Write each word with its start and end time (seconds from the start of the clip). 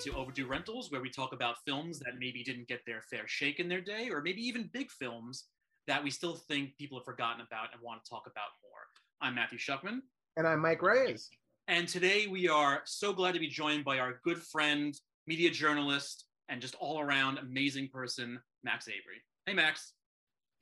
to 0.00 0.16
Overdue 0.16 0.46
Rentals, 0.46 0.90
where 0.90 1.02
we 1.02 1.10
talk 1.10 1.34
about 1.34 1.56
films 1.66 1.98
that 1.98 2.14
maybe 2.18 2.42
didn't 2.42 2.68
get 2.68 2.80
their 2.86 3.02
fair 3.02 3.24
shake 3.26 3.60
in 3.60 3.68
their 3.68 3.82
day, 3.82 4.08
or 4.10 4.22
maybe 4.22 4.40
even 4.40 4.70
big 4.72 4.90
films 4.90 5.44
that 5.86 6.02
we 6.02 6.10
still 6.10 6.36
think 6.36 6.74
people 6.78 6.98
have 6.98 7.04
forgotten 7.04 7.44
about 7.46 7.66
and 7.74 7.82
want 7.82 8.02
to 8.02 8.08
talk 8.08 8.22
about 8.22 8.48
more. 8.62 8.80
I'm 9.20 9.34
Matthew 9.34 9.58
Shuckman. 9.58 10.00
And 10.38 10.46
I'm 10.46 10.60
Mike 10.60 10.80
Reyes. 10.80 11.28
And 11.68 11.86
today 11.86 12.26
we 12.28 12.48
are 12.48 12.80
so 12.86 13.12
glad 13.12 13.34
to 13.34 13.40
be 13.40 13.46
joined 13.46 13.84
by 13.84 13.98
our 13.98 14.20
good 14.24 14.38
friend, 14.38 14.98
media 15.26 15.50
journalist, 15.50 16.24
and 16.48 16.62
just 16.62 16.76
all 16.76 17.00
around 17.00 17.36
amazing 17.36 17.90
person, 17.92 18.40
Max 18.64 18.86
Evry. 18.86 19.20
Hey, 19.44 19.52
Max. 19.52 19.92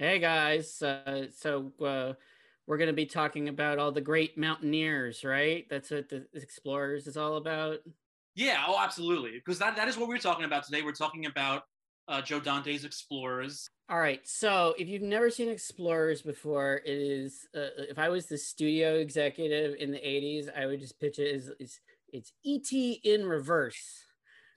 Hey, 0.00 0.18
guys. 0.18 0.82
Uh, 0.82 1.26
so, 1.30 1.70
uh, 1.80 2.14
we're 2.66 2.76
going 2.76 2.88
to 2.88 2.92
be 2.92 3.06
talking 3.06 3.48
about 3.48 3.78
all 3.78 3.92
the 3.92 4.00
great 4.00 4.36
mountaineers, 4.36 5.24
right? 5.24 5.64
That's 5.70 5.92
what 5.92 6.08
the 6.08 6.26
Explorers 6.34 7.06
is 7.06 7.16
all 7.16 7.36
about. 7.36 7.78
Yeah, 8.38 8.62
oh, 8.68 8.76
absolutely. 8.78 9.32
Because 9.32 9.58
that, 9.58 9.74
that 9.74 9.88
is 9.88 9.98
what 9.98 10.08
we're 10.08 10.18
talking 10.18 10.44
about 10.44 10.62
today. 10.64 10.82
We're 10.82 10.92
talking 10.92 11.26
about 11.26 11.64
uh, 12.06 12.22
Joe 12.22 12.38
Dante's 12.38 12.84
Explorers. 12.84 13.68
All 13.90 13.98
right. 13.98 14.20
So 14.24 14.76
if 14.78 14.86
you've 14.86 15.02
never 15.02 15.28
seen 15.28 15.48
Explorers 15.48 16.22
before, 16.22 16.80
it 16.84 16.98
is, 16.98 17.48
uh, 17.56 17.82
if 17.90 17.98
I 17.98 18.08
was 18.08 18.26
the 18.26 18.38
studio 18.38 18.94
executive 18.98 19.74
in 19.80 19.90
the 19.90 19.98
80s, 19.98 20.48
I 20.56 20.66
would 20.66 20.78
just 20.78 21.00
pitch 21.00 21.18
it 21.18 21.34
as 21.34 21.50
it's, 21.58 21.80
it's 22.12 22.32
ET 22.46 22.72
in 23.04 23.26
reverse 23.26 24.04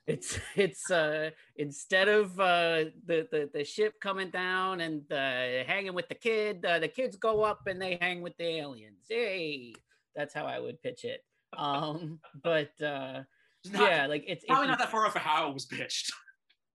it's 0.06 0.38
it's 0.56 0.90
uh 0.90 1.30
instead 1.56 2.08
of 2.08 2.38
uh 2.40 2.84
the 3.06 3.28
the, 3.30 3.48
the 3.54 3.64
ship 3.64 3.94
coming 4.00 4.30
down 4.30 4.80
and 4.80 5.02
uh 5.12 5.64
hanging 5.64 5.94
with 5.94 6.08
the 6.08 6.14
kid 6.14 6.64
uh, 6.64 6.80
the 6.80 6.88
kids 6.88 7.16
go 7.16 7.42
up 7.42 7.60
and 7.66 7.80
they 7.80 7.98
hang 8.00 8.20
with 8.20 8.36
the 8.36 8.44
aliens 8.44 9.06
hey 9.08 9.72
that's 10.16 10.34
how 10.34 10.44
i 10.44 10.58
would 10.58 10.80
pitch 10.82 11.04
it 11.04 11.20
um 11.56 12.18
but 12.42 12.72
uh 12.82 13.20
not, 13.70 13.90
yeah 13.90 14.06
like 14.06 14.24
it's 14.26 14.44
probably 14.44 14.66
not 14.68 14.78
that 14.78 14.90
far 14.90 15.06
off 15.06 15.16
of 15.16 15.22
how 15.22 15.48
it 15.48 15.54
was 15.54 15.66
pitched. 15.66 16.12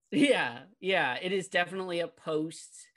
Yeah 0.09 0.59
yeah 0.79 1.17
it 1.21 1.33
is 1.33 1.49
definitely 1.49 1.99
a 1.99 2.07
post 2.07 2.87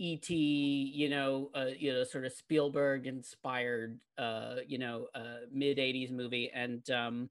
et 0.00 0.28
you 0.28 1.08
know 1.08 1.50
uh 1.54 1.66
you 1.78 1.92
know 1.92 2.02
sort 2.02 2.24
of 2.24 2.32
spielberg 2.32 3.06
inspired 3.06 3.98
uh 4.18 4.56
you 4.66 4.78
know 4.78 5.06
uh 5.14 5.46
mid 5.52 5.78
80s 5.78 6.10
movie. 6.10 6.50
And 6.52 6.88
um 6.90 7.30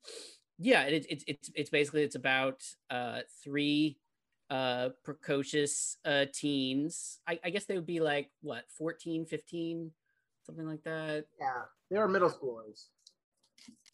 yeah 0.60 0.84
it, 0.84 1.06
it's 1.10 1.24
it's 1.28 1.52
it's 1.56 1.70
basically 1.70 2.04
it's 2.04 2.16
about 2.16 2.64
uh 2.90 3.20
three 3.44 3.98
uh 4.50 4.90
precocious 5.04 5.98
uh 6.06 6.26
teens. 6.34 7.20
I, 7.28 7.38
I 7.44 7.50
guess 7.50 7.66
they 7.66 7.76
would 7.76 7.86
be 7.86 8.00
like 8.00 8.30
what 8.42 8.64
14 8.78 9.26
15 9.26 9.92
something 10.46 10.66
like 10.66 10.84
that? 10.84 11.26
Yeah 11.38 11.64
they 11.92 11.98
are 11.98 12.08
middle 12.08 12.30
schoolers 12.30 12.86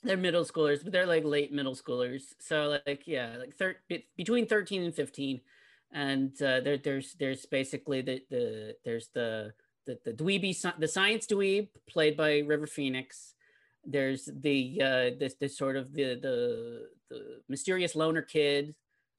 they're 0.04 0.18
middle 0.18 0.46
schoolers 0.46 0.84
but 0.84 0.92
they're 0.92 1.06
like 1.06 1.24
late 1.24 1.52
middle 1.52 1.76
schoolers. 1.76 2.24
So 2.40 2.80
like 2.86 3.04
yeah 3.06 3.38
like 3.38 3.56
thir- 3.56 3.82
between 4.18 4.48
13 4.48 4.84
and 4.84 4.96
15 4.96 5.42
and 5.92 6.32
uh 6.42 6.60
there, 6.62 6.78
there's 6.78 7.14
there's 7.14 7.46
basically 7.46 8.02
the 8.02 8.22
the 8.30 8.76
there's 8.84 9.10
the 9.14 9.54
the, 9.86 10.00
the 10.06 10.14
dweeby 10.14 10.80
the 10.80 10.88
science 10.88 11.28
dweeb 11.28 11.70
played 11.90 12.18
by 12.18 12.40
river 12.40 12.68
phoenix. 12.68 13.36
There's 13.86 14.30
the 14.34 14.82
uh, 14.82 15.10
this 15.20 15.36
this 15.36 15.58
sort 15.58 15.76
of 15.76 15.94
the 15.94 16.16
the 16.16 16.88
the 17.10 17.42
mysterious 17.50 17.96
loner 17.96 18.22
kid, 18.22 18.76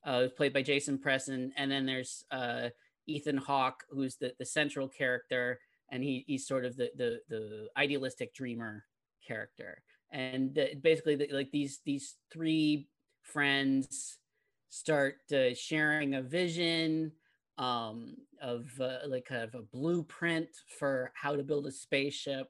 uh, 0.07 0.29
played 0.37 0.55
by 0.55 0.63
Jason 0.63 0.99
Presson, 0.99 1.51
and 1.57 1.71
then 1.71 1.85
there's 1.85 2.25
uh, 2.31 2.71
Ethan 3.07 3.37
Hawke, 3.37 3.85
who's 3.91 4.17
the 4.17 4.33
the 4.39 4.47
central 4.47 4.89
character, 4.89 5.61
and 5.91 6.03
he 6.03 6.25
he's 6.27 6.47
sort 6.47 6.65
of 6.65 6.77
the 6.77 6.91
the 6.97 7.21
the 7.29 7.69
idealistic 7.77 8.35
dreamer 8.35 8.85
character, 9.27 9.83
and 10.11 10.59
basically 10.83 11.17
the, 11.17 11.29
like 11.33 11.51
these 11.51 11.81
these 11.85 12.17
three 12.33 12.89
friends 13.23 14.19
start 14.69 15.17
uh, 15.33 15.55
sharing 15.55 16.15
a 16.15 16.23
vision 16.23 17.13
um, 17.59 18.17
of 18.41 18.67
uh, 18.81 18.99
like 19.07 19.25
kind 19.27 19.43
of 19.43 19.55
a 19.55 19.63
blueprint 19.63 20.49
for 20.79 21.13
how 21.15 21.37
to 21.37 21.43
build 21.43 21.67
a 21.67 21.73
spaceship 21.73 22.49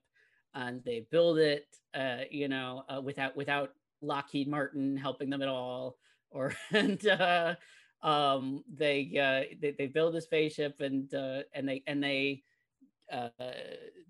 and 0.55 0.83
they 0.85 1.07
build 1.11 1.39
it, 1.39 1.67
uh, 1.95 2.21
you 2.31 2.49
know, 2.49 2.85
uh, 2.89 3.01
without 3.01 3.37
without 3.37 3.71
Lockheed 4.01 4.49
Martin 4.49 4.97
helping 4.97 5.31
them 5.31 5.43
at 5.43 5.49
all, 5.49 5.99
or 6.31 6.55
and 6.73 7.07
uh, 7.07 7.55
um, 8.03 8.65
they, 8.73 9.11
uh, 9.19 9.55
they 9.61 9.75
they 9.79 9.87
build 9.87 10.17
a 10.17 10.21
spaceship 10.21 10.81
and 10.81 11.13
uh, 11.15 11.43
and 11.55 11.69
they 11.69 11.83
and 11.87 12.03
they 12.03 12.43
uh, 13.15 13.29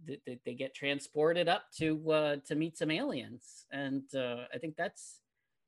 they, 0.07 0.41
they 0.45 0.55
get 0.55 0.75
transported 0.75 1.49
up 1.49 1.65
to 1.79 2.11
uh, 2.11 2.37
to 2.47 2.55
meet 2.55 2.77
some 2.79 2.91
aliens, 2.91 3.67
and 3.71 4.03
uh, 4.15 4.45
I 4.53 4.59
think 4.59 4.77
that's 4.77 5.21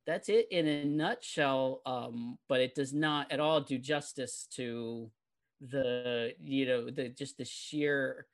that's 0.06 0.28
it 0.28 0.48
in 0.50 0.66
a 0.66 0.84
nutshell. 0.84 1.82
Um, 1.84 2.38
but 2.48 2.60
it 2.60 2.75
does 2.75 2.92
not 2.92 3.30
at 3.30 3.41
all 3.41 3.60
do 3.60 3.78
justice 3.78 4.46
to 4.54 5.10
the 5.60 6.32
you 6.42 6.66
know 6.66 6.91
the 6.91 7.08
just 7.08 7.38
the 7.38 7.44
sheer 7.44 8.26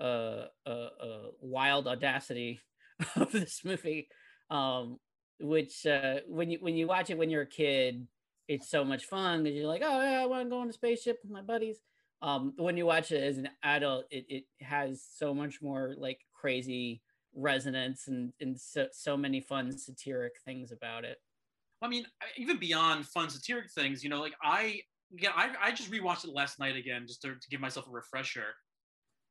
uh, 0.00 0.46
uh, 0.66 0.70
uh, 0.70 1.28
wild 1.40 1.86
audacity 1.86 2.60
of 3.16 3.30
this 3.32 3.62
movie, 3.64 4.08
um, 4.50 4.98
which 5.40 5.86
uh, 5.86 6.16
when 6.26 6.50
you 6.50 6.58
when 6.60 6.76
you 6.76 6.86
watch 6.86 7.10
it 7.10 7.18
when 7.18 7.30
you're 7.30 7.42
a 7.42 7.46
kid, 7.46 8.06
it's 8.48 8.70
so 8.70 8.84
much 8.84 9.04
fun 9.04 9.42
because 9.42 9.56
you're 9.58 9.68
like, 9.68 9.82
oh 9.84 10.02
yeah, 10.02 10.22
I 10.22 10.26
want 10.26 10.46
to 10.46 10.50
go 10.50 10.60
on 10.60 10.68
a 10.68 10.72
spaceship 10.72 11.18
with 11.22 11.30
my 11.30 11.42
buddies. 11.42 11.76
Um, 12.22 12.52
when 12.56 12.76
you 12.76 12.86
watch 12.86 13.12
it 13.12 13.22
as 13.22 13.38
an 13.38 13.48
adult, 13.62 14.04
it, 14.10 14.26
it 14.28 14.44
has 14.60 15.02
so 15.16 15.32
much 15.32 15.62
more 15.62 15.94
like 15.96 16.20
crazy 16.32 17.02
resonance 17.34 18.08
and, 18.08 18.32
and 18.40 18.60
so, 18.60 18.86
so 18.92 19.16
many 19.16 19.40
fun 19.40 19.76
satiric 19.76 20.34
things 20.44 20.72
about 20.72 21.04
it. 21.04 21.18
I 21.82 21.88
mean, 21.88 22.04
even 22.36 22.58
beyond 22.58 23.06
fun 23.06 23.30
satiric 23.30 23.70
things, 23.70 24.04
you 24.04 24.10
know, 24.10 24.20
like 24.20 24.34
I, 24.42 24.80
yeah, 25.12 25.30
I, 25.34 25.50
I 25.62 25.72
just 25.72 25.90
rewatched 25.90 26.24
it 26.24 26.34
last 26.34 26.58
night 26.58 26.76
again 26.76 27.04
just 27.06 27.22
to, 27.22 27.28
to 27.28 27.48
give 27.50 27.60
myself 27.60 27.86
a 27.86 27.90
refresher. 27.90 28.54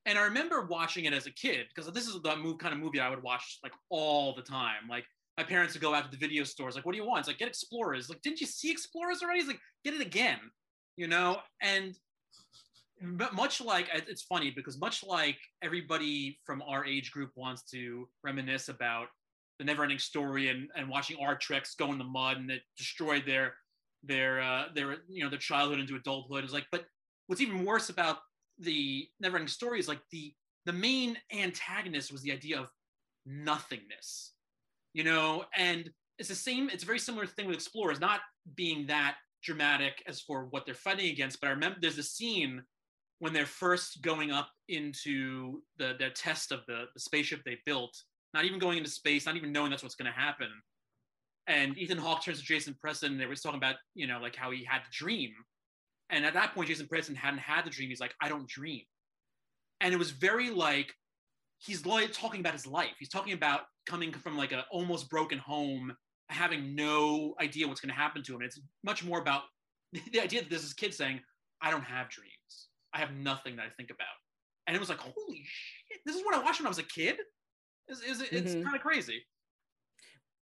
And 0.05 0.17
I 0.17 0.23
remember 0.23 0.65
watching 0.65 1.05
it 1.05 1.13
as 1.13 1.27
a 1.27 1.31
kid 1.31 1.67
because 1.67 1.91
this 1.93 2.07
is 2.07 2.19
the 2.21 2.35
move 2.37 2.57
kind 2.57 2.73
of 2.73 2.79
movie 2.79 2.99
I 2.99 3.09
would 3.09 3.21
watch 3.21 3.59
like 3.63 3.73
all 3.89 4.33
the 4.33 4.41
time. 4.41 4.87
Like 4.89 5.05
my 5.37 5.43
parents 5.43 5.73
would 5.73 5.81
go 5.81 5.93
out 5.93 6.05
to 6.05 6.11
the 6.11 6.17
video 6.17 6.43
stores, 6.43 6.75
like, 6.75 6.85
"What 6.85 6.93
do 6.93 6.97
you 6.97 7.05
want?" 7.05 7.19
It's 7.19 7.27
like, 7.27 7.37
"Get 7.37 7.47
Explorers." 7.47 8.09
Like, 8.09 8.21
didn't 8.21 8.41
you 8.41 8.47
see 8.47 8.71
Explorers 8.71 9.21
already? 9.21 9.39
It's 9.39 9.47
like, 9.47 9.59
get 9.85 9.93
it 9.93 10.01
again, 10.01 10.39
you 10.97 11.07
know. 11.07 11.39
And 11.61 11.95
but 13.01 13.33
much 13.33 13.61
like 13.61 13.89
it's 13.93 14.23
funny 14.23 14.51
because 14.51 14.79
much 14.79 15.03
like 15.03 15.37
everybody 15.61 16.39
from 16.45 16.61
our 16.63 16.85
age 16.85 17.11
group 17.11 17.31
wants 17.35 17.63
to 17.71 18.07
reminisce 18.23 18.69
about 18.69 19.07
the 19.57 19.65
never-ending 19.65 19.99
story 19.99 20.49
and, 20.49 20.69
and 20.75 20.89
watching 20.89 21.17
Artax 21.17 21.77
go 21.77 21.91
in 21.91 21.97
the 21.97 22.03
mud 22.03 22.37
and 22.37 22.49
it 22.49 22.61
destroyed 22.77 23.23
their 23.25 23.53
their 24.03 24.41
uh, 24.41 24.65
their 24.73 24.97
you 25.09 25.23
know 25.23 25.29
their 25.29 25.39
childhood 25.39 25.79
into 25.79 25.95
adulthood. 25.95 26.43
is 26.43 26.53
like, 26.53 26.65
but 26.71 26.85
what's 27.27 27.41
even 27.41 27.65
worse 27.65 27.89
about 27.89 28.17
the 28.59 29.07
Neverending 29.23 29.49
Story 29.49 29.79
is 29.79 29.87
like 29.87 30.01
the 30.11 30.33
the 30.65 30.73
main 30.73 31.17
antagonist 31.33 32.11
was 32.11 32.21
the 32.21 32.31
idea 32.31 32.59
of 32.59 32.69
nothingness, 33.25 34.33
you 34.93 35.03
know, 35.03 35.45
and 35.57 35.89
it's 36.17 36.29
the 36.29 36.35
same. 36.35 36.69
It's 36.69 36.83
a 36.83 36.85
very 36.85 36.99
similar 36.99 37.25
thing 37.25 37.47
with 37.47 37.55
Explorers, 37.55 37.99
not 37.99 38.21
being 38.55 38.87
that 38.87 39.15
dramatic 39.43 40.03
as 40.07 40.19
for 40.21 40.45
what 40.45 40.65
they're 40.65 40.75
fighting 40.75 41.09
against. 41.11 41.39
But 41.39 41.47
I 41.47 41.51
remember 41.51 41.77
there's 41.81 41.97
a 41.97 42.03
scene 42.03 42.61
when 43.19 43.33
they're 43.33 43.45
first 43.45 44.01
going 44.01 44.31
up 44.31 44.49
into 44.67 45.61
the 45.77 45.95
their 45.99 46.11
test 46.11 46.51
of 46.51 46.61
the, 46.67 46.85
the 46.93 46.99
spaceship 46.99 47.41
they 47.45 47.57
built, 47.65 47.95
not 48.33 48.45
even 48.45 48.59
going 48.59 48.77
into 48.77 48.89
space, 48.89 49.25
not 49.25 49.35
even 49.35 49.51
knowing 49.51 49.69
that's 49.69 49.83
what's 49.83 49.95
going 49.95 50.11
to 50.11 50.19
happen. 50.19 50.49
And 51.47 51.77
Ethan 51.77 51.97
Hawke 51.97 52.23
turns 52.23 52.39
to 52.39 52.45
Jason 52.45 52.75
Presson, 52.83 53.07
and 53.07 53.19
they 53.19 53.25
were 53.25 53.35
talking 53.35 53.57
about, 53.57 53.75
you 53.95 54.07
know, 54.07 54.19
like 54.21 54.35
how 54.35 54.51
he 54.51 54.63
had 54.63 54.81
a 54.81 54.91
dream 54.91 55.33
and 56.09 56.25
at 56.25 56.33
that 56.33 56.53
point, 56.53 56.67
Jason 56.67 56.87
Presson 56.87 57.15
hadn't 57.15 57.39
had 57.39 57.65
the 57.65 57.69
dream. 57.69 57.89
He's 57.89 57.99
like, 57.99 58.15
I 58.21 58.29
don't 58.29 58.47
dream. 58.47 58.81
And 59.81 59.93
it 59.93 59.97
was 59.97 60.11
very 60.11 60.49
like, 60.49 60.93
he's 61.59 61.81
talking 61.81 62.39
about 62.39 62.53
his 62.53 62.65
life. 62.65 62.95
He's 62.97 63.09
talking 63.09 63.33
about 63.33 63.61
coming 63.85 64.11
from 64.11 64.37
like 64.37 64.51
a 64.51 64.65
almost 64.71 65.09
broken 65.09 65.37
home, 65.37 65.93
having 66.29 66.75
no 66.75 67.35
idea 67.39 67.67
what's 67.67 67.81
going 67.81 67.93
to 67.93 67.99
happen 67.99 68.23
to 68.23 68.35
him. 68.35 68.41
It's 68.41 68.59
much 68.83 69.03
more 69.03 69.19
about 69.19 69.43
the 70.11 70.19
idea 70.19 70.41
that 70.41 70.49
this 70.49 70.63
is 70.63 70.73
kid 70.73 70.93
saying, 70.93 71.19
I 71.61 71.71
don't 71.71 71.83
have 71.83 72.09
dreams. 72.09 72.33
I 72.93 72.99
have 72.99 73.13
nothing 73.13 73.55
that 73.57 73.65
I 73.65 73.69
think 73.77 73.89
about. 73.89 74.07
And 74.67 74.75
it 74.75 74.79
was 74.79 74.89
like, 74.89 74.99
holy 74.99 75.43
shit, 75.45 75.99
this 76.05 76.15
is 76.15 76.23
what 76.23 76.35
I 76.35 76.43
watched 76.43 76.59
when 76.59 76.67
I 76.67 76.69
was 76.69 76.79
a 76.79 76.83
kid. 76.83 77.17
It's, 77.87 78.01
it's, 78.05 78.21
it's 78.21 78.51
mm-hmm. 78.51 78.63
kind 78.63 78.75
of 78.75 78.81
crazy 78.81 79.23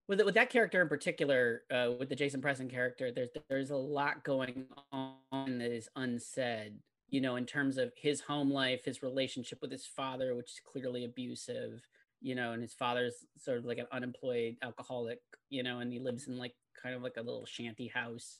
with 0.07 0.21
with 0.23 0.35
that 0.35 0.49
character 0.49 0.81
in 0.81 0.87
particular, 0.87 1.63
uh, 1.71 1.91
with 1.99 2.09
the 2.09 2.15
Jason 2.15 2.41
Presson 2.41 2.69
character, 2.69 3.11
there's 3.11 3.29
there's 3.49 3.71
a 3.71 3.75
lot 3.75 4.23
going 4.23 4.65
on 4.91 5.57
that 5.59 5.71
is 5.71 5.89
unsaid. 5.95 6.75
You 7.09 7.21
know, 7.21 7.37
in 7.37 7.45
terms 7.45 7.77
of 7.77 7.93
his 7.95 8.21
home 8.21 8.51
life, 8.51 8.83
his 8.83 9.01
relationship 9.01 9.59
with 9.61 9.71
his 9.71 9.85
father, 9.85 10.35
which 10.35 10.51
is 10.51 10.61
clearly 10.65 11.05
abusive. 11.05 11.81
You 12.21 12.35
know, 12.35 12.53
and 12.53 12.61
his 12.61 12.73
father's 12.73 13.25
sort 13.37 13.59
of 13.59 13.65
like 13.65 13.77
an 13.77 13.87
unemployed 13.91 14.55
alcoholic. 14.63 15.19
You 15.49 15.63
know, 15.63 15.79
and 15.79 15.91
he 15.91 15.99
lives 15.99 16.27
in 16.27 16.37
like 16.37 16.53
kind 16.81 16.95
of 16.95 17.01
like 17.01 17.17
a 17.17 17.21
little 17.21 17.45
shanty 17.45 17.87
house. 17.87 18.39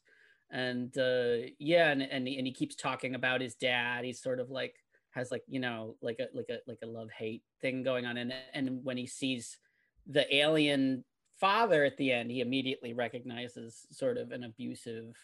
And 0.52 0.98
uh, 0.98 1.50
yeah, 1.60 1.92
and 1.92 2.02
and 2.02 2.28
he, 2.28 2.38
and 2.38 2.48
he 2.48 2.54
keeps 2.54 2.76
talking 2.76 3.16
about 3.16 3.42
his 3.42 3.56
dad. 3.56 4.06
He's 4.06 4.22
sort 4.22 4.40
of 4.40 4.50
like 4.50 4.76
has 5.12 5.32
like 5.32 5.44
you 5.48 5.60
know 5.60 5.96
like 6.02 6.20
a 6.20 6.28
like 6.36 6.50
a 6.50 6.60
like 6.68 6.80
a 6.84 6.88
love 6.88 7.10
hate 7.12 7.44
thing 7.62 7.84
going 7.84 8.06
on. 8.06 8.18
And 8.18 8.34
and 8.54 8.84
when 8.84 8.98
he 8.98 9.08
sees 9.08 9.58
the 10.06 10.34
alien 10.34 11.04
father 11.40 11.84
at 11.84 11.98
the 11.98 12.12
end, 12.12 12.32
he 12.32 12.42
immediately 12.42 12.94
recognizes 12.94 13.86
sort 13.92 14.18
of 14.18 14.32
an 14.32 14.44
abusive 14.44 15.16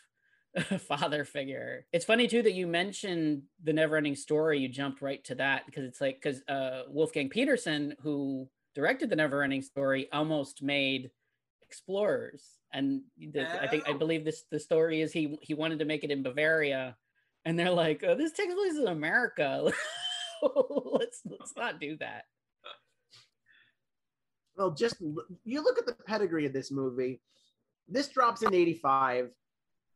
father 0.88 1.26
figure. 1.26 1.86
It's 1.92 2.06
funny 2.06 2.28
too 2.28 2.42
that 2.44 2.54
you 2.54 2.68
mentioned 2.68 3.44
the 3.64 3.74
never-ending 3.74 4.16
story. 4.16 4.60
You 4.60 4.68
jumped 4.68 5.02
right 5.02 5.24
to 5.26 5.36
that 5.36 5.66
because 5.66 5.86
it's 5.86 6.02
like 6.02 6.22
because 6.22 6.42
uh, 6.48 6.84
Wolfgang 6.90 7.30
Petersen, 7.30 7.96
who 8.02 8.48
directed 8.76 9.10
the 9.10 9.16
never-ending 9.16 9.62
story, 9.62 10.10
almost 10.12 10.62
made 10.62 11.10
Explorers, 11.74 12.60
and 12.72 13.02
the, 13.18 13.50
I 13.60 13.68
think 13.68 13.88
I 13.88 13.94
Oh. 13.94 13.98
believe 13.98 14.24
this 14.24 14.44
the 14.52 14.60
story 14.60 15.02
is 15.02 15.12
he 15.12 15.40
he 15.42 15.56
wanted 15.56 15.80
to 15.80 15.86
make 15.86 16.04
it 16.04 16.12
in 16.12 16.22
Bavaria, 16.22 16.96
and 17.46 17.58
they're 17.58 17.72
like, 17.72 18.04
oh, 18.04 18.16
this 18.16 18.32
takes 18.32 18.54
place 18.54 18.76
in 18.76 18.88
America. 18.88 19.72
let's 20.94 21.22
let's 21.26 21.56
not 21.58 21.80
do 21.80 21.98
that. 21.98 22.26
Well, 24.56 24.70
just 24.70 25.02
you 25.44 25.64
look 25.64 25.80
at 25.80 25.88
the 25.88 25.96
pedigree 26.06 26.46
of 26.46 26.54
this 26.54 26.72
movie. 26.72 27.22
This 27.88 28.08
drops 28.10 28.44
in 28.44 28.54
85, 28.54 29.32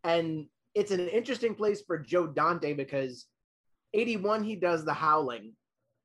and 0.04 0.48
it's 0.74 0.92
an 0.92 1.08
interesting 1.08 1.54
place 1.54 1.84
for 1.86 2.00
Joe 2.00 2.26
Dante 2.26 2.74
because 2.74 3.28
81 3.94 4.44
he 4.44 4.56
does 4.56 4.84
The 4.84 4.94
Howling. 4.94 5.54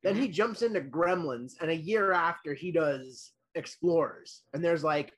Then 0.02 0.14
mm-hmm. 0.14 0.22
he 0.22 0.28
jumps 0.28 0.60
into 0.60 0.82
Gremlins, 0.82 1.54
and 1.62 1.70
a 1.70 1.74
year 1.90 2.12
after 2.12 2.52
he 2.52 2.72
does 2.72 3.32
Explorers. 3.54 4.42
And 4.52 4.62
there's 4.64 4.84
like 4.84 5.12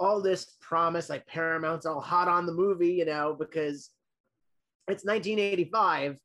all 0.00 0.20
this 0.22 0.56
promise, 0.60 1.08
like 1.08 1.26
Paramount's 1.26 1.86
all 1.86 2.00
hot 2.00 2.28
on 2.28 2.46
the 2.46 2.52
movie, 2.52 2.92
you 2.92 3.04
know, 3.04 3.36
because 3.38 3.90
it's 4.86 5.04
1985. 5.04 6.16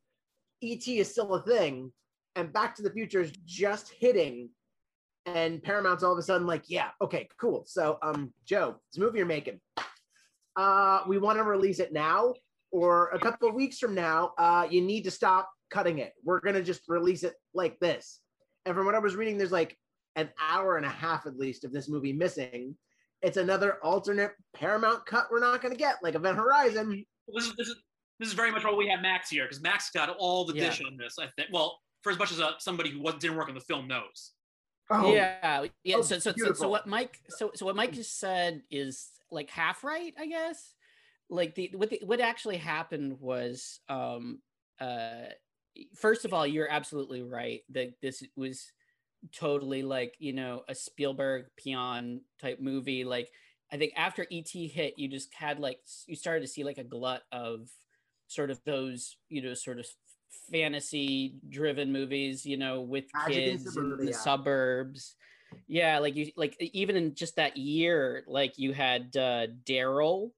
ET 0.61 0.87
is 0.87 1.11
still 1.11 1.33
a 1.33 1.41
thing, 1.41 1.91
and 2.35 2.53
Back 2.53 2.75
to 2.75 2.83
the 2.83 2.91
Future 2.91 3.21
is 3.21 3.31
just 3.45 3.91
hitting 3.99 4.49
and 5.25 5.63
Paramount's 5.63 6.03
all 6.03 6.11
of 6.11 6.17
a 6.17 6.23
sudden 6.23 6.45
like, 6.45 6.63
yeah, 6.67 6.89
okay, 7.01 7.27
cool. 7.39 7.63
So, 7.65 7.97
um, 8.01 8.33
Joe, 8.45 8.75
this 8.91 8.99
movie 8.99 9.19
you're 9.19 9.27
making, 9.27 9.59
uh, 10.55 11.01
we 11.07 11.17
want 11.17 11.37
to 11.37 11.43
release 11.43 11.79
it 11.79 11.93
now 11.93 12.33
or 12.71 13.09
a 13.09 13.19
couple 13.19 13.47
of 13.47 13.55
weeks 13.55 13.79
from 13.79 13.95
now. 13.95 14.33
Uh, 14.37 14.67
you 14.69 14.81
need 14.81 15.03
to 15.03 15.11
stop 15.11 15.49
cutting 15.69 15.99
it. 15.99 16.13
We're 16.23 16.39
gonna 16.39 16.61
just 16.61 16.81
release 16.87 17.23
it 17.23 17.33
like 17.53 17.79
this. 17.79 18.19
And 18.65 18.75
from 18.75 18.85
what 18.85 18.95
I 18.95 18.99
was 18.99 19.15
reading, 19.15 19.37
there's 19.37 19.51
like 19.51 19.77
an 20.15 20.29
hour 20.39 20.77
and 20.77 20.85
a 20.85 20.89
half 20.89 21.25
at 21.25 21.37
least 21.37 21.63
of 21.63 21.71
this 21.71 21.89
movie 21.89 22.13
missing. 22.13 22.75
It's 23.23 23.37
another 23.37 23.83
alternate 23.83 24.33
Paramount 24.53 25.05
cut 25.05 25.27
we're 25.31 25.39
not 25.39 25.61
gonna 25.61 25.75
get, 25.75 26.03
like 26.03 26.15
Event 26.15 26.37
Horizon. 26.37 27.05
This 27.33 27.45
is 27.45 27.55
this 27.55 27.67
is 27.69 27.75
this 28.19 28.27
is 28.27 28.33
very 28.33 28.51
much 28.51 28.63
why 28.63 28.73
we 28.73 28.87
have 28.89 29.01
Max 29.01 29.29
here 29.29 29.45
because 29.45 29.61
Max 29.61 29.89
got 29.89 30.09
all 30.19 30.45
the 30.45 30.53
Yeah. 30.53 30.69
dish 30.69 30.81
on 30.85 30.97
this. 30.97 31.17
I 31.19 31.27
think. 31.35 31.49
Well, 31.51 31.79
for 32.01 32.11
as 32.11 32.19
much 32.19 32.31
as 32.31 32.41
uh, 32.41 32.51
somebody 32.59 32.91
who 32.91 33.01
was, 33.01 33.15
didn't 33.15 33.37
work 33.37 33.47
on 33.47 33.55
the 33.55 33.61
film 33.61 33.87
knows. 33.87 34.33
Oh, 34.89 35.13
yeah 35.13 35.65
yeah 35.85 35.95
oh, 35.95 36.01
so, 36.01 36.19
so 36.19 36.33
so 36.37 36.53
so 36.53 36.67
what 36.67 36.85
mike 36.85 37.17
so 37.29 37.51
so 37.55 37.65
what 37.65 37.75
mike 37.75 37.93
just 37.93 38.19
said 38.19 38.61
is 38.69 39.11
like 39.31 39.49
half 39.49 39.81
right 39.81 40.13
i 40.19 40.27
guess 40.27 40.73
like 41.29 41.55
the 41.55 41.71
what 41.73 41.89
the, 41.89 42.01
what 42.03 42.19
actually 42.19 42.57
happened 42.57 43.17
was 43.21 43.79
um 43.87 44.41
uh 44.81 45.29
first 45.95 46.25
of 46.25 46.33
all 46.33 46.45
you're 46.45 46.69
absolutely 46.69 47.21
right 47.23 47.61
that 47.69 47.93
this 48.01 48.23
was 48.35 48.71
totally 49.31 49.83
like 49.83 50.15
you 50.19 50.33
know 50.33 50.63
a 50.67 50.75
spielberg 50.75 51.45
peon 51.55 52.21
type 52.41 52.59
movie 52.59 53.03
like 53.05 53.29
i 53.71 53.77
think 53.77 53.93
after 53.95 54.25
et 54.31 54.49
hit 54.49 54.95
you 54.97 55.07
just 55.07 55.33
had 55.33 55.59
like 55.59 55.79
you 56.07 56.15
started 56.15 56.41
to 56.41 56.47
see 56.47 56.63
like 56.63 56.77
a 56.77 56.83
glut 56.83 57.21
of 57.31 57.69
sort 58.27 58.51
of 58.51 58.59
those 58.65 59.15
you 59.29 59.41
know 59.41 59.53
sort 59.53 59.79
of 59.79 59.85
fantasy 60.51 61.35
driven 61.49 61.91
movies 61.91 62.45
you 62.45 62.57
know 62.57 62.81
with 62.81 63.05
kids 63.27 63.77
in 63.77 63.97
the 63.97 64.13
suburbs. 64.13 65.15
Yeah 65.67 65.99
like 65.99 66.15
you 66.15 66.31
like 66.35 66.57
even 66.59 66.95
in 66.95 67.13
just 67.15 67.35
that 67.35 67.57
year 67.57 68.23
like 68.27 68.57
you 68.57 68.73
had 68.73 69.15
uh 69.15 69.47
daryl 69.63 70.31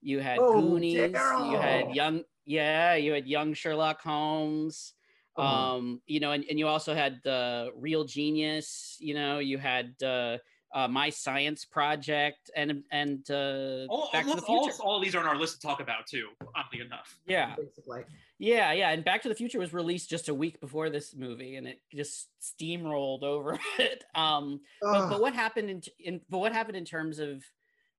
you 0.00 0.20
had 0.20 0.38
Oh, 0.40 0.54
goonies 0.54 1.12
you 1.12 1.56
had 1.58 1.94
young 1.94 2.24
yeah 2.46 2.94
you 2.94 3.12
had 3.12 3.26
young 3.26 3.52
sherlock 3.54 4.00
holmes 4.00 4.94
Oh. 5.36 5.42
um 5.42 6.00
you 6.06 6.20
know 6.20 6.30
and, 6.30 6.44
and 6.48 6.58
you 6.58 6.68
also 6.68 6.94
had 6.94 7.20
the 7.24 7.70
real 7.76 8.04
genius 8.04 8.96
you 9.00 9.14
know 9.14 9.40
you 9.40 9.58
had 9.58 9.94
uh, 10.00 10.38
uh 10.72 10.86
my 10.86 11.10
science 11.10 11.64
project 11.64 12.50
and 12.54 12.84
and 12.92 13.28
uh 13.30 13.86
All, 13.88 14.10
back 14.12 14.26
to 14.26 14.30
the 14.30 14.36
look, 14.36 14.48
all, 14.48 14.64
future 14.64 14.82
all 14.82 15.00
these 15.00 15.16
are 15.16 15.18
on 15.18 15.26
our 15.26 15.36
list 15.36 15.60
to 15.60 15.66
talk 15.66 15.80
about 15.80 16.06
too. 16.06 16.28
Oddly 16.54 16.80
enough. 16.80 17.18
yeah 17.26 17.56
basically. 17.56 18.04
yeah 18.38 18.72
yeah 18.72 18.90
and 18.90 19.04
back 19.04 19.22
to 19.22 19.28
the 19.28 19.34
future 19.34 19.58
was 19.58 19.72
released 19.72 20.08
just 20.08 20.28
a 20.28 20.34
week 20.34 20.60
before 20.60 20.88
this 20.88 21.16
movie 21.16 21.56
and 21.56 21.66
it 21.66 21.80
just 21.92 22.28
steamrolled 22.40 23.24
over 23.24 23.58
it 23.80 24.04
um 24.14 24.60
but, 24.80 25.08
but 25.08 25.20
what 25.20 25.34
happened 25.34 25.68
in, 25.68 25.82
in 25.98 26.20
but 26.30 26.38
what 26.38 26.52
happened 26.52 26.76
in 26.76 26.84
terms 26.84 27.18
of 27.18 27.42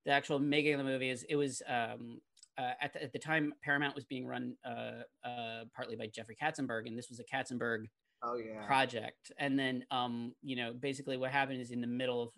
the 0.05 0.11
actual 0.11 0.39
making 0.39 0.73
of 0.73 0.77
the 0.77 0.85
movie 0.85 1.09
is 1.09 1.23
it 1.27 1.35
was 1.35 1.61
um 1.67 2.21
uh, 2.57 2.71
at, 2.81 2.93
the, 2.93 3.03
at 3.03 3.13
the 3.13 3.19
time 3.19 3.53
Paramount 3.61 3.95
was 3.95 4.05
being 4.05 4.25
run 4.25 4.55
uh, 4.65 5.03
uh, 5.27 5.65
partly 5.75 5.95
by 5.95 6.07
Jeffrey 6.07 6.37
Katzenberg, 6.41 6.87
and 6.87 6.97
this 6.97 7.09
was 7.09 7.19
a 7.19 7.23
Katzenberg 7.23 7.85
oh 8.23 8.37
yeah. 8.37 8.65
project. 8.65 9.31
And 9.37 9.57
then, 9.57 9.85
um, 9.91 10.33
you 10.41 10.55
know, 10.55 10.73
basically 10.73 11.17
what 11.17 11.31
happened 11.31 11.61
is 11.61 11.71
in 11.71 11.81
the 11.81 11.87
middle 11.87 12.23
of 12.23 12.29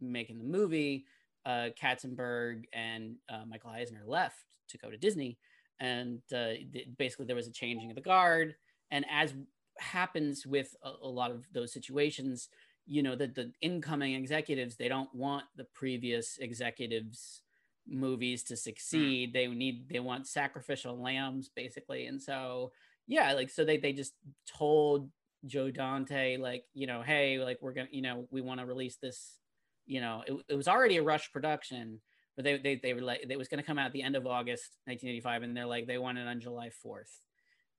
making 0.00 0.38
the 0.38 0.44
movie, 0.44 1.04
uh, 1.46 1.68
Katzenberg 1.80 2.64
and 2.72 3.16
uh, 3.28 3.44
Michael 3.48 3.70
Eisner 3.70 4.02
left 4.06 4.44
to 4.68 4.78
go 4.78 4.90
to 4.90 4.96
Disney, 4.96 5.38
and 5.78 6.20
uh, 6.32 6.54
th- 6.72 6.88
basically 6.98 7.26
there 7.26 7.36
was 7.36 7.48
a 7.48 7.52
changing 7.52 7.90
of 7.90 7.96
the 7.96 8.02
guard. 8.02 8.54
And 8.90 9.04
as 9.10 9.34
happens 9.78 10.46
with 10.46 10.74
a, 10.82 10.90
a 11.02 11.08
lot 11.08 11.30
of 11.30 11.44
those 11.52 11.72
situations, 11.72 12.48
you 12.86 13.02
know, 13.02 13.14
that 13.16 13.34
the 13.34 13.52
incoming 13.62 14.14
executives 14.14 14.76
they 14.76 14.88
don't 14.88 15.14
want 15.14 15.44
the 15.56 15.64
previous 15.74 16.38
executives 16.38 17.42
movies 17.88 18.44
to 18.44 18.56
succeed 18.56 19.32
they 19.32 19.46
need 19.46 19.88
they 19.88 20.00
want 20.00 20.26
sacrificial 20.26 21.00
lambs 21.00 21.50
basically. 21.54 22.06
And 22.06 22.22
so 22.22 22.72
yeah 23.10 23.32
like 23.32 23.50
so 23.50 23.64
they 23.64 23.76
they 23.76 23.92
just 23.92 24.14
told 24.56 25.10
joe 25.46 25.70
dante 25.70 26.36
like 26.36 26.64
you 26.74 26.86
know 26.86 27.02
hey 27.02 27.42
like 27.42 27.58
we're 27.60 27.72
gonna 27.72 27.88
you 27.90 28.02
know 28.02 28.26
we 28.30 28.40
want 28.40 28.60
to 28.60 28.66
release 28.66 28.96
this 28.96 29.36
you 29.84 30.00
know 30.00 30.22
it, 30.26 30.34
it 30.48 30.54
was 30.54 30.68
already 30.68 30.96
a 30.96 31.02
rush 31.02 31.32
production 31.32 32.00
but 32.36 32.44
they 32.44 32.58
they, 32.58 32.76
they 32.76 32.94
were 32.94 33.00
like 33.00 33.26
it 33.28 33.38
was 33.38 33.48
going 33.48 33.60
to 33.60 33.66
come 33.66 33.78
out 33.78 33.86
at 33.86 33.92
the 33.92 34.02
end 34.02 34.16
of 34.16 34.26
august 34.26 34.76
1985 34.84 35.42
and 35.42 35.56
they're 35.56 35.66
like 35.66 35.86
they 35.86 35.98
want 35.98 36.18
it 36.18 36.26
on 36.28 36.40
july 36.40 36.70
4th 36.86 37.18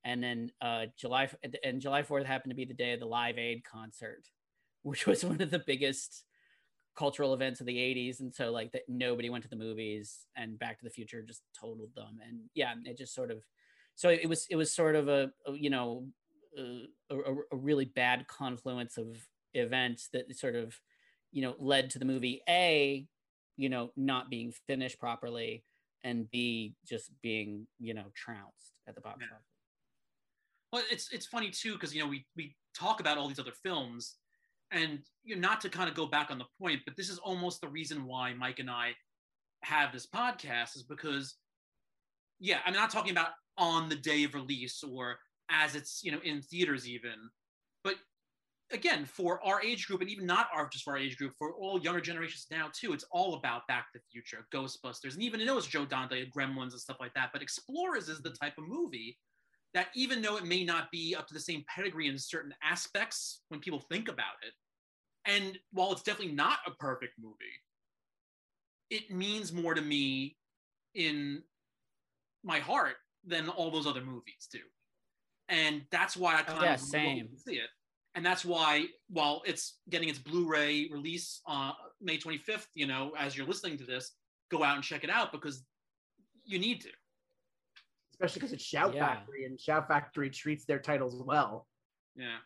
and 0.04 0.22
then 0.22 0.50
uh 0.60 0.86
july 0.98 1.30
and 1.64 1.80
july 1.80 2.02
4th 2.02 2.26
happened 2.26 2.50
to 2.50 2.56
be 2.56 2.66
the 2.66 2.74
day 2.74 2.92
of 2.92 3.00
the 3.00 3.06
live 3.06 3.38
aid 3.38 3.62
concert 3.64 4.24
which 4.82 5.06
was 5.06 5.24
one 5.24 5.40
of 5.40 5.50
the 5.50 5.62
biggest 5.66 6.24
cultural 6.94 7.34
events 7.34 7.60
of 7.60 7.66
the 7.66 7.76
80s 7.76 8.20
and 8.20 8.34
so 8.34 8.50
like 8.50 8.72
that 8.72 8.82
nobody 8.88 9.30
went 9.30 9.42
to 9.44 9.50
the 9.50 9.56
movies 9.56 10.26
and 10.36 10.58
back 10.58 10.78
to 10.78 10.84
the 10.84 10.90
future 10.90 11.22
just 11.22 11.42
totaled 11.58 11.94
them 11.94 12.18
and 12.26 12.40
yeah 12.54 12.74
it 12.84 12.98
just 12.98 13.14
sort 13.14 13.30
of 13.30 13.42
so 13.94 14.08
it 14.08 14.28
was 14.28 14.46
it 14.50 14.56
was 14.56 14.72
sort 14.74 14.94
of 14.94 15.08
a, 15.08 15.30
a 15.46 15.52
you 15.52 15.70
know 15.70 16.06
uh, 16.58 16.86
a, 17.10 17.16
a, 17.16 17.34
a 17.52 17.56
really 17.56 17.86
bad 17.86 18.26
confluence 18.26 18.98
of 18.98 19.16
events 19.54 20.08
that 20.12 20.36
sort 20.36 20.54
of 20.54 20.78
you 21.30 21.42
know 21.42 21.54
led 21.58 21.88
to 21.90 21.98
the 21.98 22.04
movie 22.04 22.42
a 22.48 23.06
you 23.56 23.68
know 23.68 23.90
not 23.96 24.28
being 24.28 24.52
finished 24.66 24.98
properly 24.98 25.64
and 26.04 26.30
b 26.30 26.74
just 26.86 27.10
being 27.22 27.66
you 27.78 27.94
know 27.94 28.04
trounced 28.14 28.72
at 28.86 28.94
the 28.94 29.00
box 29.00 29.20
Yeah. 29.20 29.36
office 29.36 29.46
Well, 30.72 30.82
it's 30.90 31.12
it's 31.12 31.26
funny 31.26 31.50
too 31.50 31.74
because 31.74 31.94
you 31.94 32.02
know 32.02 32.08
we 32.08 32.26
we 32.36 32.56
talk 32.74 33.00
about 33.00 33.18
all 33.18 33.28
these 33.28 33.38
other 33.38 33.52
films, 33.52 34.16
and 34.72 35.00
you 35.24 35.36
know, 35.36 35.40
not 35.40 35.60
to 35.60 35.68
kind 35.68 35.88
of 35.88 35.94
go 35.94 36.06
back 36.06 36.30
on 36.30 36.38
the 36.38 36.46
point, 36.60 36.80
but 36.84 36.96
this 36.96 37.08
is 37.08 37.18
almost 37.18 37.60
the 37.60 37.68
reason 37.68 38.04
why 38.04 38.34
Mike 38.34 38.58
and 38.58 38.70
I 38.70 38.92
have 39.62 39.92
this 39.92 40.06
podcast 40.06 40.76
is 40.76 40.82
because, 40.82 41.36
yeah, 42.40 42.58
I'm 42.66 42.74
not 42.74 42.90
talking 42.90 43.12
about 43.12 43.28
on 43.58 43.88
the 43.88 43.96
day 43.96 44.24
of 44.24 44.34
release 44.34 44.82
or 44.82 45.18
as 45.50 45.74
it's 45.74 46.00
you 46.02 46.10
know 46.10 46.20
in 46.24 46.40
theaters 46.42 46.88
even, 46.88 47.14
but 47.84 47.96
again 48.72 49.04
for 49.04 49.44
our 49.44 49.62
age 49.62 49.86
group 49.86 50.00
and 50.00 50.08
even 50.08 50.24
not 50.24 50.48
our 50.54 50.66
just 50.68 50.84
for 50.84 50.94
our 50.94 50.98
age 50.98 51.18
group 51.18 51.32
for 51.38 51.52
all 51.52 51.78
younger 51.80 52.00
generations 52.00 52.46
now 52.50 52.70
too 52.72 52.94
it's 52.94 53.04
all 53.10 53.34
about 53.34 53.66
back 53.68 53.92
to 53.92 53.98
the 53.98 54.04
future 54.10 54.46
ghostbusters 54.50 55.12
and 55.12 55.22
even 55.22 55.44
though 55.44 55.58
it's 55.58 55.66
joe 55.66 55.84
dante 55.84 56.24
gremlins 56.34 56.70
and 56.70 56.80
stuff 56.80 56.96
like 56.98 57.12
that 57.12 57.28
but 57.34 57.42
explorers 57.42 58.08
is 58.08 58.22
the 58.22 58.30
mm-hmm. 58.30 58.44
type 58.46 58.54
of 58.56 58.66
movie 58.66 59.18
that 59.74 59.88
even 59.94 60.20
though 60.20 60.36
it 60.36 60.44
may 60.44 60.64
not 60.64 60.90
be 60.90 61.14
up 61.16 61.26
to 61.26 61.34
the 61.34 61.40
same 61.40 61.64
pedigree 61.74 62.08
in 62.08 62.18
certain 62.18 62.54
aspects 62.62 63.42
when 63.48 63.60
people 63.60 63.80
think 63.90 64.08
about 64.08 64.34
it, 64.42 64.52
and 65.24 65.58
while 65.72 65.92
it's 65.92 66.02
definitely 66.02 66.34
not 66.34 66.58
a 66.66 66.70
perfect 66.72 67.14
movie, 67.20 67.36
it 68.90 69.10
means 69.10 69.52
more 69.52 69.74
to 69.74 69.80
me 69.82 70.36
in 70.94 71.42
my 72.44 72.58
heart 72.58 72.96
than 73.24 73.48
all 73.48 73.70
those 73.70 73.86
other 73.86 74.02
movies 74.02 74.48
do. 74.50 74.58
And 75.48 75.82
that's 75.90 76.16
why 76.16 76.36
I 76.36 76.42
kind 76.42 76.62
Yeah, 76.62 76.74
of 76.74 76.80
same. 76.80 77.28
see 77.36 77.54
it. 77.56 77.70
And 78.14 78.24
that's 78.26 78.44
why, 78.44 78.86
while 79.08 79.42
it's 79.46 79.78
getting 79.88 80.08
its 80.08 80.18
Blu-ray 80.18 80.88
release 80.92 81.40
uh, 81.46 81.72
May 82.00 82.18
25th, 82.18 82.66
you 82.74 82.86
know, 82.86 83.12
as 83.16 83.36
you're 83.36 83.46
listening 83.46 83.78
to 83.78 83.84
this, 83.84 84.12
go 84.50 84.62
out 84.62 84.74
and 84.74 84.84
check 84.84 85.02
it 85.02 85.08
out 85.08 85.32
because 85.32 85.64
you 86.44 86.58
need 86.58 86.82
to. 86.82 86.90
Especially 88.12 88.40
because 88.40 88.52
it's 88.52 88.64
Shout 88.64 88.94
Yeah. 88.94 89.06
Factory, 89.06 89.46
and 89.46 89.58
Shout 89.58 89.88
Factory 89.88 90.28
treats 90.28 90.66
their 90.66 90.78
titles 90.78 91.22
well. 91.24 91.66
Yeah. 92.14 92.36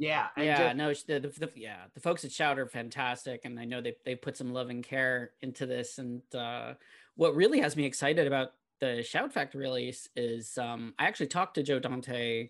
Yeah, 0.00 0.28
and 0.36 0.46
yeah, 0.46 0.56
just- 0.74 0.76
no, 0.76 1.20
the, 1.20 1.28
the, 1.28 1.46
the 1.46 1.52
yeah, 1.56 1.84
the 1.94 2.00
folks 2.00 2.24
at 2.24 2.32
Shout 2.32 2.58
are 2.58 2.66
fantastic, 2.66 3.42
and 3.44 3.60
I 3.60 3.66
know 3.66 3.82
they 3.82 3.96
they 4.04 4.14
put 4.14 4.36
some 4.36 4.52
love 4.52 4.70
and 4.70 4.82
care 4.82 5.32
into 5.42 5.66
this. 5.66 5.98
And 5.98 6.22
uh, 6.34 6.74
what 7.16 7.34
really 7.36 7.60
has 7.60 7.76
me 7.76 7.84
excited 7.84 8.26
about 8.26 8.52
the 8.80 9.02
Shout 9.02 9.32
Factor 9.32 9.58
release 9.58 10.08
is 10.16 10.56
um, 10.56 10.94
I 10.98 11.04
actually 11.06 11.26
talked 11.26 11.54
to 11.56 11.62
Joe 11.62 11.80
Dante 11.80 12.48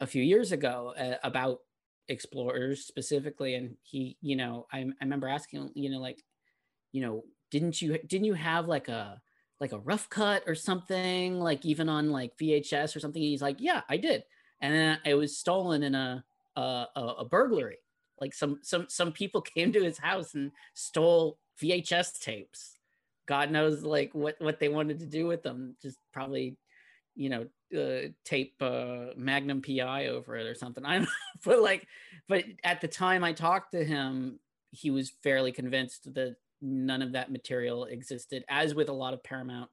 a 0.00 0.06
few 0.06 0.22
years 0.22 0.52
ago 0.52 0.94
uh, 0.98 1.16
about 1.22 1.60
Explorers 2.08 2.86
specifically, 2.86 3.54
and 3.54 3.76
he, 3.82 4.16
you 4.20 4.36
know, 4.36 4.66
I, 4.72 4.80
I 4.80 4.94
remember 5.02 5.28
asking, 5.28 5.72
you 5.76 5.90
know, 5.90 6.00
like, 6.00 6.24
you 6.92 7.02
know, 7.02 7.24
didn't 7.50 7.80
you 7.82 7.98
didn't 7.98 8.26
you 8.26 8.34
have 8.34 8.66
like 8.68 8.88
a 8.88 9.20
like 9.60 9.72
a 9.72 9.78
rough 9.78 10.08
cut 10.08 10.44
or 10.46 10.54
something, 10.54 11.38
like 11.38 11.64
even 11.66 11.88
on 11.88 12.10
like 12.10 12.36
VHS 12.38 12.96
or 12.96 13.00
something? 13.00 13.22
He's 13.22 13.42
like, 13.42 13.56
yeah, 13.60 13.82
I 13.88 13.96
did, 13.96 14.24
and 14.60 14.74
then 14.74 14.98
it 15.04 15.14
was 15.14 15.36
stolen 15.38 15.82
in 15.82 15.94
a 15.94 16.24
a, 16.56 16.86
a, 16.96 17.24
burglary. 17.24 17.78
Like 18.20 18.34
some 18.34 18.58
some 18.62 18.86
some 18.88 19.12
people 19.12 19.40
came 19.56 19.72
to 19.72 19.82
his 19.82 19.98
house 19.98 20.34
and 20.34 20.52
stole 20.74 21.38
VHS 21.62 22.20
tapes. 22.20 22.76
God 23.26 23.50
knows 23.50 23.82
like 23.82 24.14
what 24.14 24.36
what 24.38 24.58
they 24.60 24.68
wanted 24.68 25.00
to 25.00 25.06
do 25.06 25.26
with 25.26 25.42
them. 25.42 25.76
Just 25.80 25.98
probably, 26.12 26.56
you 27.14 27.28
know, 27.28 27.46
uh, 27.76 28.08
tape 28.24 28.54
uh, 28.60 29.06
Magnum 29.16 29.62
PI 29.62 30.06
over 30.06 30.36
it 30.36 30.46
or 30.46 30.54
something. 30.54 30.84
I 30.86 30.94
don't 30.94 31.02
know, 31.02 31.08
but 31.44 31.60
like, 31.60 31.86
but 32.28 32.44
at 32.64 32.80
the 32.80 32.88
time 32.88 33.24
I 33.24 33.32
talked 33.32 33.72
to 33.72 33.84
him, 33.84 34.40
he 34.70 34.90
was 34.90 35.12
fairly 35.22 35.52
convinced 35.52 36.12
that 36.14 36.36
none 36.60 37.02
of 37.02 37.12
that 37.12 37.32
material 37.32 37.84
existed. 37.84 38.44
As 38.48 38.74
with 38.74 38.88
a 38.88 38.94
lot 38.94 39.14
of 39.14 39.24
Paramount 39.24 39.70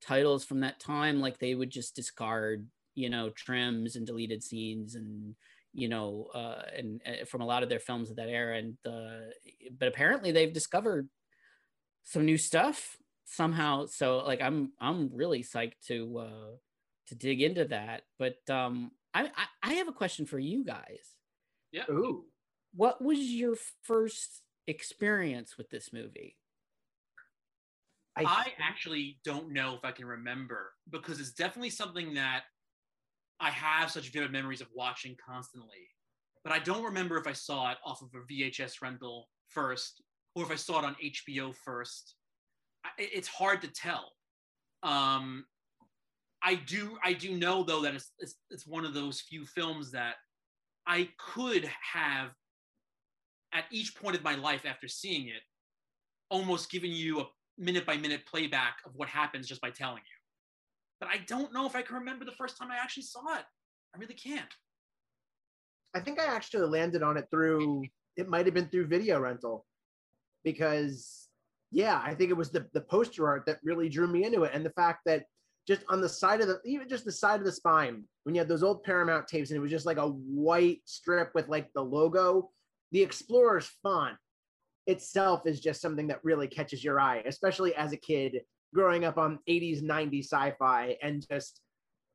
titles 0.00 0.44
from 0.44 0.60
that 0.60 0.80
time, 0.80 1.20
like 1.20 1.38
they 1.38 1.54
would 1.54 1.70
just 1.70 1.96
discard, 1.96 2.66
you 2.94 3.08
know, 3.08 3.30
trims 3.30 3.96
and 3.96 4.06
deleted 4.06 4.42
scenes 4.42 4.94
and 4.94 5.34
you 5.74 5.88
know, 5.88 6.28
uh, 6.34 6.62
and 6.76 7.00
uh, 7.04 7.24
from 7.24 7.40
a 7.40 7.46
lot 7.46 7.62
of 7.62 7.68
their 7.68 7.80
films 7.80 8.10
of 8.10 8.16
that 8.16 8.28
era. 8.28 8.56
And 8.56 8.76
uh, 8.86 9.30
but 9.76 9.88
apparently 9.88 10.32
they've 10.32 10.52
discovered 10.52 11.08
some 12.04 12.24
new 12.24 12.38
stuff 12.38 12.96
somehow. 13.24 13.86
So 13.86 14.18
like 14.18 14.40
I'm 14.40 14.72
I'm 14.80 15.10
really 15.14 15.42
psyched 15.42 15.80
to 15.88 16.18
uh, 16.18 16.56
to 17.08 17.14
dig 17.14 17.42
into 17.42 17.64
that. 17.66 18.02
But 18.18 18.38
um, 18.48 18.92
I, 19.12 19.24
I 19.24 19.46
I 19.62 19.72
have 19.74 19.88
a 19.88 19.92
question 19.92 20.26
for 20.26 20.38
you 20.38 20.64
guys. 20.64 21.16
Yeah. 21.72 21.84
Ooh. 21.90 22.24
What 22.74 23.02
was 23.02 23.18
your 23.18 23.56
first 23.82 24.42
experience 24.66 25.58
with 25.58 25.70
this 25.70 25.92
movie? 25.92 26.36
I 28.16 28.52
actually 28.60 29.18
don't 29.24 29.52
know 29.52 29.74
if 29.74 29.84
I 29.84 29.90
can 29.90 30.06
remember 30.06 30.72
because 30.88 31.18
it's 31.18 31.32
definitely 31.32 31.70
something 31.70 32.14
that 32.14 32.44
I 33.44 33.50
have 33.50 33.90
such 33.90 34.10
vivid 34.10 34.32
memories 34.32 34.62
of 34.62 34.68
watching 34.74 35.14
constantly. 35.24 35.86
But 36.44 36.54
I 36.54 36.60
don't 36.60 36.82
remember 36.82 37.18
if 37.18 37.26
I 37.26 37.34
saw 37.34 37.70
it 37.72 37.76
off 37.84 38.00
of 38.00 38.08
a 38.14 38.32
VHS 38.32 38.80
rental 38.80 39.28
first 39.48 40.02
or 40.34 40.44
if 40.44 40.50
I 40.50 40.54
saw 40.54 40.78
it 40.78 40.84
on 40.86 40.96
HBO 41.04 41.54
first. 41.54 42.14
I, 42.86 42.88
it's 42.96 43.28
hard 43.28 43.60
to 43.60 43.68
tell. 43.68 44.12
Um, 44.82 45.44
I 46.42 46.54
do 46.54 46.96
I 47.02 47.12
do 47.12 47.36
know 47.36 47.62
though 47.62 47.82
that 47.82 47.94
it's, 47.94 48.12
it's 48.18 48.34
it's 48.50 48.66
one 48.66 48.84
of 48.84 48.94
those 48.94 49.20
few 49.20 49.44
films 49.44 49.90
that 49.92 50.14
I 50.86 51.08
could 51.18 51.70
have 51.92 52.30
at 53.52 53.64
each 53.70 53.94
point 53.94 54.16
of 54.16 54.24
my 54.24 54.34
life 54.36 54.64
after 54.66 54.88
seeing 54.88 55.28
it 55.28 55.42
almost 56.30 56.70
given 56.70 56.90
you 56.90 57.20
a 57.20 57.26
minute 57.58 57.86
by 57.86 57.96
minute 57.96 58.26
playback 58.26 58.76
of 58.86 58.92
what 58.94 59.08
happens 59.08 59.46
just 59.46 59.60
by 59.60 59.70
telling 59.70 60.02
you. 60.06 60.13
But 61.00 61.08
I 61.08 61.18
don't 61.26 61.52
know 61.52 61.66
if 61.66 61.76
I 61.76 61.82
can 61.82 61.96
remember 61.96 62.24
the 62.24 62.32
first 62.32 62.56
time 62.56 62.70
I 62.70 62.76
actually 62.76 63.04
saw 63.04 63.36
it. 63.36 63.44
I 63.94 63.98
really 63.98 64.14
can't. 64.14 64.52
I 65.94 66.00
think 66.00 66.18
I 66.18 66.24
actually 66.24 66.66
landed 66.66 67.02
on 67.02 67.16
it 67.16 67.26
through 67.30 67.84
it 68.16 68.28
might 68.28 68.46
have 68.46 68.54
been 68.54 68.68
through 68.68 68.86
video 68.86 69.18
rental 69.20 69.64
because 70.44 71.28
yeah, 71.70 72.00
I 72.04 72.14
think 72.14 72.30
it 72.30 72.36
was 72.36 72.50
the 72.50 72.66
the 72.72 72.80
poster 72.80 73.26
art 73.28 73.44
that 73.46 73.58
really 73.62 73.88
drew 73.88 74.06
me 74.06 74.24
into 74.24 74.44
it 74.44 74.52
and 74.54 74.64
the 74.64 74.70
fact 74.70 75.00
that 75.06 75.24
just 75.66 75.82
on 75.88 76.00
the 76.00 76.08
side 76.08 76.40
of 76.40 76.48
the 76.48 76.60
even 76.64 76.88
just 76.88 77.04
the 77.04 77.12
side 77.12 77.40
of 77.40 77.46
the 77.46 77.52
spine 77.52 78.04
when 78.24 78.34
you 78.34 78.40
had 78.40 78.48
those 78.48 78.62
old 78.62 78.82
Paramount 78.82 79.26
tapes 79.26 79.50
and 79.50 79.56
it 79.56 79.60
was 79.60 79.70
just 79.70 79.86
like 79.86 79.96
a 79.96 80.08
white 80.08 80.80
strip 80.84 81.30
with 81.34 81.48
like 81.48 81.70
the 81.74 81.82
logo, 81.82 82.50
the 82.92 83.02
Explorer's 83.02 83.70
font 83.82 84.16
itself 84.86 85.46
is 85.46 85.60
just 85.60 85.80
something 85.80 86.06
that 86.08 86.24
really 86.24 86.48
catches 86.48 86.82
your 86.82 87.00
eye, 87.00 87.22
especially 87.26 87.74
as 87.74 87.92
a 87.92 87.96
kid 87.96 88.40
growing 88.74 89.04
up 89.04 89.16
on 89.16 89.38
80s, 89.48 89.82
90s 89.82 90.24
sci-fi 90.24 90.96
and 91.02 91.24
just 91.30 91.60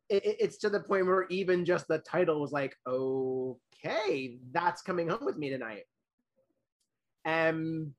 it, 0.10 0.24
it's 0.40 0.58
to 0.60 0.70
the 0.70 0.80
point 0.80 1.06
where 1.06 1.26
even 1.30 1.66
just 1.66 1.88
the 1.88 2.00
title 2.00 2.42
was 2.42 2.52
like, 2.52 2.76
okay, 2.88 4.40
that's 4.52 4.82
coming 4.82 5.08
home 5.08 5.26
with 5.26 5.38
me 5.38 5.50
tonight. 5.50 5.84
And 7.26 7.94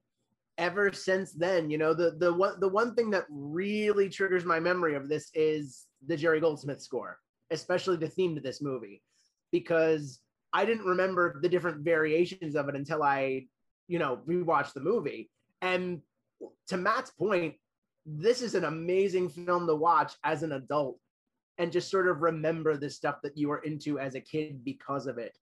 ever 0.59 0.93
since 0.93 1.33
then, 1.33 1.71
you 1.71 1.79
know, 1.79 1.95
the 1.95 2.13
the 2.19 2.33
one 2.33 2.59
the 2.61 2.69
one 2.69 2.95
thing 2.95 3.11
that 3.11 3.25
really 3.31 4.09
triggers 4.09 4.45
my 4.45 4.61
memory 4.61 4.95
of 4.95 5.09
this 5.09 5.31
is 5.35 5.87
the 6.07 6.17
Jerry 6.17 6.41
Goldsmith 6.41 6.83
score, 6.83 7.19
especially 7.51 7.97
the 7.97 8.09
theme 8.09 8.35
to 8.35 8.41
this 8.41 8.61
movie, 8.61 9.03
because 9.53 10.21
I 10.53 10.65
didn't 10.65 10.85
remember 10.85 11.39
the 11.41 11.49
different 11.49 11.85
variations 11.85 12.57
of 12.57 12.69
it 12.69 12.75
until 12.75 13.03
I, 13.03 13.47
you 13.89 13.99
know, 13.99 14.21
rewatched 14.27 14.75
the 14.75 14.81
movie. 14.81 15.31
And 15.63 16.01
to 16.69 16.77
Matt's 16.77 17.11
point, 17.11 17.55
this 18.19 18.43
is 18.43 18.55
an 18.55 18.65
amazing 18.65 19.29
film 19.29 19.67
to 19.67 19.75
watch 19.75 20.15
as 20.25 20.43
an 20.43 20.53
adult 20.53 20.99
and 21.59 21.71
just 21.71 21.91
sort 21.91 22.09
of 22.09 22.23
remember 22.23 22.77
the 22.77 22.89
stuff 22.89 23.17
that 23.23 23.37
you 23.37 23.49
were 23.49 23.59
into 23.59 23.99
as 23.99 24.15
a 24.15 24.21
kid 24.21 24.65
because 24.65 25.07
of 25.07 25.19
it. 25.19 25.37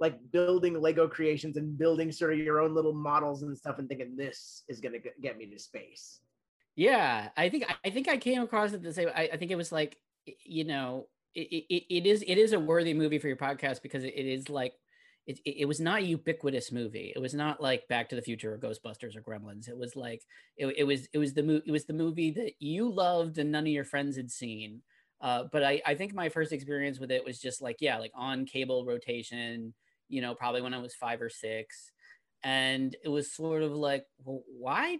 Like 0.00 0.18
building 0.32 0.80
Lego 0.80 1.08
creations 1.08 1.56
and 1.56 1.78
building 1.78 2.10
sort 2.10 2.32
of 2.32 2.40
your 2.40 2.60
own 2.60 2.74
little 2.74 2.92
models 2.92 3.42
and 3.42 3.56
stuff 3.56 3.78
and 3.78 3.88
thinking 3.88 4.16
this 4.16 4.64
is 4.68 4.80
going 4.80 4.92
to 4.92 5.10
get 5.22 5.38
me 5.38 5.46
to 5.46 5.58
space. 5.58 6.20
Yeah, 6.76 7.28
I 7.36 7.48
think 7.48 7.72
I 7.84 7.90
think 7.90 8.08
I 8.08 8.16
came 8.16 8.42
across 8.42 8.72
it 8.72 8.82
the 8.82 8.92
same. 8.92 9.08
I, 9.14 9.30
I 9.32 9.36
think 9.36 9.52
it 9.52 9.56
was 9.56 9.70
like, 9.70 9.96
you 10.44 10.64
know, 10.64 11.06
it, 11.34 11.64
it, 11.70 11.84
it 11.88 12.06
is 12.06 12.24
it 12.26 12.36
is 12.36 12.52
a 12.52 12.58
worthy 12.58 12.92
movie 12.92 13.20
for 13.20 13.28
your 13.28 13.36
podcast 13.36 13.80
because 13.80 14.02
it, 14.02 14.14
it 14.16 14.26
is 14.26 14.48
like 14.48 14.74
it, 15.26 15.40
it 15.44 15.66
was 15.66 15.80
not 15.80 16.00
a 16.00 16.06
ubiquitous 16.06 16.70
movie. 16.70 17.12
It 17.14 17.18
was 17.18 17.34
not 17.34 17.60
like 17.62 17.88
Back 17.88 18.08
to 18.10 18.16
the 18.16 18.22
Future 18.22 18.54
or 18.54 18.58
Ghostbusters 18.58 19.16
or 19.16 19.22
Gremlins. 19.22 19.68
It 19.68 19.76
was 19.76 19.96
like 19.96 20.22
it, 20.56 20.66
it 20.76 20.84
was 20.84 21.08
it 21.12 21.18
was 21.18 21.32
the 21.32 21.42
movie 21.42 21.62
it 21.66 21.72
was 21.72 21.86
the 21.86 21.92
movie 21.94 22.30
that 22.32 22.52
you 22.58 22.90
loved 22.92 23.38
and 23.38 23.50
none 23.50 23.64
of 23.64 23.72
your 23.72 23.84
friends 23.84 24.16
had 24.16 24.30
seen. 24.30 24.82
Uh, 25.20 25.44
but 25.50 25.64
I, 25.64 25.80
I 25.86 25.94
think 25.94 26.12
my 26.12 26.28
first 26.28 26.52
experience 26.52 26.98
with 26.98 27.10
it 27.10 27.24
was 27.24 27.40
just 27.40 27.62
like 27.62 27.76
yeah 27.80 27.98
like 27.98 28.12
on 28.14 28.44
cable 28.44 28.84
rotation 28.84 29.72
you 30.08 30.20
know 30.20 30.34
probably 30.34 30.60
when 30.60 30.74
I 30.74 30.78
was 30.78 30.94
five 30.94 31.22
or 31.22 31.30
six 31.30 31.90
and 32.42 32.94
it 33.02 33.08
was 33.08 33.32
sort 33.32 33.62
of 33.62 33.72
like 33.72 34.04
well, 34.22 34.42
why 34.58 34.98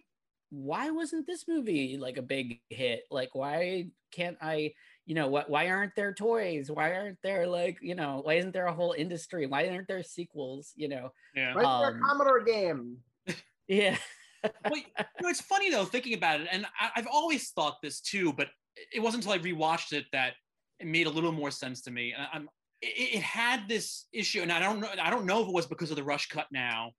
why 0.50 0.90
wasn't 0.90 1.26
this 1.26 1.46
movie 1.46 1.98
like 1.98 2.16
a 2.16 2.22
big 2.22 2.60
hit 2.70 3.02
like 3.10 3.34
why 3.34 3.88
can't 4.12 4.38
I 4.40 4.72
you 5.06 5.14
know 5.14 5.28
what 5.28 5.50
why 5.50 5.68
aren't 5.68 5.94
there 5.96 6.14
toys 6.14 6.70
why 6.70 6.92
aren't 6.94 7.18
there 7.22 7.46
like 7.46 7.78
you 7.82 7.94
know 7.94 8.20
why 8.24 8.34
isn't 8.34 8.52
there 8.52 8.66
a 8.66 8.72
whole 8.72 8.94
industry 8.96 9.46
why 9.46 9.68
aren't 9.68 9.88
there 9.88 10.02
sequels 10.02 10.72
you 10.76 10.88
know 10.88 11.10
Yeah. 11.34 11.54
Right 11.54 11.66
um, 11.66 11.92
for 11.92 11.98
a 11.98 12.00
Commodore 12.00 12.44
game. 12.44 12.98
Yeah. 13.66 13.96
well, 14.42 14.76
you 14.76 14.82
know, 15.22 15.30
it's 15.30 15.40
funny 15.40 15.70
though 15.70 15.86
thinking 15.86 16.12
about 16.12 16.42
it, 16.42 16.48
and 16.52 16.66
I, 16.78 16.90
I've 16.96 17.06
always 17.06 17.50
thought 17.52 17.78
this 17.82 18.00
too, 18.02 18.30
but 18.34 18.48
it 18.92 19.00
wasn't 19.00 19.24
until 19.24 19.40
I 19.40 19.42
rewatched 19.42 19.94
it 19.94 20.04
that 20.12 20.34
it 20.80 20.86
made 20.86 21.06
a 21.06 21.10
little 21.10 21.32
more 21.32 21.50
sense 21.50 21.80
to 21.82 21.90
me. 21.90 22.12
And 22.12 22.26
I'm, 22.30 22.48
it, 22.82 23.16
it 23.16 23.22
had 23.22 23.66
this 23.66 24.06
issue, 24.12 24.42
and 24.42 24.52
I 24.52 24.58
don't 24.58 24.80
know, 24.80 24.90
I 25.00 25.08
don't 25.08 25.24
know 25.24 25.40
if 25.40 25.48
it 25.48 25.54
was 25.54 25.64
because 25.64 25.90
of 25.90 25.96
the 25.96 26.02
rush 26.02 26.28
cut 26.28 26.46
now, 26.52 26.92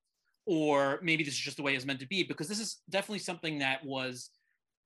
or 0.48 1.00
maybe 1.04 1.24
this 1.24 1.36
is 1.36 1.40
just 1.40 1.58
the 1.58 1.64
way 1.64 1.76
it's 1.76 1.86
meant 1.86 2.00
to 2.00 2.08
be, 2.08 2.24
because 2.24 2.48
this 2.48 2.60
is 2.60 2.78
definitely 2.90 3.20
something 3.20 3.60
that 3.60 3.86
was 3.86 4.32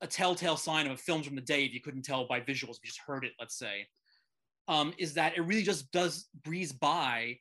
a 0.01 0.08
telltale 0.08 0.58
sign 0.58 0.88
of 0.88 1.00
films 1.00 1.25
from 1.25 1.36
the 1.36 1.41
day 1.41 1.65
if 1.65 1.74
you 1.74 1.82
couldn't 1.82 2.03
tell 2.03 2.25
by 2.25 2.39
visuals, 2.39 2.77
if 2.77 2.84
you 2.84 2.88
just 2.88 3.01
heard 3.06 3.25
it, 3.25 3.34
let's 3.39 3.58
say, 3.58 3.88
um, 4.68 4.94
is 4.98 5.13
that 5.15 5.38
it 5.38 5.41
really 5.41 5.63
just 5.63 5.91
does 5.91 6.27
breeze 6.44 6.72
by 6.72 7.38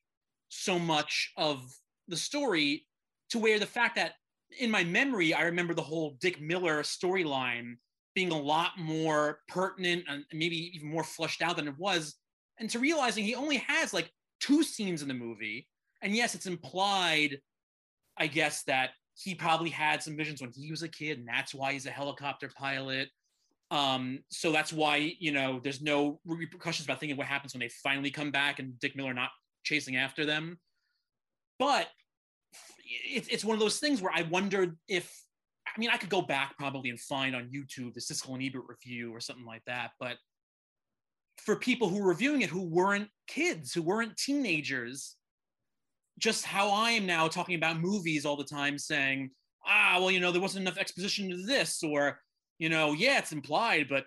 so 0.49 0.79
much 0.79 1.33
of 1.37 1.73
the 2.09 2.17
story 2.17 2.87
to 3.31 3.39
where 3.39 3.59
the 3.59 3.67
fact 3.67 3.97
that 3.97 4.15
in 4.59 4.71
my 4.71 4.83
memory, 4.83 5.35
I 5.35 5.43
remember 5.43 5.75
the 5.75 5.83
whole 5.83 6.17
Dick 6.21 6.41
Miller 6.41 6.83
storyline 6.83 7.75
being 8.15 8.33
a 8.33 8.41
lot 8.41 8.73
more 8.79 9.41
pertinent 9.49 10.05
and 10.09 10.25
maybe 10.33 10.73
even 10.75 10.89
more 10.89 11.05
fleshed 11.05 11.43
out 11.43 11.57
than 11.57 11.69
it 11.69 11.79
was. 11.79 12.17
And 12.59 12.69
to 12.71 12.79
realizing 12.79 13.25
he 13.25 13.35
only 13.35 13.59
has 13.59 13.93
like 13.93 14.11
two 14.41 14.63
scenes 14.63 15.03
in 15.03 15.09
the 15.09 15.15
movie. 15.15 15.69
And 16.03 16.17
yes, 16.17 16.35
it's 16.35 16.47
implied, 16.47 17.41
I 18.17 18.27
guess, 18.27 18.63
that 18.65 18.91
he 19.21 19.35
probably 19.35 19.71
had 19.71 20.03
some 20.03 20.17
visions 20.17 20.41
when 20.41 20.53
he 20.55 20.71
was 20.71 20.83
a 20.83 20.89
kid, 20.89 21.19
and 21.19 21.27
that's 21.27 21.53
why 21.53 21.73
he's 21.73 21.87
a 21.87 21.91
helicopter 21.91 22.49
pilot. 22.57 23.09
Um, 23.71 24.21
so 24.31 24.53
that's 24.53 24.73
why, 24.73 25.15
you 25.19 25.33
know, 25.33 25.61
there's 25.63 25.83
no 25.83 26.21
repercussions 26.25 26.87
about 26.87 27.01
thinking 27.01 27.19
what 27.19 27.27
happens 27.27 27.53
when 27.53 27.61
they 27.61 27.69
finally 27.69 28.11
come 28.11 28.31
back 28.31 28.61
and 28.61 28.79
Dick 28.79 28.97
Miller 28.97 29.13
not 29.13 29.31
chasing 29.65 29.97
after 29.97 30.25
them. 30.25 30.59
But 31.59 31.89
it's, 33.13 33.29
it's 33.29 33.45
one 33.45 33.55
of 33.55 33.61
those 33.61 33.79
things 33.79 34.01
where 34.01 34.13
I 34.15 34.23
wondered 34.23 34.79
if, 34.87 35.13
I 35.67 35.79
mean, 35.79 35.91
I 35.91 35.97
could 35.97 36.09
go 36.09 36.23
back 36.23 36.57
probably 36.57 36.89
and 36.89 37.01
find 37.01 37.35
on 37.35 37.51
YouTube 37.51 37.95
the 37.95 38.01
Siskel 38.01 38.35
and 38.35 38.43
Ebert 38.43 38.65
review 38.69 39.13
or 39.15 39.21
something 39.21 39.45
like 39.45 39.65
that. 39.67 39.91
But 39.99 40.17
for 41.39 41.57
people 41.57 41.89
who 41.89 42.01
were 42.01 42.09
reviewing 42.09 42.43
it 42.43 42.49
who 42.49 42.63
weren't 42.63 43.09
kids, 43.27 43.75
who 43.75 43.83
weren't 43.83 44.17
teenagers, 44.17 45.17
just 46.19 46.45
how 46.45 46.71
I 46.71 46.91
am 46.93 47.07
now 47.07 47.29
talking 47.29 47.55
about 47.55 47.81
movies 47.81 48.27
all 48.27 48.37
the 48.37 48.45
time, 48.45 48.79
saying, 48.79 49.31
ah, 49.67 49.97
well, 49.99 50.11
you 50.11 50.21
know, 50.21 50.33
there 50.33 50.41
wasn't 50.41 50.63
enough 50.63 50.79
exposition 50.79 51.31
to 51.31 51.37
this, 51.45 51.83
or, 51.83 52.21
you 52.59 52.69
know, 52.69 52.93
yeah, 52.93 53.19
it's 53.19 53.33
implied, 53.33 53.87
but, 53.89 54.05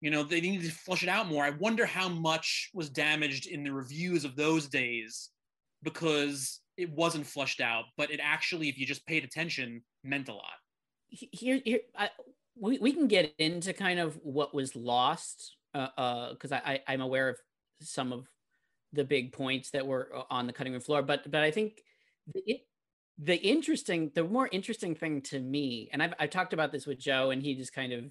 you 0.00 0.10
know, 0.10 0.22
they 0.22 0.40
need 0.40 0.62
to 0.62 0.70
flush 0.70 1.02
it 1.02 1.08
out 1.08 1.28
more. 1.28 1.44
I 1.44 1.50
wonder 1.50 1.84
how 1.86 2.08
much 2.08 2.70
was 2.72 2.88
damaged 2.90 3.46
in 3.46 3.62
the 3.62 3.72
reviews 3.72 4.24
of 4.24 4.36
those 4.36 4.68
days 4.68 5.30
because 5.82 6.60
it 6.76 6.90
wasn't 6.90 7.26
flushed 7.26 7.60
out, 7.60 7.84
but 7.96 8.10
it 8.10 8.20
actually, 8.22 8.68
if 8.68 8.78
you 8.78 8.86
just 8.86 9.06
paid 9.06 9.24
attention, 9.24 9.82
meant 10.02 10.28
a 10.28 10.34
lot. 10.34 10.44
Here, 11.08 11.60
here, 11.64 11.80
I, 11.96 12.08
we, 12.58 12.78
we 12.78 12.92
can 12.92 13.08
get 13.08 13.34
into 13.38 13.72
kind 13.72 13.98
of 13.98 14.18
what 14.22 14.54
was 14.54 14.74
lost 14.76 15.56
because 15.72 16.52
uh, 16.52 16.56
uh, 16.56 16.60
I, 16.64 16.72
I 16.72 16.80
I'm 16.88 17.00
aware 17.00 17.28
of 17.28 17.36
some 17.80 18.12
of 18.12 18.26
the 18.92 19.04
big 19.04 19.32
points 19.32 19.70
that 19.70 19.86
were 19.86 20.10
uh, 20.14 20.22
on 20.30 20.46
the 20.46 20.52
cutting 20.52 20.72
room 20.72 20.82
floor, 20.82 21.02
but 21.02 21.30
but 21.30 21.42
I 21.42 21.50
think 21.50 21.82
the, 22.34 22.60
the 23.18 23.36
interesting, 23.36 24.10
the 24.14 24.24
more 24.24 24.48
interesting 24.50 24.94
thing 24.94 25.22
to 25.22 25.38
me, 25.40 25.88
and 25.92 26.02
I've 26.02 26.14
I've 26.18 26.30
talked 26.30 26.52
about 26.52 26.72
this 26.72 26.86
with 26.86 26.98
Joe, 26.98 27.30
and 27.30 27.42
he 27.42 27.54
just 27.54 27.72
kind 27.72 27.92
of 27.92 28.04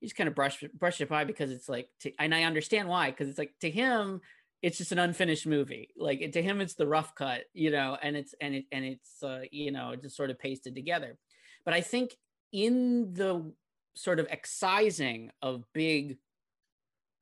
he 0.00 0.06
just 0.06 0.16
kind 0.16 0.28
of 0.28 0.34
brushed 0.34 0.64
brushed 0.78 1.00
it 1.00 1.08
by 1.08 1.24
because 1.24 1.50
it's 1.50 1.68
like, 1.68 1.88
to, 2.00 2.12
and 2.18 2.34
I 2.34 2.44
understand 2.44 2.88
why 2.88 3.10
because 3.10 3.28
it's 3.28 3.38
like 3.38 3.54
to 3.60 3.70
him 3.70 4.20
it's 4.62 4.78
just 4.78 4.92
an 4.92 4.98
unfinished 5.00 5.46
movie. 5.46 5.88
Like 5.96 6.30
to 6.32 6.42
him 6.42 6.60
it's 6.60 6.74
the 6.74 6.86
rough 6.86 7.14
cut 7.14 7.42
you 7.52 7.70
know 7.70 7.98
and 8.00 8.16
it's 8.16 8.34
and 8.40 8.54
it 8.54 8.64
and 8.72 8.84
it's 8.84 9.22
uh, 9.22 9.40
you 9.50 9.72
know 9.72 9.94
just 9.96 10.16
sort 10.16 10.30
of 10.30 10.38
pasted 10.38 10.74
together. 10.74 11.18
But 11.64 11.74
i 11.74 11.80
think 11.80 12.16
in 12.52 13.14
the 13.14 13.52
sort 13.94 14.20
of 14.20 14.26
excising 14.30 15.30
of 15.40 15.64
big 15.72 16.18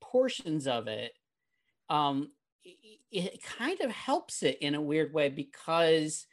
portions 0.00 0.67
of 0.67 0.89
it 0.89 1.12
um 1.89 2.31
it, 2.64 3.00
it 3.11 3.43
kind 3.43 3.81
of 3.81 3.90
helps 3.90 4.43
it 4.43 4.59
in 4.61 4.75
a 4.75 4.81
weird 4.81 5.12
way 5.12 5.29
because 5.29 6.26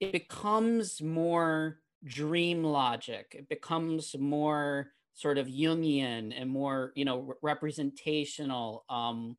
it 0.00 0.12
becomes 0.12 1.02
more 1.02 1.80
dream 2.04 2.64
logic. 2.64 3.34
It 3.38 3.48
becomes 3.48 4.16
more 4.18 4.92
sort 5.14 5.38
of 5.38 5.48
jungian 5.48 6.32
and 6.34 6.48
more 6.48 6.92
you 6.94 7.04
know 7.04 7.34
representational 7.42 8.84
um 8.88 9.36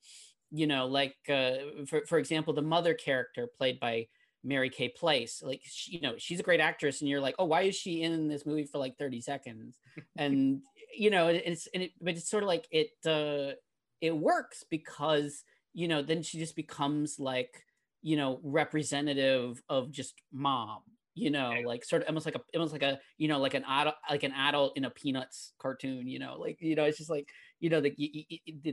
you 0.51 0.67
know 0.67 0.85
like 0.85 1.15
uh, 1.29 1.55
for, 1.87 2.05
for 2.05 2.17
example 2.19 2.53
the 2.53 2.61
mother 2.61 2.93
character 2.93 3.47
played 3.47 3.79
by 3.79 4.07
mary 4.43 4.69
kay 4.69 4.89
place 4.89 5.41
like 5.41 5.61
she, 5.63 5.93
you 5.95 6.01
know 6.01 6.15
she's 6.17 6.39
a 6.39 6.43
great 6.43 6.59
actress 6.59 7.01
and 7.01 7.09
you're 7.09 7.21
like 7.21 7.35
oh 7.39 7.45
why 7.45 7.61
is 7.61 7.75
she 7.75 8.01
in 8.01 8.27
this 8.27 8.45
movie 8.45 8.65
for 8.65 8.77
like 8.77 8.97
30 8.97 9.21
seconds? 9.21 9.79
And 10.17 10.61
you 10.95 11.09
know 11.09 11.27
it's 11.27 11.67
and 11.73 11.83
it 11.83 11.91
but 12.01 12.15
it's 12.15 12.29
sort 12.29 12.43
of 12.43 12.47
like 12.47 12.67
it 12.69 12.89
uh 13.05 13.55
it 14.01 14.15
works 14.15 14.65
because 14.69 15.43
you 15.73 15.87
know 15.87 16.01
then 16.01 16.21
she 16.21 16.37
just 16.37 16.55
becomes 16.55 17.19
like 17.19 17.63
you 18.01 18.17
know 18.17 18.39
representative 18.43 19.61
of 19.69 19.91
just 19.91 20.21
mom 20.31 20.81
you 21.13 21.29
know 21.29 21.53
like 21.65 21.83
sort 21.83 22.01
of 22.01 22.07
almost 22.07 22.25
like 22.25 22.35
a 22.35 22.41
almost 22.55 22.71
like 22.71 22.83
a 22.83 22.99
you 23.17 23.27
know 23.27 23.39
like 23.39 23.53
an 23.53 23.63
adult 23.67 23.95
like 24.09 24.23
an 24.23 24.31
adult 24.31 24.77
in 24.77 24.85
a 24.85 24.89
peanuts 24.89 25.53
cartoon 25.59 26.07
you 26.07 26.19
know 26.19 26.37
like 26.39 26.57
you 26.61 26.75
know 26.75 26.85
it's 26.85 26.97
just 26.97 27.09
like 27.09 27.27
you 27.59 27.69
know 27.69 27.81
the, 27.81 27.93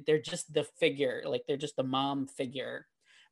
they're 0.07 0.21
just 0.21 0.53
the 0.53 0.65
figure 0.79 1.23
like 1.27 1.43
they're 1.47 1.57
just 1.57 1.77
the 1.77 1.83
mom 1.83 2.27
figure. 2.27 2.87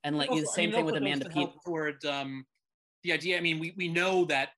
And 0.05 0.17
like 0.17 0.31
also, 0.31 0.43
the 0.43 0.47
same 0.49 0.63
I 0.63 0.67
mean, 0.67 0.75
thing 0.75 0.85
with 0.85 0.97
amanda 0.97 1.29
Peet 1.29 1.49
toward 1.65 2.05
um 2.05 2.45
the 3.03 3.13
idea 3.13 3.39
i 3.39 3.41
mean 3.41 3.59
we, 3.59 3.75
we 3.77 3.89
know 3.89 4.25
that 4.27 4.51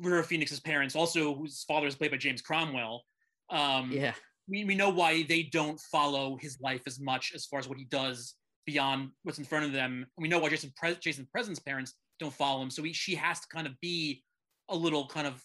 river 0.00 0.22
phoenix's 0.22 0.60
parents 0.60 0.96
also 0.96 1.34
whose 1.34 1.64
father 1.68 1.86
is 1.86 1.94
played 1.94 2.10
by 2.10 2.16
james 2.16 2.40
cromwell 2.40 3.04
um 3.50 3.90
yeah. 3.92 4.12
we, 4.48 4.64
we 4.64 4.74
know 4.74 4.88
why 4.88 5.22
they 5.24 5.42
don't 5.42 5.78
follow 5.80 6.36
his 6.40 6.58
life 6.60 6.82
as 6.86 6.98
much 6.98 7.32
as 7.34 7.46
far 7.46 7.60
as 7.60 7.68
what 7.68 7.78
he 7.78 7.84
does 7.84 8.34
beyond 8.68 9.10
what's 9.22 9.38
in 9.38 9.44
front 9.44 9.64
of 9.64 9.72
them. 9.72 10.06
We 10.18 10.28
know 10.28 10.38
why 10.38 10.50
Jason, 10.50 10.72
Pre- 10.76 11.02
Jason 11.06 11.26
Presson's 11.32 11.58
parents 11.58 11.94
don't 12.20 12.34
follow 12.34 12.60
him. 12.62 12.70
So 12.70 12.82
he, 12.82 12.92
she 12.92 13.14
has 13.14 13.40
to 13.40 13.48
kind 13.48 13.66
of 13.66 13.80
be 13.80 14.22
a 14.68 14.76
little 14.76 15.06
kind 15.06 15.26
of 15.26 15.42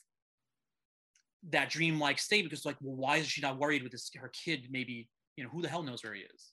that 1.51 1.69
dreamlike 1.69 2.19
state 2.19 2.43
because 2.43 2.65
like, 2.65 2.75
well, 2.81 2.97
why 2.97 3.17
is 3.17 3.27
she 3.27 3.41
not 3.41 3.57
worried 3.57 3.81
with 3.81 3.93
this? 3.93 4.11
Her 4.13 4.31
kid, 4.45 4.67
maybe, 4.69 5.07
you 5.37 5.43
know, 5.43 5.49
who 5.49 5.61
the 5.61 5.69
hell 5.69 5.83
knows 5.83 6.03
where 6.03 6.13
he 6.13 6.21
is? 6.21 6.51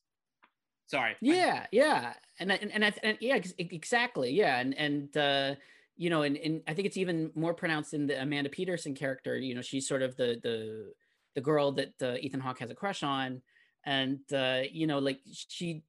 Sorry. 0.86 1.16
Yeah. 1.20 1.66
Yeah. 1.72 2.14
And, 2.38 2.52
and, 2.52 2.70
and, 2.72 2.94
and 3.02 3.18
yeah, 3.20 3.40
exactly. 3.58 4.30
Yeah. 4.30 4.60
And, 4.60 4.78
and, 4.78 5.16
uh, 5.16 5.54
you 5.96 6.08
know, 6.08 6.22
and, 6.22 6.36
and 6.36 6.62
I 6.68 6.74
think 6.74 6.86
it's 6.86 6.96
even 6.96 7.30
more 7.34 7.52
pronounced 7.52 7.94
in 7.94 8.06
the 8.06 8.22
Amanda 8.22 8.48
Peterson 8.48 8.94
character. 8.94 9.36
You 9.36 9.54
know, 9.56 9.60
she's 9.60 9.86
sort 9.86 10.02
of 10.02 10.16
the 10.16 10.40
the 10.42 10.92
the 11.34 11.42
girl 11.42 11.72
that 11.72 11.92
uh, 12.02 12.14
Ethan 12.14 12.40
Hawke 12.40 12.60
has 12.60 12.70
a 12.70 12.74
crush 12.74 13.02
on, 13.02 13.42
and 13.84 14.20
uh, 14.32 14.62
you 14.70 14.86
know, 14.86 14.98
like 14.98 15.20
she 15.30 15.82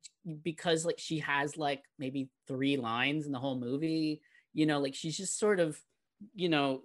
because 0.43 0.85
like 0.85 0.99
she 0.99 1.19
has 1.19 1.57
like 1.57 1.83
maybe 1.97 2.29
three 2.47 2.77
lines 2.77 3.25
in 3.25 3.31
the 3.31 3.39
whole 3.39 3.57
movie 3.57 4.21
you 4.53 4.67
know 4.67 4.79
like 4.79 4.93
she's 4.93 5.17
just 5.17 5.39
sort 5.39 5.59
of 5.59 5.79
you 6.35 6.47
know 6.47 6.83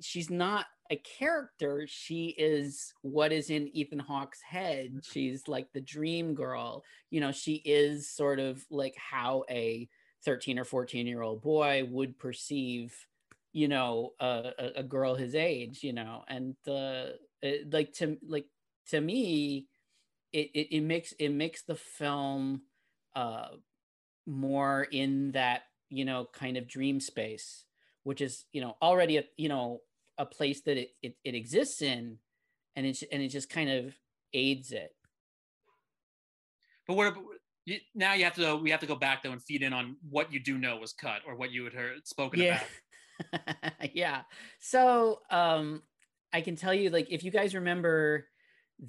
she's 0.00 0.30
not 0.30 0.66
a 0.90 0.96
character. 0.96 1.86
She 1.88 2.26
is 2.26 2.92
what 3.00 3.32
is 3.32 3.50
in 3.50 3.68
ethan 3.74 3.98
hawke's 3.98 4.40
head. 4.42 4.88
Mm-hmm. 4.88 4.98
she's 5.02 5.48
like 5.48 5.72
the 5.72 5.80
dream 5.80 6.34
girl. 6.34 6.84
You 7.10 7.20
know 7.20 7.32
she 7.32 7.54
is 7.64 8.10
sort 8.10 8.38
of 8.38 8.64
like 8.70 8.94
how 8.96 9.44
a 9.50 9.88
13 10.24 10.58
or 10.58 10.64
14 10.64 11.06
year 11.06 11.22
old 11.22 11.42
boy 11.42 11.86
would 11.90 12.18
perceive 12.18 12.94
you 13.52 13.68
know 13.68 14.12
a, 14.20 14.52
a 14.76 14.82
girl 14.82 15.14
his 15.14 15.34
age 15.34 15.84
you 15.84 15.92
know 15.92 16.24
and 16.28 16.56
uh 16.66 17.10
it, 17.42 17.72
like 17.72 17.92
to 17.92 18.16
like 18.26 18.46
to 18.88 19.00
me 19.00 19.68
it, 20.34 20.50
it, 20.52 20.76
it 20.76 20.80
makes 20.80 21.12
it 21.12 21.30
makes 21.30 21.62
the 21.62 21.76
film 21.76 22.62
uh, 23.14 23.48
more 24.26 24.82
in 24.82 25.30
that 25.32 25.62
you 25.88 26.04
know 26.04 26.26
kind 26.32 26.56
of 26.56 26.66
dream 26.66 26.98
space, 26.98 27.64
which 28.02 28.20
is 28.20 28.44
you 28.52 28.60
know 28.60 28.76
already 28.82 29.18
a 29.18 29.24
you 29.36 29.48
know 29.48 29.80
a 30.18 30.26
place 30.26 30.60
that 30.62 30.76
it, 30.76 30.90
it, 31.02 31.14
it 31.24 31.34
exists 31.36 31.82
in, 31.82 32.18
and 32.74 32.84
it's 32.84 33.04
and 33.12 33.22
it 33.22 33.28
just 33.28 33.48
kind 33.48 33.70
of 33.70 33.94
aids 34.34 34.72
it. 34.72 34.90
But 36.88 36.96
what 36.96 37.14
you, 37.64 37.78
now 37.94 38.14
you 38.14 38.24
have 38.24 38.34
to 38.34 38.56
we 38.56 38.70
have 38.70 38.80
to 38.80 38.86
go 38.86 38.96
back 38.96 39.22
though 39.22 39.32
and 39.32 39.42
feed 39.42 39.62
in 39.62 39.72
on 39.72 39.96
what 40.10 40.32
you 40.32 40.40
do 40.40 40.58
know 40.58 40.78
was 40.78 40.92
cut 40.92 41.20
or 41.28 41.36
what 41.36 41.52
you 41.52 41.62
had 41.62 41.74
heard 41.74 42.06
spoken 42.08 42.40
yeah. 42.40 42.60
about. 43.32 43.72
yeah. 43.94 44.22
So 44.58 45.20
um 45.30 45.82
I 46.32 46.40
can 46.40 46.56
tell 46.56 46.74
you 46.74 46.90
like 46.90 47.06
if 47.10 47.22
you 47.22 47.30
guys 47.30 47.54
remember 47.54 48.26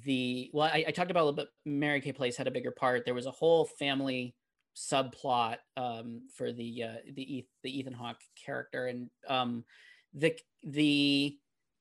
the 0.04 0.50
well 0.52 0.68
I, 0.72 0.84
I, 0.88 0.90
talked 0.90 1.10
about 1.10 1.22
a 1.22 1.26
little 1.26 1.36
bit 1.36 1.48
mary 1.64 2.00
kay 2.00 2.12
place 2.12 2.36
had 2.36 2.46
a 2.46 2.50
bigger 2.50 2.72
part. 2.72 3.04
There 3.04 3.14
was 3.14 3.26
a 3.26 3.30
whole 3.30 3.64
family 3.64 4.34
subplot 4.76 5.56
um, 5.76 6.22
for 6.34 6.52
the 6.52 6.82
uh, 6.82 6.96
the 7.14 7.46
the 7.62 7.78
ethan 7.78 7.92
hawke 7.92 8.20
character. 8.44 8.86
And 8.86 9.08
um, 9.28 9.64
the 10.14 10.36
the 10.62 11.36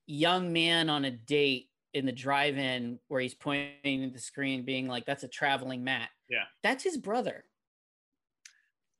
young 0.07 0.53
man 0.53 0.89
on 0.89 1.05
a 1.05 1.11
date 1.11 1.69
in 1.93 2.05
the 2.05 2.11
drive-in 2.11 2.99
where 3.07 3.21
he's 3.21 3.33
pointing 3.33 4.03
at 4.03 4.13
the 4.13 4.19
screen 4.19 4.63
being 4.63 4.87
like 4.87 5.05
that's 5.05 5.23
a 5.23 5.27
traveling 5.27 5.83
mat." 5.83 6.09
yeah. 6.29 6.43
That's 6.63 6.83
his 6.83 6.97
brother. 6.97 7.43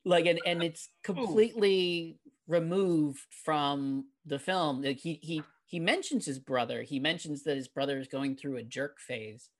Like 0.04 0.26
and, 0.26 0.40
and 0.46 0.62
it's 0.62 0.88
completely 1.02 2.18
Ooh. 2.26 2.30
removed 2.46 3.26
from 3.44 4.06
the 4.24 4.38
film. 4.38 4.82
Like 4.82 4.98
he 4.98 5.18
he 5.22 5.42
he 5.66 5.80
mentions 5.80 6.24
his 6.24 6.38
brother. 6.38 6.82
He 6.82 6.98
mentions 6.98 7.42
that 7.42 7.56
his 7.56 7.68
brother 7.68 7.98
is 7.98 8.08
going 8.08 8.36
through 8.36 8.56
a 8.56 8.62
jerk 8.62 8.98
phase, 9.00 9.50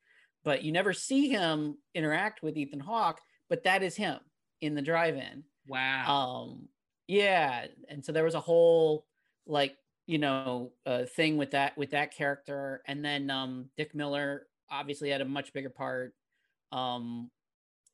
but 0.45 0.63
you 0.63 0.73
never 0.73 0.93
see 0.93 1.29
him 1.29 1.77
interact 1.95 2.43
with 2.43 2.57
Ethan 2.57 2.81
Hawke. 2.81 3.21
But 3.49 3.65
that 3.65 3.83
is 3.83 3.97
him 3.97 4.19
in 4.61 4.75
the 4.75 4.83
drive-in. 4.83 5.45
Wow. 5.69 6.15
Um, 6.15 6.69
yeah, 7.09 7.67
and 7.89 8.05
so 8.05 8.13
there 8.13 8.25
was 8.25 8.35
a 8.35 8.41
whole 8.41 9.07
like 9.47 9.77
you 10.07 10.19
know 10.19 10.73
uh, 10.85 11.05
thing 11.05 11.37
with 11.37 11.53
that 11.53 11.77
with 11.77 11.91
that 11.91 12.15
character, 12.15 12.83
and 12.87 13.05
then 13.05 13.31
um, 13.31 13.67
Dick 13.77 13.95
Miller 13.95 14.47
obviously 14.71 15.11
had 15.11 15.21
a 15.21 15.25
much 15.25 15.53
bigger 15.53 15.71
part. 15.71 16.15
Um, 16.73 17.31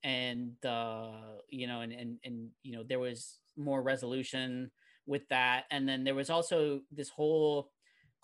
and 0.05 0.53
uh, 0.65 1.11
you 1.49 1.67
know, 1.67 1.81
and 1.81 1.93
and 1.93 2.19
and 2.25 2.49
you 2.63 2.73
know, 2.73 2.85
there 2.87 2.99
was 2.99 3.39
more 3.57 3.83
resolution 3.83 4.71
with 5.07 5.29
that, 5.29 5.65
and 5.71 5.89
then 5.89 6.05
there 6.05 6.15
was 6.15 6.31
also 6.31 6.81
this 6.91 7.09
whole 7.09 7.71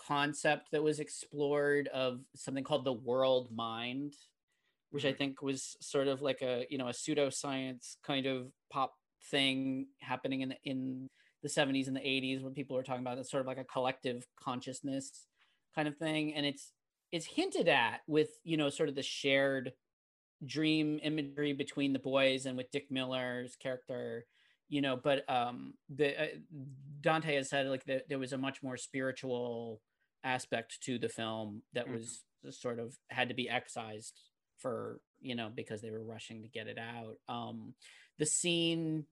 concept 0.07 0.69
that 0.73 0.83
was 0.83 1.01
explored 1.01 1.89
of 1.89 2.21
something 2.35 2.65
called 2.65 2.85
the 2.85 2.93
world 2.93 3.51
mind 3.55 4.15
which 4.91 5.05
i 5.05 5.09
mm-hmm. 5.09 5.19
think 5.19 5.43
was 5.43 5.77
sort 5.81 6.09
of 6.09 6.23
like 6.23 6.43
a 6.43 6.65
you 6.71 6.79
know 6.79 6.89
a 6.89 6.93
pseudoscience 6.93 7.97
kind 8.05 8.27
of 8.27 8.49
pop 8.71 8.95
thing 9.31 9.87
happening 10.01 10.41
in 10.43 10.51
the, 10.51 10.57
in 10.65 11.09
the 11.43 11.49
70s 11.49 11.87
and 11.87 11.97
the 11.97 12.01
80s 12.01 12.43
when 12.43 12.55
people 12.55 12.77
were 12.77 12.83
talking 12.83 13.03
about 13.03 13.19
it 13.19 13.27
sort 13.27 13.41
of 13.41 13.47
like 13.47 13.59
a 13.59 13.65
collective 13.65 14.27
consciousness 14.43 15.27
kind 15.75 15.89
of 15.89 15.97
thing 15.97 16.35
and 16.35 16.47
it's 16.47 16.73
it's 17.13 17.27
hinted 17.27 17.69
at 17.69 18.01
with 18.07 18.29
you 18.45 18.57
know 18.57 18.69
sort 18.69 18.89
of 18.89 18.95
the 18.95 19.03
shared 19.03 19.73
dream 20.45 21.01
imagery 21.03 21.53
between 21.53 21.93
the 21.93 21.99
boys 21.99 22.47
and 22.47 22.57
with 22.57 22.71
dick 22.71 22.87
miller's 22.91 23.57
character 23.57 24.25
you 24.69 24.81
know 24.81 24.97
but 24.97 25.29
um 25.29 25.75
the 25.95 26.21
uh, 26.21 26.27
dante 27.01 27.35
has 27.35 27.49
said 27.49 27.67
like 27.67 27.85
that 27.85 28.09
there 28.09 28.19
was 28.19 28.33
a 28.33 28.39
much 28.39 28.63
more 28.63 28.77
spiritual 28.77 29.81
aspect 30.25 30.81
to 30.83 30.99
the 30.99 31.09
film 31.09 31.63
that 31.75 31.87
mm-hmm. 31.87 31.97
was 31.97 32.25
sort 32.51 32.79
of 32.79 32.97
had 33.09 33.29
to 33.29 33.35
be 33.35 33.49
excised 33.49 34.21
for 34.59 35.01
you 35.21 35.35
know 35.35 35.51
because 35.55 35.81
they 35.81 35.91
were 35.91 36.03
rushing 36.03 36.43
to 36.43 36.49
get 36.49 36.67
it 36.67 36.79
out. 36.79 37.17
Um 37.29 37.75
the 38.19 38.27
scene 38.27 39.05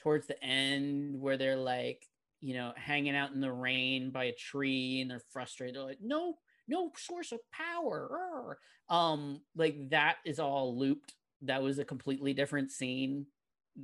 towards 0.00 0.26
the 0.26 0.42
end 0.42 1.20
where 1.20 1.36
they're 1.36 1.56
like 1.56 2.06
you 2.40 2.54
know 2.54 2.72
hanging 2.76 3.16
out 3.16 3.32
in 3.32 3.40
the 3.40 3.52
rain 3.52 4.10
by 4.10 4.24
a 4.24 4.32
tree 4.32 5.00
and 5.00 5.10
they're 5.10 5.22
frustrated 5.32 5.76
they're 5.76 5.84
like 5.84 5.98
no 6.02 6.34
no 6.68 6.90
source 6.96 7.32
of 7.32 7.40
power. 7.50 8.58
Um 8.88 9.40
like 9.56 9.90
that 9.90 10.16
is 10.24 10.38
all 10.38 10.78
looped. 10.78 11.14
That 11.42 11.62
was 11.62 11.78
a 11.78 11.84
completely 11.84 12.34
different 12.34 12.70
scene 12.70 13.26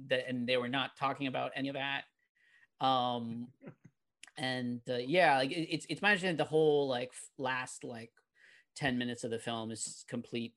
that 0.09 0.29
and 0.29 0.47
they 0.47 0.57
were 0.57 0.69
not 0.69 0.97
talking 0.99 1.27
about 1.27 1.53
any 1.57 1.69
of 1.69 1.77
that. 1.77 2.05
Um 2.85 3.49
and 4.39 4.81
uh, 4.89 4.97
yeah 4.97 5.37
like 5.39 5.51
it, 5.51 5.69
it's 5.71 5.87
it's 5.91 6.01
my 6.03 6.11
understanding 6.11 6.37
the 6.37 6.45
whole 6.45 6.89
like 6.89 7.13
last 7.39 7.85
like 7.85 8.13
10 8.77 8.97
minutes 8.97 9.25
of 9.25 9.31
the 9.31 9.39
film 9.39 9.71
is 9.71 10.05
complete 10.09 10.55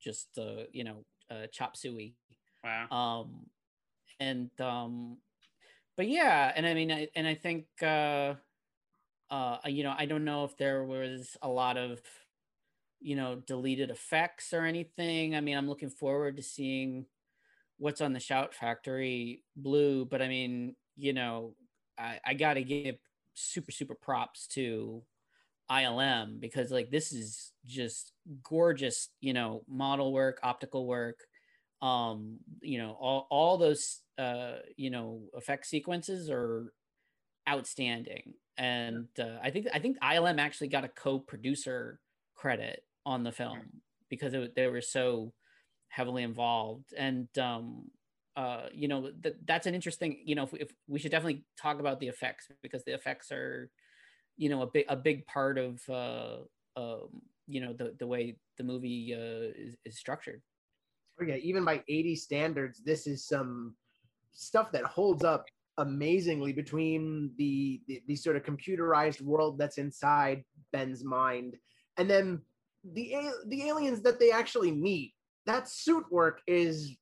just 0.00 0.28
uh 0.38 0.64
you 0.72 0.84
know 0.84 1.04
uh 1.30 1.46
chop 1.50 1.76
suey. 1.76 2.14
Wow. 2.62 2.88
Um 2.90 3.46
and 4.20 4.50
um 4.60 5.16
but 5.96 6.06
yeah 6.06 6.52
and 6.54 6.66
i 6.66 6.74
mean 6.74 6.92
I, 6.92 7.08
and 7.16 7.26
i 7.26 7.34
think 7.34 7.66
uh 7.82 8.34
uh 9.30 9.56
you 9.66 9.82
know 9.82 9.94
i 9.96 10.06
don't 10.06 10.24
know 10.24 10.44
if 10.44 10.56
there 10.56 10.84
was 10.84 11.36
a 11.42 11.48
lot 11.48 11.76
of 11.76 12.00
you 13.00 13.16
know 13.16 13.42
deleted 13.46 13.90
effects 13.90 14.52
or 14.52 14.64
anything. 14.64 15.34
I 15.34 15.40
mean 15.40 15.56
i'm 15.56 15.68
looking 15.68 15.90
forward 15.90 16.36
to 16.36 16.42
seeing 16.42 17.06
what's 17.78 18.00
on 18.00 18.12
the 18.12 18.20
shout 18.20 18.54
factory 18.54 19.42
blue 19.56 20.04
but 20.04 20.22
i 20.22 20.28
mean 20.28 20.76
you 20.96 21.12
know 21.12 21.54
i, 21.98 22.18
I 22.24 22.34
gotta 22.34 22.62
give 22.62 22.96
super 23.34 23.72
super 23.72 23.94
props 23.94 24.46
to 24.48 25.02
ilm 25.70 26.40
because 26.40 26.70
like 26.70 26.90
this 26.90 27.12
is 27.12 27.52
just 27.64 28.12
gorgeous 28.42 29.08
you 29.20 29.32
know 29.32 29.62
model 29.68 30.12
work 30.12 30.38
optical 30.42 30.86
work 30.86 31.20
um 31.80 32.38
you 32.60 32.78
know 32.78 32.96
all, 33.00 33.26
all 33.30 33.58
those 33.58 34.00
uh 34.18 34.56
you 34.76 34.90
know 34.90 35.22
effect 35.34 35.66
sequences 35.66 36.30
are 36.30 36.72
outstanding. 37.48 38.34
And 38.58 39.08
uh, 39.18 39.38
i 39.42 39.50
think 39.50 39.66
i 39.72 39.78
think 39.78 39.98
ilm 40.00 40.38
actually 40.38 40.68
got 40.68 40.84
a 40.84 40.88
co-producer 40.88 41.98
credit 42.36 42.84
on 43.06 43.24
the 43.24 43.32
film 43.32 43.58
because 44.10 44.34
it, 44.34 44.54
they 44.54 44.66
were 44.66 44.82
so 44.82 45.32
heavily 45.88 46.22
involved. 46.22 46.92
And 46.96 47.28
um 47.38 47.90
uh 48.36 48.66
you 48.72 48.88
know 48.88 49.10
th- 49.22 49.36
that's 49.46 49.66
an 49.66 49.74
interesting 49.74 50.18
you 50.24 50.34
know 50.34 50.44
if, 50.44 50.54
if, 50.54 50.72
we 50.88 50.98
should 50.98 51.10
definitely 51.10 51.44
talk 51.60 51.80
about 51.80 52.00
the 52.00 52.08
effects 52.08 52.48
because 52.62 52.82
the 52.84 52.94
effects 52.94 53.30
are 53.30 53.70
you 54.36 54.48
know 54.48 54.62
a 54.62 54.66
big 54.66 54.84
a 54.88 54.96
big 54.96 55.26
part 55.26 55.58
of 55.58 55.80
uh 55.88 56.36
um 56.76 57.08
you 57.46 57.60
know 57.60 57.72
the 57.72 57.94
the 57.98 58.06
way 58.06 58.36
the 58.56 58.64
movie 58.64 59.14
uh 59.14 59.52
is, 59.56 59.76
is 59.84 59.98
structured. 59.98 60.40
Oh 61.20 61.24
yeah 61.24 61.36
even 61.36 61.64
by 61.64 61.82
80 61.88 62.16
standards 62.16 62.82
this 62.84 63.06
is 63.06 63.26
some 63.26 63.74
stuff 64.32 64.72
that 64.72 64.84
holds 64.84 65.24
up 65.24 65.44
amazingly 65.78 66.52
between 66.52 67.32
the, 67.36 67.80
the 67.86 68.02
the 68.06 68.16
sort 68.16 68.36
of 68.36 68.42
computerized 68.42 69.20
world 69.20 69.58
that's 69.58 69.78
inside 69.78 70.44
ben's 70.70 71.04
mind 71.04 71.56
and 71.98 72.08
then 72.08 72.40
the 72.84 73.32
the 73.46 73.68
aliens 73.68 74.02
that 74.02 74.18
they 74.18 74.30
actually 74.30 74.72
meet. 74.72 75.14
That 75.46 75.68
suit 75.68 76.04
work 76.10 76.40
is 76.46 76.96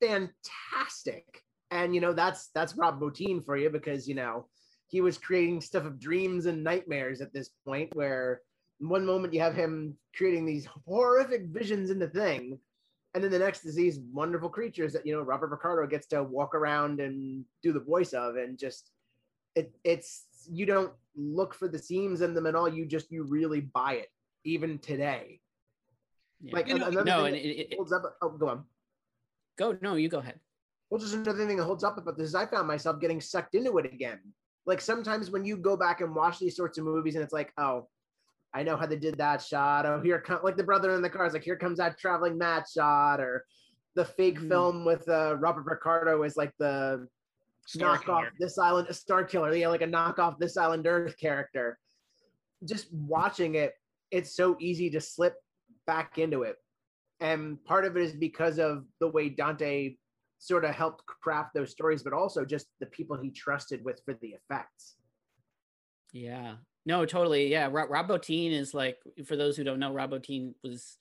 fantastic. 0.00 1.44
And 1.70 1.94
you 1.94 2.00
know 2.00 2.12
that's 2.12 2.48
that's 2.54 2.76
rob 2.76 3.00
bottin 3.00 3.44
for 3.44 3.56
you 3.56 3.68
because 3.68 4.08
you 4.08 4.14
know 4.14 4.46
he 4.86 5.00
was 5.00 5.18
creating 5.18 5.60
stuff 5.60 5.84
of 5.84 6.00
dreams 6.00 6.46
and 6.46 6.64
nightmares 6.64 7.20
at 7.20 7.32
this 7.32 7.50
point 7.66 7.94
where 7.94 8.40
one 8.78 9.04
moment 9.04 9.34
you 9.34 9.40
have 9.40 9.54
him 9.54 9.94
creating 10.16 10.46
these 10.46 10.66
horrific 10.86 11.46
visions 11.48 11.90
in 11.90 11.98
the 11.98 12.08
thing. 12.08 12.58
And 13.14 13.24
then 13.24 13.30
the 13.30 13.38
next 13.38 13.64
is 13.64 13.74
these 13.74 14.00
wonderful 14.12 14.48
creatures 14.48 14.92
that 14.92 15.04
you 15.04 15.14
know 15.14 15.22
robert 15.22 15.50
picardo 15.50 15.86
gets 15.86 16.06
to 16.08 16.22
walk 16.22 16.54
around 16.54 17.00
and 17.00 17.44
do 17.62 17.72
the 17.72 17.80
voice 17.80 18.12
of 18.12 18.36
and 18.36 18.58
just 18.58 18.90
it 19.54 19.74
it's 19.84 20.26
you 20.50 20.66
don't 20.66 20.92
look 21.16 21.54
for 21.54 21.68
the 21.68 21.78
seams 21.78 22.20
in 22.20 22.34
them 22.34 22.46
at 22.46 22.54
all. 22.54 22.68
You 22.68 22.86
just 22.86 23.10
you 23.10 23.24
really 23.24 23.60
buy 23.60 23.94
it 23.94 24.08
even 24.44 24.78
today. 24.78 25.40
Yeah. 26.40 26.54
like 26.54 26.68
you 26.68 26.78
know, 26.78 26.88
no 26.90 27.24
and 27.24 27.34
it, 27.34 27.72
it, 27.72 27.74
holds 27.74 27.92
up 27.92 28.16
oh 28.22 28.28
go 28.28 28.48
on 28.48 28.64
go 29.58 29.76
no 29.80 29.94
you 29.94 30.08
go 30.08 30.18
ahead 30.18 30.38
well 30.90 31.00
just 31.00 31.14
another 31.14 31.46
thing 31.46 31.56
that 31.56 31.64
holds 31.64 31.84
up 31.84 31.98
about 31.98 32.16
this 32.16 32.28
is 32.28 32.34
i 32.34 32.46
found 32.46 32.66
myself 32.66 33.00
getting 33.00 33.20
sucked 33.20 33.54
into 33.54 33.76
it 33.78 33.86
again 33.86 34.18
like 34.66 34.80
sometimes 34.80 35.30
when 35.30 35.44
you 35.44 35.56
go 35.56 35.76
back 35.76 36.00
and 36.00 36.14
watch 36.14 36.38
these 36.38 36.56
sorts 36.56 36.78
of 36.78 36.84
movies 36.84 37.14
and 37.14 37.24
it's 37.24 37.32
like 37.32 37.52
oh 37.58 37.86
I 38.54 38.62
know 38.62 38.76
how 38.76 38.86
they 38.86 38.96
did 38.96 39.18
that 39.18 39.42
shot. 39.42 39.84
Oh, 39.84 40.00
here 40.00 40.20
come 40.20 40.40
like 40.42 40.56
the 40.56 40.64
brother 40.64 40.94
in 40.94 41.02
the 41.02 41.10
car 41.10 41.26
is 41.26 41.34
like, 41.34 41.44
here 41.44 41.56
comes 41.56 41.78
that 41.78 41.98
traveling 41.98 42.38
mat 42.38 42.66
shot, 42.72 43.20
or 43.20 43.44
the 43.94 44.04
fake 44.04 44.40
mm. 44.40 44.48
film 44.48 44.84
with 44.84 45.08
uh, 45.08 45.36
Robert 45.36 45.66
Picardo 45.66 46.22
is 46.22 46.36
like 46.36 46.52
the 46.58 47.06
Star 47.66 47.98
knockoff 47.98 48.04
killer. 48.04 48.32
this 48.38 48.58
island, 48.58 48.88
a 48.88 48.94
star 48.94 49.24
killer, 49.24 49.54
yeah, 49.54 49.68
like 49.68 49.82
a 49.82 49.86
knockoff 49.86 50.38
this 50.38 50.56
island 50.56 50.86
Earth 50.86 51.18
character. 51.18 51.78
Just 52.64 52.90
watching 52.92 53.56
it, 53.56 53.74
it's 54.10 54.34
so 54.34 54.56
easy 54.58 54.88
to 54.90 55.00
slip 55.00 55.34
back 55.86 56.16
into 56.16 56.44
it, 56.44 56.56
and 57.20 57.62
part 57.64 57.84
of 57.84 57.96
it 57.96 58.02
is 58.02 58.12
because 58.12 58.58
of 58.58 58.84
the 59.00 59.08
way 59.08 59.28
Dante 59.28 59.96
sort 60.38 60.64
of 60.64 60.74
helped 60.74 61.04
craft 61.06 61.54
those 61.54 61.70
stories, 61.70 62.02
but 62.02 62.12
also 62.12 62.44
just 62.44 62.66
the 62.80 62.86
people 62.86 63.16
he 63.16 63.30
trusted 63.30 63.84
with 63.84 64.00
for 64.04 64.14
the 64.14 64.28
effects. 64.28 64.96
Yeah, 66.12 66.54
no, 66.86 67.04
totally. 67.04 67.48
Yeah. 67.48 67.68
Rob, 67.70 67.90
Rob 67.90 68.10
is 68.28 68.72
like, 68.72 68.98
for 69.26 69.36
those 69.36 69.56
who 69.56 69.64
don't 69.64 69.78
know, 69.78 69.92
Rob 69.92 70.12
Bottin 70.12 70.54
was 70.62 70.96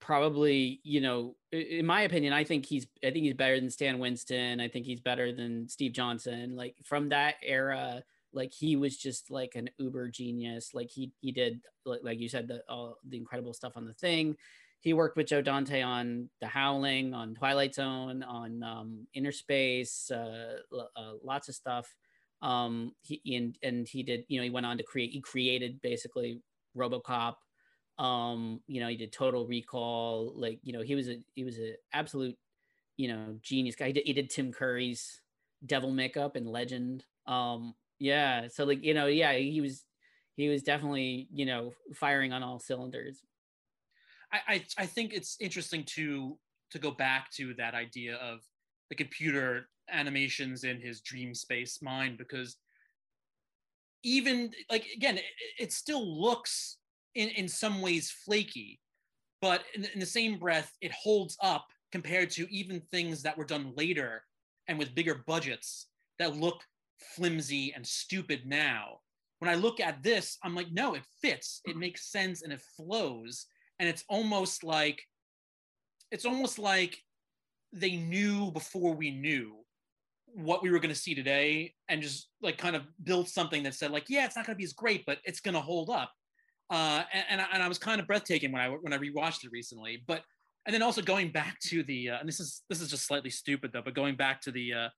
probably, 0.00 0.80
you 0.84 1.00
know, 1.00 1.34
in 1.50 1.86
my 1.86 2.02
opinion, 2.02 2.32
I 2.32 2.44
think 2.44 2.66
he's, 2.66 2.86
I 3.02 3.10
think 3.10 3.24
he's 3.24 3.34
better 3.34 3.58
than 3.58 3.70
Stan 3.70 3.98
Winston. 3.98 4.60
I 4.60 4.68
think 4.68 4.86
he's 4.86 5.00
better 5.00 5.32
than 5.32 5.68
Steve 5.68 5.92
Johnson. 5.92 6.54
Like 6.54 6.76
from 6.84 7.08
that 7.08 7.36
era, 7.42 8.04
like 8.32 8.52
he 8.52 8.76
was 8.76 8.96
just 8.96 9.30
like 9.30 9.54
an 9.54 9.70
uber 9.78 10.08
genius. 10.08 10.70
Like 10.74 10.90
he, 10.90 11.12
he 11.20 11.32
did, 11.32 11.62
like 11.84 12.20
you 12.20 12.28
said, 12.28 12.46
the, 12.46 12.62
all 12.68 12.98
the 13.08 13.16
incredible 13.16 13.54
stuff 13.54 13.76
on 13.76 13.86
the 13.86 13.94
thing. 13.94 14.36
He 14.84 14.92
worked 14.92 15.16
with 15.16 15.28
Joe 15.28 15.40
Dante 15.40 15.80
on 15.80 16.28
The 16.42 16.46
Howling, 16.46 17.14
on 17.14 17.34
Twilight 17.34 17.74
Zone, 17.74 18.22
on 18.22 18.62
um, 18.62 19.06
Inner 19.14 19.32
Space, 19.32 20.10
uh, 20.10 20.58
uh, 20.94 21.12
lots 21.24 21.48
of 21.48 21.54
stuff. 21.54 21.94
Um 22.42 22.92
he 23.00 23.22
and 23.36 23.56
and 23.62 23.88
he 23.88 24.02
did 24.02 24.24
you 24.28 24.38
know 24.38 24.44
he 24.44 24.50
went 24.50 24.66
on 24.66 24.76
to 24.76 24.84
create 24.84 25.12
he 25.12 25.20
created 25.22 25.80
basically 25.80 26.42
robocop. 26.76 27.36
Um 27.98 28.60
you 28.66 28.80
know 28.80 28.88
he 28.88 28.96
did 28.96 29.12
total 29.12 29.46
recall 29.46 30.34
like 30.36 30.58
you 30.62 30.74
know 30.74 30.82
he 30.82 30.94
was 30.94 31.08
a 31.08 31.20
he 31.34 31.44
was 31.44 31.58
a 31.58 31.76
absolute 31.94 32.36
you 32.98 33.08
know 33.08 33.38
genius 33.42 33.76
guy. 33.76 33.86
He 33.88 33.92
did, 33.94 34.06
he 34.06 34.12
did 34.12 34.30
tim 34.30 34.52
curry's 34.52 35.22
devil 35.64 35.90
makeup 35.90 36.36
and 36.36 36.46
legend. 36.46 37.06
Um 37.26 37.74
yeah 37.98 38.48
so 38.48 38.64
like 38.64 38.84
you 38.84 38.92
know 38.92 39.06
yeah 39.06 39.32
he 39.32 39.62
was 39.62 39.84
he 40.36 40.48
was 40.48 40.62
definitely 40.62 41.28
you 41.32 41.46
know 41.46 41.72
firing 41.94 42.32
on 42.34 42.42
all 42.42 42.58
cylinders 42.58 43.22
I, 44.48 44.64
I 44.78 44.86
think 44.86 45.12
it's 45.12 45.36
interesting 45.40 45.84
to 45.94 46.38
to 46.70 46.78
go 46.78 46.90
back 46.90 47.30
to 47.32 47.54
that 47.54 47.74
idea 47.74 48.16
of 48.16 48.40
the 48.88 48.96
computer 48.96 49.68
animations 49.90 50.64
in 50.64 50.80
his 50.80 51.00
dream 51.00 51.34
space 51.34 51.80
mind 51.82 52.18
because 52.18 52.56
even 54.02 54.50
like 54.70 54.86
again 54.94 55.18
it, 55.18 55.24
it 55.58 55.72
still 55.72 56.20
looks 56.20 56.78
in 57.14 57.28
in 57.30 57.48
some 57.48 57.80
ways 57.80 58.10
flaky 58.10 58.80
but 59.40 59.62
in, 59.74 59.84
in 59.92 60.00
the 60.00 60.06
same 60.06 60.38
breath 60.38 60.72
it 60.80 60.92
holds 60.92 61.36
up 61.42 61.66
compared 61.92 62.30
to 62.30 62.52
even 62.52 62.80
things 62.90 63.22
that 63.22 63.36
were 63.36 63.44
done 63.44 63.72
later 63.76 64.24
and 64.68 64.78
with 64.78 64.94
bigger 64.94 65.22
budgets 65.26 65.86
that 66.18 66.36
look 66.36 66.62
flimsy 66.98 67.72
and 67.74 67.86
stupid 67.86 68.42
now. 68.46 69.00
When 69.38 69.50
i 69.50 69.54
look 69.54 69.80
at 69.80 70.02
this 70.02 70.38
i'm 70.42 70.54
like 70.54 70.72
no 70.72 70.94
it 70.94 71.02
fits. 71.20 71.60
It 71.66 71.76
makes 71.76 72.10
sense 72.10 72.42
and 72.42 72.52
it 72.52 72.62
flows 72.76 73.46
and 73.78 73.88
it's 73.88 74.04
almost 74.08 74.64
like 74.64 75.02
it's 76.10 76.24
almost 76.24 76.58
like 76.58 76.98
they 77.72 77.96
knew 77.96 78.50
before 78.52 78.94
we 78.94 79.10
knew 79.10 79.56
what 80.26 80.62
we 80.62 80.70
were 80.70 80.78
going 80.78 80.94
to 80.94 81.00
see 81.00 81.14
today 81.14 81.72
and 81.88 82.02
just 82.02 82.28
like 82.42 82.58
kind 82.58 82.74
of 82.74 82.82
build 83.04 83.28
something 83.28 83.62
that 83.62 83.74
said 83.74 83.90
like 83.90 84.08
yeah 84.08 84.24
it's 84.24 84.36
not 84.36 84.46
going 84.46 84.54
to 84.54 84.58
be 84.58 84.64
as 84.64 84.72
great 84.72 85.04
but 85.06 85.18
it's 85.24 85.40
going 85.40 85.54
to 85.54 85.60
hold 85.60 85.90
up. 85.90 86.10
Uh, 86.70 87.02
and, 87.12 87.24
and 87.28 87.40
I, 87.42 87.46
and, 87.52 87.62
I, 87.62 87.68
was 87.68 87.78
kind 87.78 88.00
of 88.00 88.06
breathtaking 88.06 88.50
when 88.50 88.62
I 88.62 88.68
when 88.68 88.94
I 88.94 88.98
rewatched 88.98 89.44
it 89.44 89.50
recently 89.52 90.02
but 90.06 90.22
and 90.66 90.72
then 90.72 90.82
also 90.82 91.02
going 91.02 91.30
back 91.30 91.58
to 91.66 91.82
the 91.82 92.10
uh, 92.10 92.18
and 92.18 92.26
this 92.26 92.40
is 92.40 92.62
this 92.70 92.80
is 92.80 92.88
just 92.88 93.06
slightly 93.06 93.28
stupid 93.28 93.70
though 93.72 93.82
but 93.84 93.94
going 93.94 94.16
back 94.16 94.40
to 94.42 94.50
the 94.50 94.72
uh, 94.72 94.88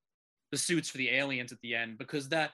the 0.52 0.58
suits 0.58 0.88
for 0.88 0.98
the 0.98 1.10
aliens 1.10 1.50
at 1.50 1.58
the 1.62 1.74
end 1.74 1.98
because 1.98 2.28
that 2.28 2.52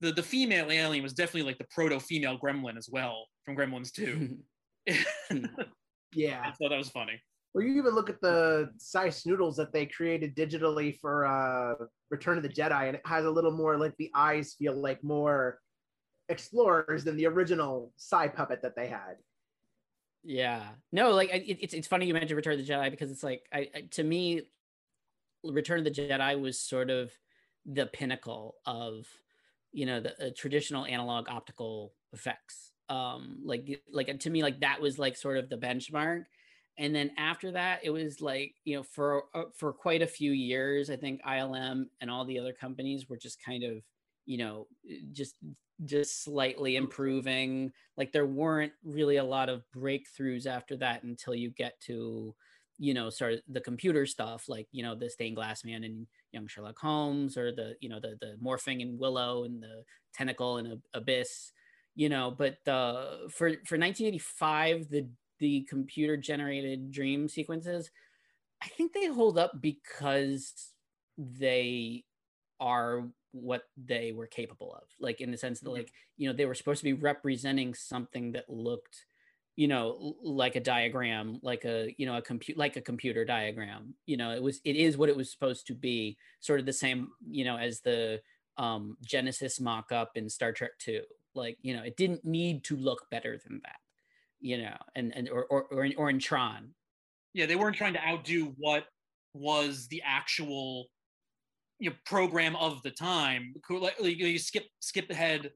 the 0.00 0.12
the 0.12 0.22
female 0.22 0.70
alien 0.70 1.02
was 1.02 1.12
definitely 1.12 1.42
like 1.42 1.58
the 1.58 1.66
proto 1.70 1.98
female 1.98 2.38
gremlin 2.38 2.78
as 2.78 2.88
well 2.90 3.26
from 3.44 3.56
Gremlins 3.56 3.92
2 3.92 4.36
yeah. 6.14 6.42
I 6.44 6.50
thought 6.52 6.70
that 6.70 6.78
was 6.78 6.90
funny. 6.90 7.20
Well, 7.54 7.64
you 7.64 7.76
even 7.76 7.94
look 7.94 8.08
at 8.08 8.20
the 8.20 8.70
Sy 8.78 9.08
Snootles 9.08 9.56
that 9.56 9.72
they 9.72 9.84
created 9.84 10.34
digitally 10.34 10.98
for 10.98 11.26
uh, 11.26 11.74
Return 12.10 12.38
of 12.38 12.42
the 12.42 12.48
Jedi, 12.48 12.86
and 12.86 12.96
it 12.96 13.02
has 13.04 13.26
a 13.26 13.30
little 13.30 13.50
more 13.50 13.76
like 13.76 13.94
the 13.98 14.10
eyes 14.14 14.54
feel 14.58 14.74
like 14.74 15.04
more 15.04 15.58
explorers 16.30 17.04
than 17.04 17.16
the 17.16 17.26
original 17.26 17.92
Sy 17.96 18.28
puppet 18.28 18.62
that 18.62 18.74
they 18.74 18.88
had. 18.88 19.16
Yeah, 20.24 20.62
no, 20.92 21.10
like 21.10 21.30
it, 21.30 21.58
it's 21.62 21.74
it's 21.74 21.88
funny 21.88 22.06
you 22.06 22.14
mentioned 22.14 22.36
Return 22.36 22.58
of 22.58 22.64
the 22.64 22.72
Jedi 22.72 22.90
because 22.90 23.10
it's 23.10 23.24
like 23.24 23.44
I, 23.52 23.68
I 23.74 23.80
to 23.90 24.02
me, 24.02 24.42
Return 25.44 25.78
of 25.78 25.84
the 25.84 25.90
Jedi 25.90 26.40
was 26.40 26.58
sort 26.58 26.88
of 26.90 27.12
the 27.66 27.86
pinnacle 27.86 28.54
of 28.64 29.06
you 29.72 29.84
know 29.84 30.00
the 30.00 30.28
uh, 30.28 30.30
traditional 30.34 30.86
analog 30.86 31.28
optical 31.28 31.92
effects 32.12 32.71
um 32.88 33.38
like 33.44 33.82
like 33.90 34.18
to 34.20 34.30
me 34.30 34.42
like 34.42 34.60
that 34.60 34.80
was 34.80 34.98
like 34.98 35.16
sort 35.16 35.38
of 35.38 35.48
the 35.48 35.56
benchmark. 35.56 36.24
And 36.78 36.94
then 36.94 37.10
after 37.18 37.52
that 37.52 37.80
it 37.84 37.90
was 37.90 38.20
like 38.20 38.54
you 38.64 38.76
know 38.76 38.82
for 38.82 39.24
uh, 39.34 39.44
for 39.56 39.72
quite 39.72 40.02
a 40.02 40.06
few 40.06 40.32
years 40.32 40.88
i 40.88 40.96
think 40.96 41.20
ilm 41.22 41.84
and 42.00 42.10
all 42.10 42.24
the 42.24 42.38
other 42.38 42.54
companies 42.54 43.08
were 43.08 43.18
just 43.18 43.42
kind 43.44 43.62
of 43.62 43.82
you 44.24 44.38
know 44.38 44.66
just 45.12 45.36
just 45.84 46.22
slightly 46.24 46.76
improving. 46.76 47.72
Like 47.96 48.12
there 48.12 48.26
weren't 48.26 48.72
really 48.84 49.16
a 49.16 49.24
lot 49.24 49.48
of 49.48 49.64
breakthroughs 49.74 50.46
after 50.46 50.76
that 50.78 51.02
until 51.02 51.34
you 51.34 51.50
get 51.50 51.80
to 51.82 52.34
you 52.78 52.94
know 52.94 53.10
sort 53.10 53.34
of 53.34 53.40
the 53.48 53.60
computer 53.60 54.06
stuff 54.06 54.48
like 54.48 54.66
you 54.72 54.82
know 54.82 54.94
the 54.94 55.08
stained 55.08 55.36
glass 55.36 55.62
man 55.62 55.84
and 55.84 56.06
young 56.32 56.46
sherlock 56.46 56.78
holmes 56.78 57.36
or 57.36 57.52
the 57.52 57.76
you 57.80 57.88
know 57.88 58.00
the 58.00 58.16
the 58.20 58.34
morphing 58.42 58.80
in 58.80 58.98
willow 58.98 59.44
and 59.44 59.62
the 59.62 59.84
tentacle 60.14 60.56
and 60.56 60.80
abyss 60.94 61.52
you 61.94 62.08
know 62.08 62.30
but 62.30 62.56
uh 62.66 63.28
for 63.28 63.50
for 63.64 63.78
1985 63.78 64.88
the 64.88 65.06
the 65.38 65.62
computer 65.68 66.16
generated 66.16 66.90
dream 66.90 67.28
sequences 67.28 67.90
i 68.62 68.68
think 68.68 68.92
they 68.92 69.06
hold 69.06 69.38
up 69.38 69.60
because 69.60 70.72
they 71.18 72.04
are 72.60 73.04
what 73.32 73.64
they 73.76 74.12
were 74.12 74.26
capable 74.26 74.74
of. 74.74 74.84
Like 75.00 75.20
in 75.20 75.30
the 75.30 75.36
sense 75.36 75.60
that 75.60 75.70
like 75.70 75.92
you 76.16 76.28
know 76.28 76.36
they 76.36 76.46
were 76.46 76.54
supposed 76.54 76.80
to 76.80 76.84
be 76.84 76.92
representing 76.92 77.74
something 77.74 78.32
that 78.32 78.48
looked 78.48 79.04
you 79.56 79.68
know 79.68 80.14
like 80.22 80.56
a 80.56 80.60
diagram 80.60 81.38
like 81.42 81.66
a 81.66 81.94
you 81.98 82.06
know 82.06 82.16
a 82.16 82.22
compute 82.22 82.56
like 82.56 82.76
a 82.76 82.80
computer 82.80 83.24
diagram. 83.24 83.94
You 84.06 84.16
know 84.16 84.30
it 84.30 84.42
was 84.42 84.60
it 84.64 84.76
is 84.76 84.96
what 84.96 85.08
it 85.08 85.16
was 85.16 85.30
supposed 85.30 85.66
to 85.66 85.74
be 85.74 86.16
sort 86.40 86.60
of 86.60 86.66
the 86.66 86.72
same 86.72 87.08
you 87.28 87.44
know 87.44 87.56
as 87.56 87.80
the 87.80 88.20
um 88.58 88.98
genesis 89.02 89.58
mock-up 89.58 90.12
in 90.14 90.28
star 90.28 90.52
trek 90.52 90.72
2 90.78 91.00
like 91.34 91.56
you 91.62 91.74
know 91.76 91.82
it 91.82 91.96
didn't 91.96 92.24
need 92.24 92.64
to 92.64 92.76
look 92.76 93.06
better 93.10 93.38
than 93.46 93.60
that 93.64 93.76
you 94.40 94.58
know 94.58 94.76
and 94.94 95.14
and 95.16 95.28
or 95.28 95.44
or, 95.46 95.64
or 95.70 95.84
in, 95.84 95.94
or 95.96 96.10
in 96.10 96.18
tron 96.18 96.70
yeah 97.32 97.46
they 97.46 97.56
weren't 97.56 97.76
trying 97.76 97.92
to 97.92 98.06
outdo 98.06 98.54
what 98.58 98.84
was 99.34 99.86
the 99.88 100.02
actual 100.04 100.86
you 101.78 101.90
know, 101.90 101.96
program 102.06 102.54
of 102.56 102.80
the 102.82 102.90
time. 102.92 103.54
Like, 103.68 103.94
you 103.98 104.38
skip 104.38 104.66
skip 104.78 105.10
ahead, 105.10 105.50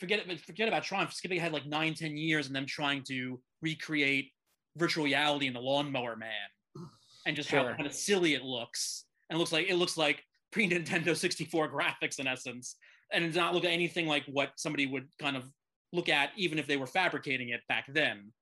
forget 0.00 0.18
it, 0.18 0.40
forget 0.40 0.66
about 0.66 0.82
Tron, 0.82 1.08
skipping 1.10 1.38
ahead 1.38 1.52
like 1.52 1.66
nine, 1.66 1.94
ten 1.94 2.16
years, 2.16 2.48
and 2.48 2.56
them 2.56 2.66
trying 2.66 3.04
to 3.04 3.40
recreate 3.60 4.32
virtual 4.76 5.04
reality 5.04 5.46
in 5.46 5.52
the 5.52 5.60
Lawnmower 5.60 6.16
Man, 6.16 6.88
and 7.26 7.36
just 7.36 7.48
sure. 7.48 7.60
how 7.60 7.76
kind 7.76 7.86
of 7.86 7.94
silly 7.94 8.34
it 8.34 8.42
looks, 8.42 9.04
and 9.30 9.36
it 9.36 9.38
looks 9.38 9.52
like 9.52 9.68
it 9.68 9.76
looks 9.76 9.96
like 9.96 10.24
pre 10.50 10.68
Nintendo 10.68 11.16
64 11.16 11.70
graphics 11.70 12.18
in 12.18 12.26
essence, 12.26 12.74
and 13.12 13.24
it's 13.24 13.36
not 13.36 13.54
look 13.54 13.64
at 13.64 13.70
anything 13.70 14.06
like 14.06 14.24
what 14.26 14.52
somebody 14.56 14.86
would 14.86 15.08
kind 15.18 15.36
of 15.36 15.44
look 15.92 16.08
at 16.08 16.30
even 16.36 16.58
if 16.58 16.66
they 16.66 16.76
were 16.76 16.86
fabricating 16.86 17.50
it 17.50 17.60
back 17.68 17.86
then. 17.88 18.32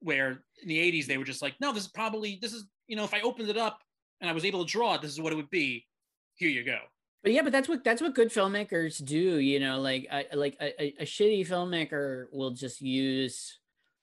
Where 0.00 0.44
in 0.62 0.68
the 0.68 0.78
80s 0.78 1.06
they 1.06 1.18
were 1.18 1.24
just 1.24 1.42
like, 1.42 1.54
no, 1.60 1.72
this 1.72 1.84
is 1.84 1.90
probably 1.90 2.38
this 2.40 2.52
is 2.52 2.66
you 2.86 2.96
know 2.96 3.04
if 3.04 3.14
I 3.14 3.20
opened 3.20 3.48
it 3.48 3.58
up 3.58 3.80
and 4.20 4.30
I 4.30 4.32
was 4.32 4.44
able 4.44 4.64
to 4.64 4.70
draw 4.70 4.94
it, 4.94 5.02
this 5.02 5.10
is 5.10 5.20
what 5.20 5.32
it 5.32 5.36
would 5.36 5.50
be 5.50 5.86
here 6.38 6.48
you 6.48 6.64
go 6.64 6.78
but 7.22 7.32
yeah 7.32 7.42
but 7.42 7.52
that's 7.52 7.68
what 7.68 7.84
that's 7.84 8.00
what 8.00 8.14
good 8.14 8.30
filmmakers 8.30 9.04
do 9.04 9.38
you 9.38 9.60
know 9.60 9.80
like 9.80 10.06
I, 10.10 10.26
like 10.34 10.56
a, 10.60 10.94
a 11.00 11.04
shitty 11.04 11.46
filmmaker 11.46 12.26
will 12.32 12.52
just 12.52 12.80
use 12.80 13.58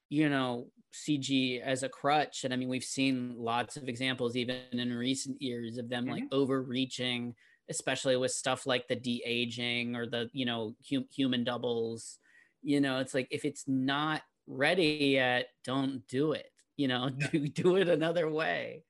you 0.10 0.30
know 0.30 0.68
cg 0.94 1.62
as 1.62 1.84
a 1.84 1.89
crutch 1.89 2.44
and 2.44 2.54
i 2.54 2.58
mean 2.58 2.70
we've 2.70 2.84
seen 2.84 3.36
lots 3.38 3.78
of 3.78 3.89
examples 3.89 4.36
even 4.36 4.58
in 4.72 4.94
recent 4.94 5.41
years 5.41 5.78
of 5.78 5.89
them 5.89 6.06
mm-hmm. 6.06 6.13
like 6.13 6.24
overreaching 6.32 7.34
especially 7.69 8.15
with 8.17 8.32
stuff 8.32 8.65
like 8.65 8.88
the 8.88 8.95
de-aging 8.95 9.95
or 9.95 10.06
the 10.08 10.30
you 10.34 10.45
know 10.45 10.75
hum- 10.89 11.08
human 11.13 11.43
doubles 11.43 12.19
you 12.62 12.80
know 12.82 12.99
it's 12.99 13.13
like 13.13 13.28
if 13.32 13.45
it's 13.45 13.65
not 13.67 14.21
ready 14.47 15.15
yet 15.17 15.47
don't 15.63 16.08
do 16.08 16.32
it 16.34 16.51
you 16.78 16.88
know 16.88 17.10
do, 17.10 17.47
do 17.47 17.75
it 17.78 17.89
another 17.89 18.30
way. 18.30 18.84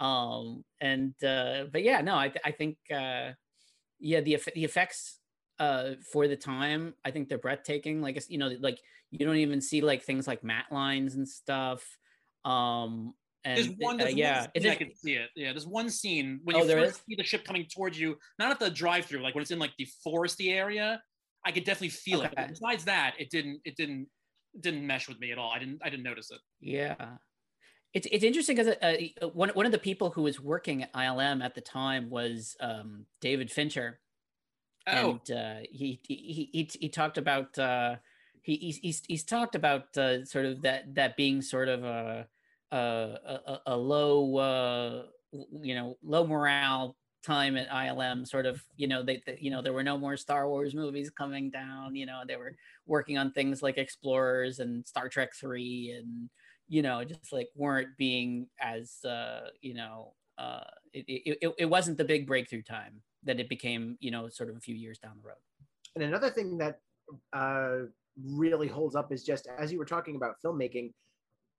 Um 0.00 0.64
and 0.80 1.12
uh 1.24 1.64
but 1.72 1.82
yeah 1.82 2.00
no 2.02 2.16
i, 2.16 2.28
th- 2.28 2.42
I 2.44 2.52
think 2.52 2.78
uh 2.94 3.32
yeah 3.98 4.20
the 4.20 4.38
the 4.54 4.64
effects 4.64 5.18
uh 5.58 5.94
for 6.12 6.28
the 6.28 6.36
time 6.36 6.94
i 7.04 7.10
think 7.10 7.28
they're 7.28 7.38
breathtaking. 7.38 8.00
Like 8.00 8.22
you 8.28 8.38
know 8.38 8.50
like 8.60 8.80
you 9.10 9.26
don't 9.26 9.36
even 9.36 9.60
see 9.60 9.80
like 9.80 10.04
things 10.04 10.26
like 10.26 10.44
matte 10.44 10.70
lines 10.70 11.14
and 11.16 11.28
stuff. 11.28 11.98
Um 12.44 13.14
and 13.44 13.56
there's 13.56 13.68
one, 13.78 14.00
uh, 14.00 14.04
there's 14.04 14.14
uh, 14.14 14.16
yeah 14.16 14.46
one 14.54 14.66
I 14.68 14.74
can 14.74 14.94
see 14.94 15.14
it. 15.14 15.30
Yeah 15.36 15.52
there's 15.52 15.66
one 15.66 15.90
scene 15.90 16.40
when 16.44 16.56
you 16.56 16.62
oh, 16.62 16.68
first 16.68 17.02
see 17.06 17.14
the 17.14 17.22
ship 17.22 17.44
coming 17.44 17.66
towards 17.72 17.98
you 17.98 18.16
not 18.38 18.50
at 18.50 18.58
the 18.58 18.70
drive-through 18.70 19.22
like 19.22 19.34
when 19.34 19.42
it's 19.42 19.50
in 19.50 19.58
like 19.58 19.72
the 19.78 19.86
foresty 20.06 20.52
area 20.52 21.00
i 21.46 21.52
could 21.52 21.64
definitely 21.64 21.88
feel 21.88 22.18
okay. 22.18 22.28
it 22.28 22.34
but 22.36 22.48
besides 22.48 22.84
that 22.84 23.14
it 23.18 23.30
didn't 23.30 23.60
it 23.64 23.76
didn't 23.76 24.08
didn't 24.60 24.86
mesh 24.86 25.08
with 25.08 25.20
me 25.20 25.32
at 25.32 25.38
all. 25.38 25.50
I 25.50 25.58
didn't 25.58 25.80
i 25.82 25.90
didn't 25.90 26.04
notice 26.04 26.30
it. 26.30 26.40
Yeah. 26.60 26.94
It's 27.94 28.06
it's 28.12 28.24
interesting 28.24 28.56
because 28.56 28.74
uh, 28.82 28.96
uh, 29.22 29.28
one 29.28 29.48
one 29.50 29.66
of 29.66 29.72
the 29.72 29.78
people 29.78 30.10
who 30.10 30.22
was 30.22 30.38
working 30.38 30.82
at 30.82 30.92
ILM 30.92 31.42
at 31.42 31.54
the 31.54 31.62
time 31.62 32.10
was 32.10 32.54
um, 32.60 33.06
David 33.22 33.50
Fincher, 33.50 33.98
oh. 34.86 35.18
and 35.26 35.30
uh, 35.30 35.54
he, 35.70 35.98
he 36.06 36.50
he 36.52 36.70
he 36.78 36.88
talked 36.90 37.16
about 37.16 37.58
uh, 37.58 37.96
he 38.42 38.78
he's, 38.82 39.02
he's 39.08 39.24
talked 39.24 39.54
about 39.54 39.96
uh, 39.96 40.22
sort 40.26 40.44
of 40.44 40.60
that 40.62 40.94
that 40.96 41.16
being 41.16 41.40
sort 41.40 41.68
of 41.68 41.82
a 41.82 42.26
a, 42.72 43.60
a, 43.66 43.76
low 43.76 44.36
uh, 44.36 45.02
you 45.62 45.74
know 45.74 45.96
low 46.02 46.26
morale 46.26 46.96
time 47.24 47.56
at 47.56 47.68
ILM 47.68 48.26
sort 48.26 48.46
of 48.46 48.62
you 48.76 48.86
know 48.86 49.02
they, 49.02 49.22
they, 49.26 49.38
you 49.40 49.50
know 49.50 49.60
there 49.62 49.72
were 49.72 49.82
no 49.82 49.98
more 49.98 50.16
Star 50.16 50.48
Wars 50.48 50.74
movies 50.74 51.10
coming 51.10 51.50
down 51.50 51.96
you 51.96 52.06
know 52.06 52.22
they 52.26 52.36
were 52.36 52.54
working 52.86 53.18
on 53.18 53.32
things 53.32 53.62
like 53.62 53.78
Explorers 53.78 54.58
and 54.58 54.86
Star 54.86 55.08
Trek 55.08 55.30
3 55.34 55.96
and 55.98 56.30
you 56.68 56.82
know, 56.82 57.02
just 57.02 57.32
like 57.32 57.48
weren't 57.56 57.96
being 57.96 58.46
as, 58.60 59.04
uh, 59.04 59.48
you 59.60 59.74
know, 59.74 60.12
uh, 60.36 60.64
it, 60.92 61.38
it, 61.42 61.54
it 61.58 61.64
wasn't 61.64 61.96
the 61.96 62.04
big 62.04 62.26
breakthrough 62.26 62.62
time 62.62 63.00
that 63.24 63.40
it 63.40 63.48
became, 63.48 63.96
you 64.00 64.10
know, 64.10 64.28
sort 64.28 64.50
of 64.50 64.56
a 64.56 64.60
few 64.60 64.76
years 64.76 64.98
down 64.98 65.12
the 65.20 65.26
road. 65.26 65.36
And 65.96 66.04
another 66.04 66.30
thing 66.30 66.58
that 66.58 66.78
uh, 67.32 67.86
really 68.22 68.68
holds 68.68 68.94
up 68.94 69.10
is 69.12 69.24
just 69.24 69.48
as 69.58 69.72
you 69.72 69.78
were 69.78 69.84
talking 69.84 70.14
about 70.14 70.36
filmmaking, 70.44 70.92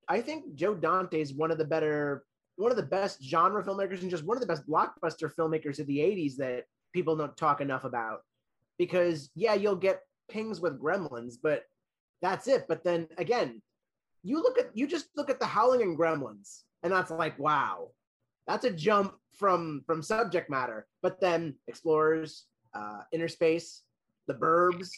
I 0.09 0.21
think 0.21 0.55
Joe 0.55 0.73
Dante 0.73 1.21
is 1.21 1.33
one 1.33 1.51
of 1.51 1.57
the 1.57 1.65
better, 1.65 2.23
one 2.55 2.71
of 2.71 2.77
the 2.77 2.83
best 2.83 3.23
genre 3.23 3.63
filmmakers 3.63 4.01
and 4.01 4.09
just 4.09 4.25
one 4.25 4.35
of 4.35 4.41
the 4.41 4.47
best 4.47 4.67
blockbuster 4.67 5.31
filmmakers 5.33 5.79
of 5.79 5.87
the 5.87 5.99
80s 5.99 6.35
that 6.37 6.65
people 6.93 7.15
don't 7.15 7.37
talk 7.37 7.61
enough 7.61 7.83
about. 7.83 8.21
Because, 8.77 9.29
yeah, 9.35 9.53
you'll 9.53 9.75
get 9.75 10.01
pings 10.29 10.59
with 10.59 10.81
gremlins, 10.81 11.35
but 11.41 11.63
that's 12.21 12.47
it. 12.47 12.65
But 12.67 12.83
then 12.83 13.07
again, 13.17 13.61
you 14.23 14.41
look 14.41 14.57
at 14.57 14.75
you 14.75 14.87
just 14.87 15.07
look 15.15 15.29
at 15.29 15.39
the 15.39 15.45
Howling 15.45 15.81
and 15.81 15.97
Gremlins, 15.97 16.63
and 16.83 16.91
that's 16.91 17.11
like, 17.11 17.37
wow, 17.39 17.89
that's 18.47 18.65
a 18.65 18.71
jump 18.71 19.15
from 19.37 19.83
from 19.85 20.01
subject 20.03 20.49
matter. 20.49 20.87
But 21.01 21.21
then 21.21 21.55
Explorers, 21.67 22.45
uh, 22.73 23.01
Innerspace, 23.13 23.81
The 24.27 24.33
Burbs, 24.33 24.89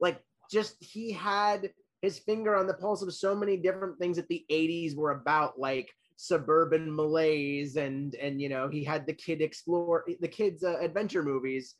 like 0.00 0.22
just 0.50 0.76
he 0.80 1.12
had 1.12 1.70
his 2.02 2.18
finger 2.18 2.56
on 2.56 2.66
the 2.66 2.74
pulse 2.74 3.00
of 3.00 3.14
so 3.14 3.34
many 3.34 3.56
different 3.56 3.98
things 3.98 4.16
that 4.16 4.28
the 4.28 4.44
80s 4.50 4.96
were 4.96 5.12
about, 5.12 5.58
like 5.58 5.88
suburban 6.16 6.94
malaise 6.94 7.76
and 7.76 8.14
and 8.14 8.40
you 8.40 8.48
know 8.48 8.68
he 8.68 8.84
had 8.84 9.06
the 9.06 9.12
kid 9.12 9.40
explore 9.40 10.04
the 10.20 10.28
kids 10.28 10.62
uh, 10.62 10.76
adventure 10.80 11.22
movies. 11.22 11.76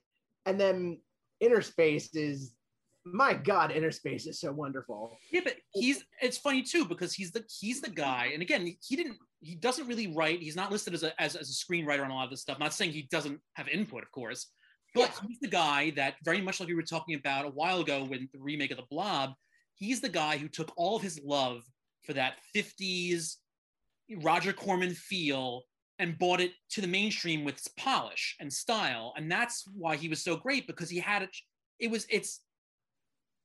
And 0.46 0.58
then 0.58 1.00
Innerspace 1.42 2.08
is 2.14 2.54
my 3.04 3.34
god 3.34 3.70
Innerspace 3.70 4.26
is 4.28 4.40
so 4.40 4.52
wonderful. 4.52 5.16
Yeah 5.30 5.40
but 5.44 5.56
he's 5.72 6.04
it's 6.20 6.38
funny 6.38 6.62
too 6.62 6.84
because 6.84 7.12
he's 7.12 7.32
the 7.32 7.44
he's 7.60 7.80
the 7.80 7.90
guy. 7.90 8.30
And 8.32 8.42
again 8.42 8.76
he 8.80 8.96
didn't 8.96 9.18
he 9.40 9.56
doesn't 9.56 9.86
really 9.86 10.14
write. 10.14 10.40
He's 10.40 10.56
not 10.56 10.70
listed 10.70 10.94
as 10.94 11.02
a 11.02 11.20
as, 11.20 11.36
as 11.36 11.50
a 11.50 11.52
screenwriter 11.52 12.04
on 12.04 12.10
a 12.10 12.14
lot 12.14 12.24
of 12.24 12.30
this 12.30 12.40
stuff. 12.40 12.56
I'm 12.56 12.64
not 12.64 12.74
saying 12.74 12.92
he 12.92 13.08
doesn't 13.10 13.40
have 13.54 13.68
input 13.68 14.02
of 14.02 14.10
course. 14.12 14.48
But 14.94 15.10
yeah. 15.22 15.28
he's 15.28 15.40
the 15.40 15.48
guy 15.48 15.90
that 15.96 16.16
very 16.22 16.40
much 16.40 16.60
like 16.60 16.68
we 16.68 16.74
were 16.74 16.82
talking 16.82 17.14
about 17.14 17.46
a 17.46 17.48
while 17.48 17.80
ago 17.80 18.04
when 18.04 18.28
the 18.32 18.38
remake 18.38 18.70
of 18.72 18.76
the 18.76 18.84
blob 18.90 19.32
he's 19.74 20.00
the 20.00 20.08
guy 20.08 20.36
who 20.36 20.48
took 20.48 20.72
all 20.76 20.96
of 20.96 21.02
his 21.02 21.20
love 21.24 21.62
for 22.04 22.12
that 22.12 22.34
50s 22.54 23.36
roger 24.18 24.52
corman 24.52 24.94
feel 24.94 25.62
and 25.98 26.18
brought 26.18 26.40
it 26.40 26.52
to 26.70 26.80
the 26.80 26.86
mainstream 26.86 27.44
with 27.44 27.66
polish 27.78 28.36
and 28.40 28.52
style 28.52 29.12
and 29.16 29.30
that's 29.30 29.64
why 29.74 29.96
he 29.96 30.08
was 30.08 30.22
so 30.22 30.36
great 30.36 30.66
because 30.66 30.90
he 30.90 30.98
had 30.98 31.22
it 31.22 31.30
it 31.78 31.90
was 31.90 32.06
it's 32.10 32.40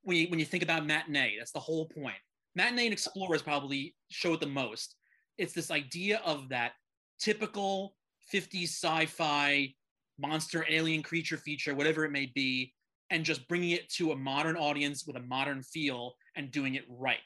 when 0.08 0.16
you, 0.16 0.28
when 0.30 0.40
you 0.40 0.46
think 0.46 0.64
about 0.64 0.86
matinee, 0.86 1.36
that's 1.38 1.52
the 1.52 1.60
whole 1.60 1.86
point. 1.86 2.16
Matinee 2.56 2.86
and 2.86 2.94
Explorers 2.94 3.42
probably 3.42 3.94
show 4.10 4.34
it 4.34 4.40
the 4.40 4.48
most. 4.48 4.96
It's 5.38 5.52
this 5.52 5.70
idea 5.70 6.22
of 6.24 6.48
that 6.50 6.72
typical 7.20 7.94
50s 8.34 8.70
sci-fi 8.70 9.74
monster 10.18 10.66
alien 10.70 11.04
creature 11.04 11.36
feature, 11.36 11.76
whatever 11.76 12.06
it 12.06 12.12
may 12.12 12.32
be, 12.34 12.74
and 13.10 13.24
just 13.24 13.48
bringing 13.48 13.72
it 13.72 13.90
to 13.90 14.12
a 14.12 14.16
modern 14.16 14.56
audience 14.56 15.06
with 15.06 15.16
a 15.16 15.22
modern 15.22 15.64
feel 15.64 16.16
and 16.36 16.52
doing 16.52 16.76
it 16.76 16.84
right. 16.90 17.20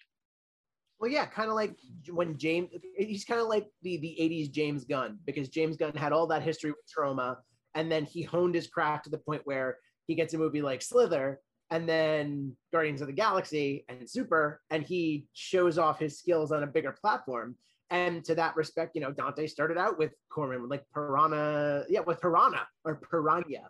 Well, 0.99 1.09
yeah, 1.09 1.25
kind 1.25 1.49
of 1.49 1.55
like 1.55 1.75
when 2.11 2.37
James, 2.37 2.69
he's 2.95 3.25
kind 3.25 3.41
of 3.41 3.47
like 3.47 3.67
the, 3.81 3.97
the 3.97 4.15
80s 4.19 4.51
James 4.51 4.85
Gunn, 4.85 5.17
because 5.25 5.49
James 5.49 5.75
Gunn 5.75 5.95
had 5.95 6.13
all 6.13 6.27
that 6.27 6.43
history 6.43 6.71
with 6.71 6.85
Troma, 6.95 7.37
and 7.73 7.91
then 7.91 8.05
he 8.05 8.21
honed 8.21 8.53
his 8.53 8.67
craft 8.67 9.05
to 9.05 9.09
the 9.09 9.17
point 9.17 9.41
where 9.45 9.77
he 10.05 10.13
gets 10.13 10.35
a 10.35 10.37
movie 10.37 10.61
like 10.61 10.81
Slither 10.81 11.39
and 11.71 11.87
then 11.87 12.55
Guardians 12.71 13.01
of 13.01 13.07
the 13.07 13.13
Galaxy 13.13 13.85
and 13.89 14.07
Super, 14.07 14.61
and 14.69 14.83
he 14.83 15.25
shows 15.33 15.77
off 15.77 15.97
his 15.97 16.19
skills 16.19 16.51
on 16.51 16.63
a 16.63 16.67
bigger 16.67 16.91
platform. 16.91 17.55
And 17.89 18.23
to 18.25 18.35
that 18.35 18.55
respect, 18.55 18.91
you 18.93 19.01
know, 19.01 19.11
Dante 19.11 19.47
started 19.47 19.77
out 19.77 19.97
with 19.97 20.11
Corman, 20.29 20.69
like 20.69 20.83
Piranha, 20.93 21.85
yeah, 21.89 22.01
with 22.01 22.21
Piranha 22.21 22.67
or 22.85 23.01
Piranha, 23.09 23.69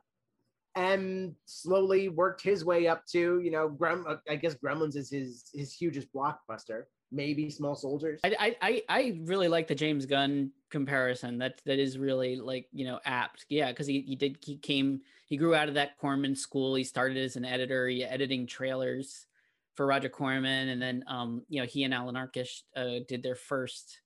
and 0.75 1.35
slowly 1.45 2.09
worked 2.09 2.41
his 2.41 2.63
way 2.63 2.87
up 2.87 3.05
to, 3.07 3.39
you 3.39 3.51
know, 3.51 3.69
Grem. 3.69 4.19
I 4.29 4.35
guess 4.35 4.55
Gremlins 4.55 4.95
is 4.95 5.09
his 5.09 5.49
his 5.53 5.73
hugest 5.73 6.07
blockbuster. 6.13 6.83
Maybe 7.13 7.49
Small 7.49 7.75
Soldiers. 7.75 8.21
I 8.23 8.55
I 8.61 8.83
I 8.87 9.19
really 9.23 9.49
like 9.49 9.67
the 9.67 9.75
James 9.75 10.05
Gunn 10.05 10.51
comparison. 10.69 11.39
That 11.39 11.61
that 11.65 11.77
is 11.77 11.97
really 11.97 12.37
like 12.37 12.67
you 12.71 12.85
know 12.85 12.99
apt. 13.05 13.45
Yeah, 13.49 13.71
because 13.71 13.87
he 13.87 14.01
he 14.01 14.15
did 14.15 14.37
he 14.41 14.57
came 14.57 15.01
he 15.25 15.35
grew 15.35 15.53
out 15.53 15.67
of 15.67 15.73
that 15.73 15.97
Corman 15.97 16.35
school. 16.35 16.75
He 16.75 16.85
started 16.85 17.17
as 17.17 17.35
an 17.35 17.45
editor, 17.45 17.87
he 17.87 18.03
editing 18.05 18.47
trailers 18.47 19.25
for 19.75 19.85
Roger 19.85 20.09
Corman, 20.09 20.69
and 20.69 20.81
then 20.81 21.03
um 21.07 21.43
you 21.49 21.59
know 21.59 21.67
he 21.67 21.83
and 21.83 21.93
Alan 21.93 22.15
Arkush 22.15 22.61
uh, 22.77 22.99
did 23.07 23.23
their 23.23 23.35
first 23.35 23.99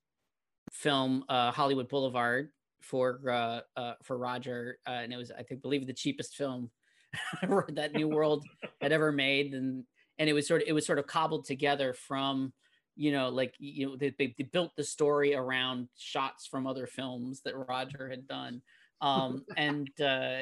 film, 0.71 1.23
uh, 1.29 1.51
Hollywood 1.51 1.87
Boulevard, 1.89 2.49
for 2.85 3.19
uh, 3.29 3.61
uh 3.75 3.93
for 4.03 4.17
Roger, 4.17 4.77
uh, 4.87 5.01
and 5.03 5.11
it 5.11 5.17
was 5.17 5.31
I 5.31 5.43
think 5.43 5.61
believe 5.61 5.85
the 5.87 5.93
cheapest 5.93 6.35
film 6.35 6.69
that 7.69 7.93
New 7.93 8.07
World 8.07 8.45
had 8.81 8.91
ever 8.91 9.11
made, 9.11 9.53
and 9.53 9.83
and 10.17 10.29
it 10.29 10.33
was 10.33 10.47
sort 10.47 10.61
of 10.61 10.67
it 10.67 10.73
was 10.73 10.85
sort 10.85 10.99
of 10.99 11.07
cobbled 11.07 11.45
together 11.45 11.93
from 11.93 12.53
you 12.95 13.11
know 13.11 13.29
like 13.29 13.53
you 13.59 13.87
know 13.87 13.95
they, 13.95 14.13
they, 14.17 14.33
they 14.37 14.43
built 14.43 14.75
the 14.75 14.83
story 14.83 15.35
around 15.35 15.89
shots 15.97 16.47
from 16.47 16.67
other 16.67 16.87
films 16.87 17.41
that 17.43 17.55
Roger 17.55 18.09
had 18.09 18.27
done, 18.27 18.61
um, 19.01 19.43
and 19.57 19.89
uh, 19.99 20.41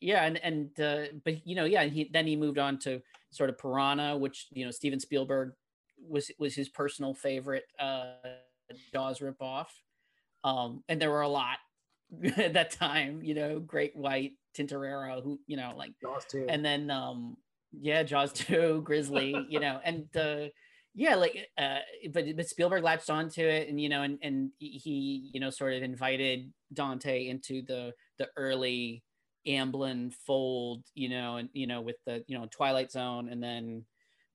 yeah, 0.00 0.24
and 0.24 0.38
and 0.38 0.80
uh, 0.80 1.12
but 1.24 1.46
you 1.46 1.54
know 1.54 1.64
yeah, 1.64 1.84
he 1.84 2.08
then 2.12 2.26
he 2.26 2.36
moved 2.36 2.58
on 2.58 2.78
to 2.80 3.00
sort 3.30 3.50
of 3.50 3.58
Piranha, 3.58 4.16
which 4.16 4.48
you 4.50 4.64
know 4.64 4.70
Steven 4.70 4.98
Spielberg 4.98 5.52
was 6.08 6.30
was 6.38 6.54
his 6.54 6.68
personal 6.68 7.14
favorite 7.14 7.64
uh, 7.78 8.14
Jaws 8.92 9.20
ripoff. 9.20 9.66
Um, 10.44 10.82
and 10.88 11.00
there 11.00 11.10
were 11.10 11.22
a 11.22 11.28
lot 11.28 11.58
at 12.36 12.54
that 12.54 12.70
time, 12.70 13.22
you 13.22 13.34
know, 13.34 13.60
Great 13.60 13.96
White, 13.96 14.32
Tintorera, 14.56 15.22
who, 15.22 15.40
you 15.46 15.56
know, 15.56 15.72
like, 15.76 15.92
Jaws 16.00 16.24
too. 16.30 16.46
and 16.48 16.64
then, 16.64 16.90
um, 16.90 17.36
yeah, 17.72 18.02
Jaws 18.02 18.32
2, 18.32 18.82
Grizzly, 18.84 19.34
you 19.48 19.60
know, 19.60 19.80
and, 19.84 20.14
uh, 20.16 20.48
yeah, 20.94 21.14
like, 21.14 21.48
uh, 21.56 21.78
but, 22.12 22.24
but 22.36 22.48
Spielberg 22.48 22.82
latched 22.82 23.08
onto 23.08 23.42
it 23.42 23.68
and, 23.68 23.80
you 23.80 23.88
know, 23.88 24.02
and, 24.02 24.18
and 24.22 24.50
he, 24.58 25.30
you 25.32 25.40
know, 25.40 25.48
sort 25.48 25.72
of 25.72 25.82
invited 25.82 26.52
Dante 26.72 27.28
into 27.28 27.62
the, 27.62 27.92
the 28.18 28.28
early 28.36 29.02
Amblin 29.46 30.12
fold, 30.12 30.84
you 30.94 31.08
know, 31.08 31.36
and, 31.36 31.48
you 31.54 31.66
know, 31.66 31.80
with 31.80 31.96
the, 32.04 32.22
you 32.28 32.38
know, 32.38 32.46
Twilight 32.50 32.92
Zone 32.92 33.30
and 33.30 33.42
then 33.42 33.86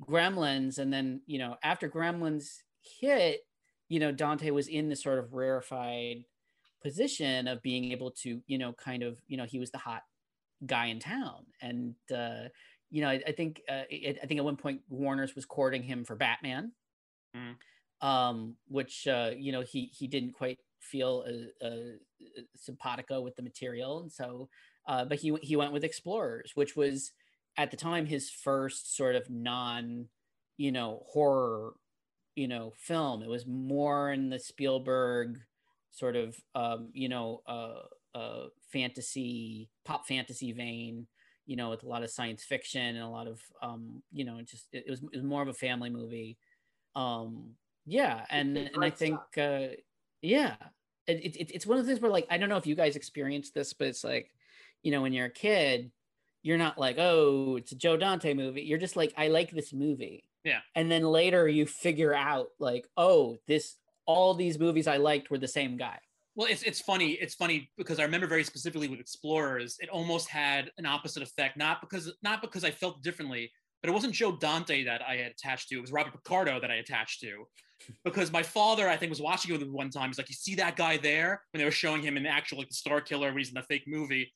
Gremlins. 0.04 0.80
And 0.80 0.92
then, 0.92 1.22
you 1.28 1.38
know, 1.38 1.58
after 1.64 1.88
Gremlins 1.90 2.64
hit, 3.00 3.42
you 3.88 4.00
know, 4.00 4.12
Dante 4.12 4.50
was 4.50 4.68
in 4.68 4.90
this 4.90 5.04
sort 5.04 5.20
of 5.20 5.34
rarefied 5.34 6.24
position 6.84 7.48
of 7.48 7.62
being 7.62 7.92
able 7.92 8.12
to, 8.12 8.42
you 8.48 8.58
know, 8.58 8.74
kind 8.74 9.04
of, 9.04 9.20
you 9.28 9.38
know, 9.38 9.46
he 9.46 9.60
was 9.60 9.72
the 9.72 9.78
hot 9.78 10.04
guy 10.66 10.88
in 10.88 11.00
town. 11.00 11.46
And, 11.62 11.96
uh, 12.16 12.50
you 12.90 13.02
know, 13.02 13.10
I, 13.10 13.22
I 13.28 13.32
think, 13.32 13.62
uh, 13.70 13.84
it, 13.90 14.20
I 14.22 14.26
think 14.26 14.38
at 14.40 14.46
one 14.46 14.58
point 14.58 14.82
Warner's 14.90 15.36
was 15.36 15.46
courting 15.46 15.84
him 15.84 16.04
for 16.06 16.16
Batman, 16.16 16.72
Mm. 17.36 17.58
um, 18.02 18.56
which, 18.68 19.08
uh, 19.08 19.32
you 19.38 19.52
know, 19.52 19.62
he, 19.62 19.92
he 19.94 20.08
didn't 20.08 20.34
quite 20.34 20.60
feel 20.80 21.26
a, 21.28 21.66
uh, 21.66 21.98
simpatico 22.56 23.22
with 23.22 23.36
the 23.36 23.42
material. 23.44 24.00
And 24.02 24.12
so, 24.12 24.50
uh, 24.88 25.06
but 25.06 25.20
he, 25.20 25.36
he 25.42 25.56
went 25.56 25.74
with 25.74 25.84
Explorers, 25.84 26.52
which 26.56 26.76
was 26.76 27.12
at 27.58 27.72
the 27.72 27.78
time 27.78 28.06
his 28.06 28.30
first 28.30 28.96
sort 28.96 29.16
of 29.16 29.30
non, 29.30 30.08
you 30.58 30.72
know, 30.72 31.04
horror 31.10 31.74
you 32.36 32.48
know 32.48 32.72
film 32.78 33.24
it 33.24 33.28
was 33.30 33.48
more 33.48 34.12
in 34.12 34.30
the 34.30 34.38
spielberg 34.40 35.40
sort 35.98 36.16
of 36.16 36.36
um 36.56 36.90
you 36.94 37.10
know 37.10 37.42
uh 37.48 38.18
uh 38.18 38.46
fantasy 38.72 39.70
pop 39.86 40.08
fantasy 40.08 40.52
vein 40.52 41.08
you 41.46 41.56
know 41.56 41.70
with 41.70 41.84
a 41.84 41.88
lot 41.88 42.04
of 42.04 42.10
science 42.10 42.44
fiction 42.44 42.96
and 42.96 43.04
a 43.04 43.10
lot 43.10 43.28
of 43.28 43.42
um 43.62 44.04
you 44.12 44.26
know 44.26 44.40
just 44.44 44.68
it, 44.72 44.84
it 44.86 44.90
was, 44.90 45.02
it 45.02 45.16
was 45.16 45.24
more 45.24 45.42
of 45.42 45.48
a 45.48 45.54
family 45.54 45.90
movie. 45.90 46.38
Um 46.96 47.56
yeah 47.88 48.26
and 48.30 48.58
and 48.58 48.84
i 48.84 48.90
think 48.90 49.18
uh 49.38 49.68
yeah 50.22 50.56
it, 51.08 51.36
it, 51.38 51.52
it's 51.54 51.66
one 51.66 51.78
of 51.78 51.86
the 51.86 51.90
things 51.90 52.02
where 52.02 52.12
like 52.12 52.28
i 52.30 52.38
don't 52.38 52.50
know 52.50 52.58
if 52.58 52.68
you 52.68 52.76
guys 52.76 52.98
experienced 52.98 53.54
this 53.54 53.72
but 53.72 53.88
it's 53.88 54.04
like 54.04 54.30
you 54.84 54.92
know 54.92 55.02
when 55.02 55.14
you're 55.14 55.28
a 55.28 55.32
kid 55.32 55.90
you're 56.44 56.58
not 56.58 56.78
like 56.78 56.98
oh 57.00 57.56
it's 57.56 57.72
a 57.72 57.76
joe 57.76 57.96
dante 57.98 58.34
movie. 58.34 58.62
You're 58.62 58.78
just 58.78 58.98
like 58.98 59.14
i 59.18 59.30
like 59.30 59.52
this 59.52 59.74
movie. 59.74 60.26
Yeah. 60.44 60.60
and 60.76 60.92
then 60.92 61.04
later 61.04 61.48
you 61.48 61.66
figure 61.66 62.14
out 62.14 62.48
like 62.60 62.88
oh 62.98 63.38
this 63.48 63.76
all 64.08 64.34
these 64.34 64.58
movies 64.58 64.88
i 64.88 64.98
liked 64.98 65.30
were 65.30 65.38
the 65.38 65.48
same 65.48 65.78
guy 65.78 66.00
Well, 66.38 66.48
it's 66.54 66.64
it's 66.70 66.82
funny. 66.92 67.12
It's 67.24 67.34
funny 67.34 67.58
because 67.78 67.98
I 68.00 68.04
remember 68.04 68.28
very 68.28 68.44
specifically 68.44 68.88
with 68.88 69.00
Explorers, 69.00 69.72
it 69.80 69.90
almost 69.90 70.28
had 70.30 70.70
an 70.78 70.86
opposite 70.86 71.24
effect. 71.24 71.58
Not 71.58 71.82
because 71.82 72.06
not 72.22 72.42
because 72.46 72.64
I 72.64 72.70
felt 72.70 73.02
differently, 73.02 73.44
but 73.82 73.90
it 73.90 73.94
wasn't 73.98 74.14
Joe 74.14 74.34
Dante 74.38 74.84
that 74.84 75.02
I 75.02 75.16
had 75.24 75.32
attached 75.32 75.70
to. 75.70 75.78
It 75.78 75.82
was 75.82 75.92
Robert 75.92 76.14
Picardo 76.14 76.60
that 76.62 76.70
I 76.70 76.76
attached 76.76 77.22
to, 77.22 77.34
because 78.04 78.32
my 78.32 78.44
father 78.44 78.86
I 78.88 78.98
think 78.98 79.10
was 79.10 79.22
watching 79.30 79.50
it 79.56 79.72
one 79.82 79.90
time. 79.90 80.10
He's 80.10 80.20
like, 80.20 80.30
"You 80.30 80.36
see 80.36 80.56
that 80.62 80.76
guy 80.76 80.98
there?" 80.98 81.32
When 81.50 81.58
they 81.60 81.66
were 81.66 81.72
showing 81.84 82.04
him 82.04 82.18
in 82.18 82.24
the 82.24 82.30
actual 82.30 82.60
like 82.60 82.70
the 82.70 82.76
Star 82.84 83.02
Killer, 83.02 83.30
when 83.30 83.40
he's 83.40 83.50
in 83.50 83.56
the 83.56 83.64
fake 83.64 83.88
movie, 83.88 84.32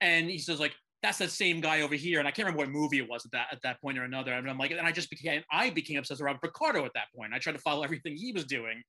and 0.00 0.30
he 0.30 0.38
says 0.38 0.58
like, 0.60 0.74
"That's 1.02 1.18
that 1.18 1.30
same 1.30 1.60
guy 1.60 1.82
over 1.82 1.96
here." 2.06 2.18
And 2.20 2.28
I 2.28 2.30
can't 2.30 2.46
remember 2.46 2.62
what 2.64 2.70
movie 2.80 3.00
it 3.04 3.08
was 3.12 3.26
at 3.26 3.32
that 3.32 3.48
at 3.52 3.60
that 3.66 3.80
point 3.82 3.98
or 3.98 4.04
another. 4.04 4.32
And 4.32 4.48
I'm 4.48 4.56
like, 4.56 4.70
and 4.70 4.88
I 4.90 4.92
just 4.92 5.10
became 5.10 5.42
I 5.52 5.68
became 5.68 5.98
obsessed 5.98 6.20
with 6.22 6.26
Robert 6.26 6.40
Picardo 6.40 6.86
at 6.86 6.94
that 6.94 7.08
point. 7.14 7.34
I 7.34 7.38
tried 7.38 7.58
to 7.58 7.64
follow 7.68 7.82
everything 7.84 8.16
he 8.16 8.32
was 8.32 8.46
doing 8.46 8.82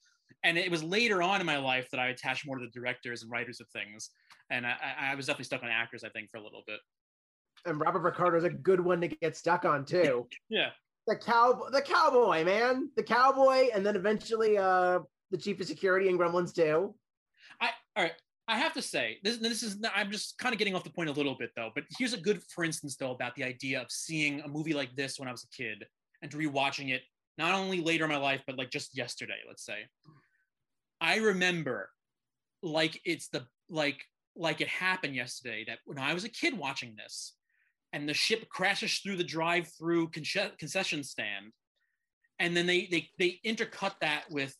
and 0.44 0.58
it 0.58 0.70
was 0.70 0.84
later 0.84 1.22
on 1.22 1.40
in 1.40 1.46
my 1.46 1.58
life 1.58 1.90
that 1.92 2.00
I 2.00 2.08
attached 2.10 2.46
more 2.46 2.58
to 2.58 2.66
the 2.66 2.72
directors 2.72 3.24
and 3.24 3.32
writers 3.32 3.60
of 3.60 3.68
things. 3.70 4.10
And 4.50 4.66
I, 4.66 4.76
I 5.12 5.16
was 5.16 5.26
definitely 5.26 5.46
stuck 5.46 5.64
on 5.64 5.70
actors, 5.70 6.04
I 6.04 6.10
think, 6.10 6.30
for 6.30 6.38
a 6.38 6.44
little 6.44 6.64
bit. 6.68 6.80
and 7.66 7.80
Robert 7.80 8.04
Picardo 8.12 8.38
is 8.38 8.44
a 8.44 8.50
good 8.50 8.80
one 8.80 9.02
to 9.02 9.08
get 9.08 9.36
stuck 9.36 9.66
on 9.66 9.86
too. 9.86 10.28
Yeah. 10.50 10.70
the 11.08 11.16
cow, 11.16 11.68
the 11.72 11.82
cowboy, 11.82 12.44
man, 12.44 12.90
the 12.96 13.04
cowboy, 13.04 13.68
and 13.74 13.86
then 13.86 13.96
eventually 13.96 14.58
uh 14.58 15.00
the 15.32 15.38
chief 15.38 15.60
of 15.60 15.68
security 15.68 16.08
in 16.10 16.18
Gremlins 16.18 16.54
too. 16.54 16.94
I 17.60 17.70
all 17.96 18.04
right. 18.04 18.14
I 18.48 18.60
have 18.60 18.74
to 18.74 18.82
say 18.82 19.18
this. 19.24 19.38
This 19.38 19.64
is. 19.64 19.78
I'm 19.96 20.12
just 20.12 20.38
kind 20.38 20.54
of 20.54 20.60
getting 20.60 20.76
off 20.76 20.84
the 20.84 20.92
point 20.92 21.10
a 21.10 21.14
little 21.14 21.36
bit 21.36 21.50
though. 21.56 21.72
But 21.74 21.86
here's 21.98 22.14
a 22.14 22.18
good, 22.18 22.44
for 22.54 22.64
instance, 22.64 22.96
though, 22.96 23.10
about 23.10 23.34
the 23.36 23.44
idea 23.44 23.82
of 23.82 23.88
seeing 23.90 24.42
a 24.42 24.48
movie 24.48 24.74
like 24.76 24.96
this 24.96 25.18
when 25.20 25.28
I 25.28 25.32
was 25.32 25.44
a 25.44 25.50
kid 25.56 25.84
and 26.22 26.32
rewatching 26.32 26.92
it 26.92 27.02
not 27.38 27.56
only 27.56 27.82
later 27.82 28.06
in 28.06 28.12
my 28.12 28.18
life, 28.18 28.42
but 28.46 28.58
like 28.58 28.70
just 28.70 28.98
yesterday, 28.98 29.40
let's 29.48 29.66
say. 29.66 29.86
I 31.02 31.18
remember, 31.18 31.90
like 32.62 33.00
it's 33.06 33.28
the 33.28 33.46
like 33.70 34.04
like 34.36 34.62
it 34.62 34.68
happened 34.68 35.16
yesterday 35.16 35.64
that 35.68 35.80
when 35.86 36.00
I 36.00 36.14
was 36.14 36.24
a 36.24 36.30
kid 36.30 36.58
watching 36.58 36.96
this, 36.96 37.36
and 37.94 38.08
the 38.08 38.14
ship 38.14 38.50
crashes 38.50 39.00
through 39.00 39.18
the 39.18 39.24
drive-through 39.24 40.10
conce- 40.10 40.58
concession 40.58 41.04
stand, 41.04 41.52
and 42.40 42.56
then 42.56 42.66
they 42.66 42.88
they 42.92 43.10
they 43.20 43.40
intercut 43.46 43.94
that 44.02 44.24
with 44.30 44.56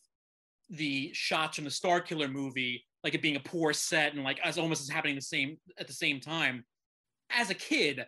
the 0.70 1.10
shots 1.12 1.56
from 1.56 1.64
the 1.64 1.70
Star 1.70 2.00
Killer 2.00 2.28
movie, 2.28 2.84
like 3.04 3.14
it 3.14 3.22
being 3.22 3.36
a 3.36 3.40
poor 3.40 3.72
set 3.72 4.14
and 4.14 4.24
like 4.24 4.40
as 4.42 4.58
almost 4.58 4.82
as 4.82 4.88
happening 4.88 5.14
the 5.14 5.22
same 5.22 5.58
at 5.78 5.86
the 5.86 5.92
same 5.92 6.20
time. 6.20 6.64
As 7.30 7.50
a 7.50 7.54
kid, 7.54 8.04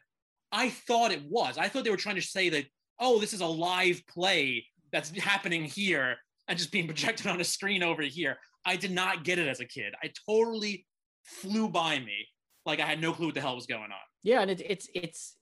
I 0.52 0.70
thought 0.70 1.12
it 1.12 1.22
was. 1.28 1.58
I 1.58 1.68
thought 1.68 1.84
they 1.84 1.90
were 1.90 1.96
trying 1.96 2.16
to 2.16 2.22
say 2.22 2.48
that, 2.50 2.64
oh, 3.00 3.18
this 3.18 3.32
is 3.32 3.40
a 3.40 3.46
live 3.46 4.02
play 4.06 4.64
that's 4.92 5.10
happening 5.18 5.64
here 5.64 6.16
and 6.48 6.58
just 6.58 6.72
being 6.72 6.86
projected 6.92 7.26
on 7.26 7.40
a 7.40 7.44
screen 7.44 7.82
over 7.82 8.02
here. 8.02 8.38
I 8.64 8.76
did 8.76 8.90
not 8.90 9.24
get 9.24 9.38
it 9.38 9.48
as 9.48 9.60
a 9.60 9.64
kid. 9.64 9.94
I 10.02 10.10
totally 10.28 10.86
flew 11.24 11.68
by 11.68 11.98
me. 11.98 12.26
Like 12.66 12.80
I 12.80 12.86
had 12.86 13.00
no 13.00 13.12
clue 13.12 13.26
what 13.26 13.34
the 13.34 13.40
hell 13.40 13.54
was 13.54 13.66
going 13.66 13.82
on. 13.82 14.06
yeah 14.22 14.40
and 14.42 14.50
it, 14.50 14.60
it's 14.60 14.88
it's 14.94 15.36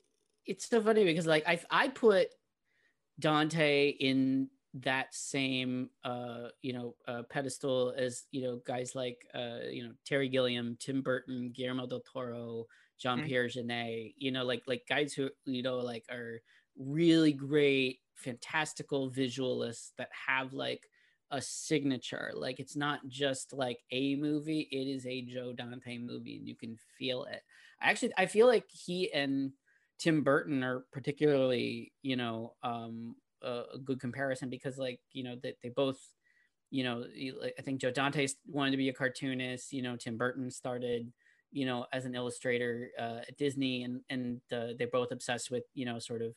it's 0.46 0.68
so 0.68 0.80
funny 0.80 1.04
because 1.04 1.26
like 1.26 1.44
i 1.46 1.58
i 1.70 1.88
put 1.88 2.28
dante 3.18 3.88
in 3.88 4.48
that 4.74 5.12
same 5.12 5.88
uh 6.04 6.48
you 6.62 6.72
know 6.72 6.94
uh, 7.08 7.22
pedestal 7.30 7.94
as 7.96 8.24
you 8.30 8.42
know 8.42 8.60
guys 8.66 8.94
like 8.94 9.16
uh 9.34 9.60
you 9.70 9.82
know 9.82 9.92
terry 10.04 10.28
gilliam 10.28 10.76
tim 10.78 11.00
burton 11.00 11.50
guillermo 11.54 11.86
del 11.86 12.00
toro 12.00 12.66
jean-pierre 12.98 13.46
Jeunet, 13.48 14.14
you 14.16 14.30
know 14.30 14.44
like 14.44 14.62
like 14.66 14.82
guys 14.88 15.12
who 15.14 15.28
you 15.46 15.62
know 15.62 15.78
like 15.78 16.04
are 16.10 16.40
really 16.78 17.32
great 17.32 18.00
fantastical 18.14 19.10
visualists 19.10 19.90
that 19.98 20.08
have 20.26 20.52
like 20.52 20.88
a 21.30 21.40
signature. 21.40 22.32
Like 22.34 22.60
it's 22.60 22.76
not 22.76 23.00
just 23.08 23.52
like 23.52 23.78
a 23.90 24.16
movie 24.16 24.68
it 24.70 24.88
is 24.88 25.06
a 25.06 25.22
joe 25.22 25.52
dante 25.52 25.98
movie 25.98 26.36
and 26.36 26.46
you 26.46 26.54
can 26.54 26.76
feel 26.98 27.24
it. 27.24 27.42
I 27.80 27.90
actually 27.90 28.12
i 28.16 28.26
feel 28.26 28.46
like 28.46 28.64
he 28.70 29.12
and 29.12 29.52
tim 29.98 30.22
burton 30.22 30.62
are 30.62 30.84
particularly 30.92 31.92
you 32.02 32.16
know 32.16 32.54
um 32.62 33.16
a, 33.42 33.62
a 33.74 33.78
good 33.78 34.00
comparison 34.00 34.48
because 34.48 34.78
like 34.78 35.00
you 35.12 35.24
know 35.24 35.36
that 35.42 35.56
they, 35.62 35.68
both 35.70 35.98
you 36.70 36.84
know 36.84 37.04
i 37.58 37.62
think 37.62 37.80
joe 37.80 37.90
dante 37.90 38.26
wanted 38.46 38.70
to 38.72 38.76
be 38.76 38.88
a 38.88 38.92
cartoonist 38.92 39.72
you 39.72 39.82
know 39.82 39.96
tim 39.96 40.16
burton 40.16 40.50
started 40.50 41.12
you 41.52 41.64
know, 41.64 41.86
as 41.92 42.04
an 42.04 42.14
illustrator 42.14 42.90
uh, 42.98 43.20
at 43.26 43.36
Disney, 43.38 43.84
and 43.84 44.00
and 44.10 44.40
uh, 44.52 44.74
they're 44.78 44.88
both 44.92 45.12
obsessed 45.12 45.50
with 45.50 45.64
you 45.74 45.86
know 45.86 45.98
sort 45.98 46.22
of 46.22 46.34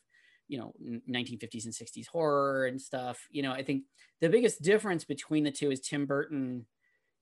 you 0.50 0.58
know 0.58 0.74
1950s 1.10 1.66
and 1.66 1.74
60s 1.74 2.08
horror 2.08 2.66
and 2.66 2.82
stuff. 2.82 3.28
You 3.32 3.44
know, 3.44 3.54
I 3.54 3.64
think 3.64 3.84
the 4.20 4.30
biggest 4.30 4.62
difference 4.62 5.06
between 5.06 5.46
the 5.46 5.52
two 5.52 5.72
is 5.72 5.80
Tim 5.80 6.06
Burton 6.06 6.66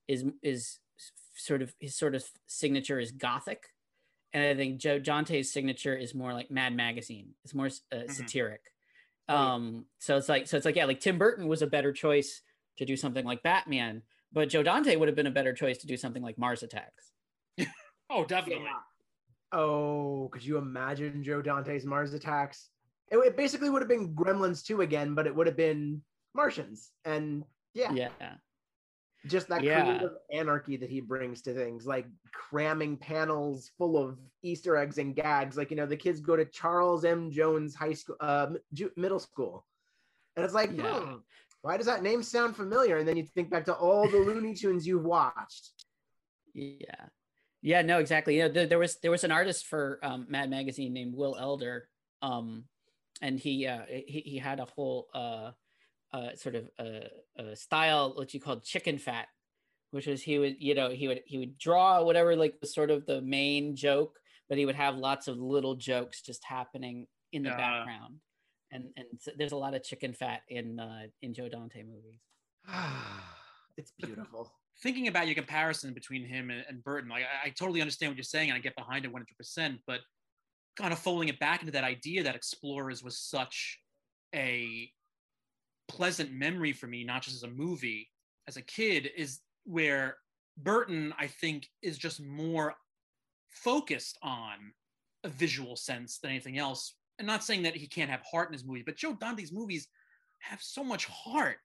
is 0.07 0.25
is 0.41 0.79
sort 1.35 1.61
of 1.61 1.75
his 1.79 1.95
sort 1.95 2.15
of 2.15 2.23
signature 2.47 2.99
is 2.99 3.11
gothic, 3.11 3.63
and 4.33 4.43
I 4.43 4.55
think 4.55 4.79
Joe 4.79 4.97
Dante's 4.97 5.51
signature 5.51 5.95
is 5.95 6.15
more 6.15 6.33
like 6.33 6.49
Mad 6.49 6.75
Magazine. 6.75 7.35
It's 7.43 7.53
more 7.53 7.67
uh, 7.67 7.95
mm-hmm. 7.95 8.11
satiric. 8.11 8.61
Um, 9.29 9.85
so 9.99 10.15
it's 10.15 10.29
like 10.29 10.47
so 10.47 10.57
it's 10.57 10.65
like 10.65 10.77
yeah, 10.77 10.85
like 10.85 11.01
Tim 11.01 11.17
Burton 11.17 11.47
was 11.47 11.61
a 11.61 11.67
better 11.67 11.91
choice 11.91 12.41
to 12.77 12.85
do 12.85 12.95
something 12.95 13.25
like 13.25 13.43
Batman, 13.43 14.03
but 14.31 14.49
Joe 14.49 14.63
Dante 14.63 14.95
would 14.95 15.09
have 15.09 15.15
been 15.15 15.27
a 15.27 15.31
better 15.31 15.53
choice 15.53 15.79
to 15.79 15.87
do 15.87 15.97
something 15.97 16.23
like 16.23 16.37
Mars 16.37 16.63
Attacks. 16.63 17.11
oh, 18.09 18.23
definitely. 18.23 18.63
Yeah. 18.63 19.59
Oh, 19.59 20.29
could 20.31 20.45
you 20.45 20.57
imagine 20.57 21.23
Joe 21.23 21.41
Dante's 21.41 21.85
Mars 21.85 22.13
Attacks? 22.13 22.69
It, 23.09 23.17
it 23.17 23.37
basically 23.37 23.69
would 23.69 23.81
have 23.81 23.89
been 23.89 24.13
Gremlins 24.13 24.63
2 24.63 24.81
again, 24.81 25.15
but 25.15 25.27
it 25.27 25.35
would 25.35 25.47
have 25.47 25.57
been 25.57 26.01
Martians. 26.33 26.91
And 27.05 27.43
yeah. 27.73 27.91
Yeah 27.91 28.09
just 29.27 29.47
that 29.49 29.63
yeah. 29.63 29.83
creative 29.83 30.11
anarchy 30.31 30.77
that 30.77 30.89
he 30.89 31.01
brings 31.01 31.41
to 31.41 31.53
things 31.53 31.85
like 31.85 32.07
cramming 32.31 32.97
panels 32.97 33.71
full 33.77 33.97
of 33.97 34.17
easter 34.43 34.77
eggs 34.77 34.97
and 34.97 35.15
gags 35.15 35.57
like 35.57 35.71
you 35.71 35.77
know 35.77 35.85
the 35.85 35.97
kids 35.97 36.19
go 36.19 36.35
to 36.35 36.45
charles 36.45 37.03
m 37.03 37.31
jones 37.31 37.75
high 37.75 37.93
school 37.93 38.15
uh, 38.19 38.47
middle 38.95 39.19
school 39.19 39.65
and 40.35 40.45
it's 40.45 40.53
like 40.53 40.71
yeah. 40.73 40.99
hmm, 40.99 41.15
why 41.61 41.77
does 41.77 41.85
that 41.85 42.03
name 42.03 42.21
sound 42.21 42.55
familiar 42.55 42.97
and 42.97 43.07
then 43.07 43.17
you 43.17 43.23
think 43.23 43.49
back 43.49 43.65
to 43.65 43.73
all 43.73 44.07
the 44.09 44.17
looney 44.17 44.53
tunes 44.53 44.87
you've 44.87 45.03
watched 45.03 45.71
yeah 46.53 47.05
yeah 47.61 47.81
no 47.81 47.99
exactly 47.99 48.37
you 48.37 48.43
know 48.43 48.49
there, 48.49 48.67
there 48.67 48.79
was 48.79 48.97
there 48.99 49.11
was 49.11 49.23
an 49.23 49.31
artist 49.31 49.65
for 49.65 49.99
um, 50.03 50.25
mad 50.29 50.49
magazine 50.49 50.93
named 50.93 51.15
will 51.15 51.35
elder 51.39 51.89
um 52.21 52.63
and 53.21 53.39
he 53.39 53.67
uh 53.67 53.81
he, 53.87 54.21
he 54.25 54.37
had 54.37 54.59
a 54.59 54.65
whole 54.65 55.07
uh 55.13 55.51
uh, 56.13 56.35
sort 56.35 56.55
of 56.55 56.69
a, 56.79 57.01
a 57.37 57.55
style 57.55 58.13
which 58.17 58.31
he 58.31 58.39
called 58.39 58.63
chicken 58.63 58.97
fat, 58.97 59.27
which 59.91 60.07
was 60.07 60.21
he 60.21 60.39
would 60.39 60.55
you 60.59 60.73
know 60.73 60.89
he 60.89 61.07
would 61.07 61.21
he 61.25 61.37
would 61.37 61.57
draw 61.57 62.01
whatever 62.03 62.35
like 62.35 62.55
was 62.61 62.73
sort 62.73 62.89
of 62.89 63.05
the 63.05 63.21
main 63.21 63.75
joke, 63.75 64.17
but 64.49 64.57
he 64.57 64.65
would 64.65 64.75
have 64.75 64.95
lots 64.95 65.27
of 65.27 65.37
little 65.37 65.75
jokes 65.75 66.21
just 66.21 66.43
happening 66.45 67.07
in 67.33 67.43
the 67.43 67.49
background, 67.49 68.15
and 68.71 68.85
and 68.95 69.05
so 69.19 69.31
there's 69.37 69.51
a 69.51 69.57
lot 69.57 69.73
of 69.73 69.83
chicken 69.83 70.13
fat 70.13 70.41
in 70.49 70.79
uh, 70.79 71.03
in 71.21 71.33
Joe 71.33 71.49
Dante 71.49 71.83
movies. 71.83 72.21
it's 73.77 73.91
beautiful. 73.91 74.51
Thinking 74.81 75.07
about 75.07 75.25
your 75.25 75.35
comparison 75.35 75.93
between 75.93 76.23
him 76.23 76.51
and, 76.51 76.63
and 76.69 76.83
Burton, 76.83 77.09
like 77.09 77.23
I, 77.23 77.47
I 77.47 77.49
totally 77.49 77.81
understand 77.81 78.11
what 78.11 78.17
you're 78.17 78.23
saying, 78.23 78.49
and 78.49 78.55
I 78.55 78.59
get 78.59 78.75
behind 78.75 79.05
it 79.05 79.11
100%. 79.11 79.79
But 79.87 80.01
kind 80.77 80.93
of 80.93 80.99
folding 80.99 81.27
it 81.27 81.39
back 81.39 81.61
into 81.61 81.71
that 81.73 81.83
idea 81.83 82.23
that 82.23 82.35
Explorers 82.35 83.03
was 83.03 83.17
such 83.17 83.79
a 84.33 84.89
pleasant 85.87 86.31
memory 86.31 86.71
for 86.71 86.87
me, 86.87 87.03
not 87.03 87.23
just 87.23 87.35
as 87.35 87.43
a 87.43 87.53
movie, 87.53 88.09
as 88.47 88.57
a 88.57 88.61
kid, 88.61 89.09
is 89.17 89.39
where 89.65 90.17
Burton, 90.57 91.13
I 91.17 91.27
think, 91.27 91.67
is 91.81 91.97
just 91.97 92.21
more 92.21 92.75
focused 93.49 94.17
on 94.21 94.73
a 95.23 95.29
visual 95.29 95.75
sense 95.75 96.19
than 96.19 96.31
anything 96.31 96.57
else. 96.57 96.95
And 97.17 97.25
not 97.25 97.43
saying 97.43 97.63
that 97.63 97.75
he 97.75 97.87
can't 97.87 98.11
have 98.11 98.21
heart 98.21 98.49
in 98.49 98.53
his 98.53 98.65
movie, 98.65 98.83
but 98.85 98.95
Joe 98.95 99.13
Dante's 99.13 99.51
movies 99.51 99.87
have 100.39 100.61
so 100.61 100.83
much 100.83 101.05
heart. 101.05 101.57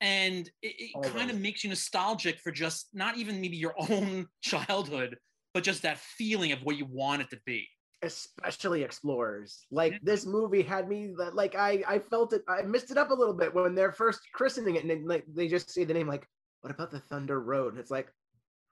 And 0.00 0.50
it, 0.60 0.92
it 0.96 1.02
kind 1.14 1.30
of 1.30 1.38
makes 1.38 1.62
you 1.62 1.70
nostalgic 1.70 2.40
for 2.40 2.50
just 2.50 2.88
not 2.92 3.16
even 3.16 3.40
maybe 3.40 3.56
your 3.56 3.74
own 3.90 4.26
childhood, 4.42 5.16
but 5.52 5.62
just 5.62 5.82
that 5.82 5.98
feeling 5.98 6.50
of 6.50 6.64
what 6.64 6.76
you 6.76 6.86
want 6.86 7.22
it 7.22 7.30
to 7.30 7.38
be 7.46 7.68
especially 8.02 8.82
explorers. 8.82 9.66
Like 9.70 10.00
this 10.02 10.26
movie 10.26 10.62
had 10.62 10.88
me 10.88 11.14
like 11.32 11.54
i 11.54 11.82
i 11.88 11.98
felt 11.98 12.32
it 12.32 12.42
i 12.48 12.62
missed 12.62 12.90
it 12.90 12.98
up 12.98 13.10
a 13.10 13.14
little 13.14 13.34
bit 13.34 13.54
when 13.54 13.74
they're 13.74 13.92
first 13.92 14.20
christening 14.32 14.76
it 14.76 14.82
and 14.82 14.90
then, 14.90 15.06
like 15.06 15.24
they 15.28 15.48
just 15.48 15.70
say 15.70 15.84
the 15.84 15.94
name 15.94 16.08
like 16.08 16.26
what 16.60 16.72
about 16.72 16.90
the 16.90 17.00
thunder 17.00 17.40
road? 17.40 17.72
And 17.72 17.80
it's 17.80 17.90
like 17.90 18.12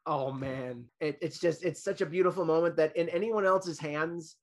oh 0.07 0.33
man. 0.33 0.85
It, 1.01 1.18
it's 1.20 1.39
just 1.39 1.64
it's 1.64 1.83
such 1.83 2.01
a 2.01 2.07
beautiful 2.07 2.45
moment 2.45 2.77
that 2.77 2.97
in 2.97 3.09
anyone 3.09 3.47
else's 3.47 3.79
hands 3.79 4.37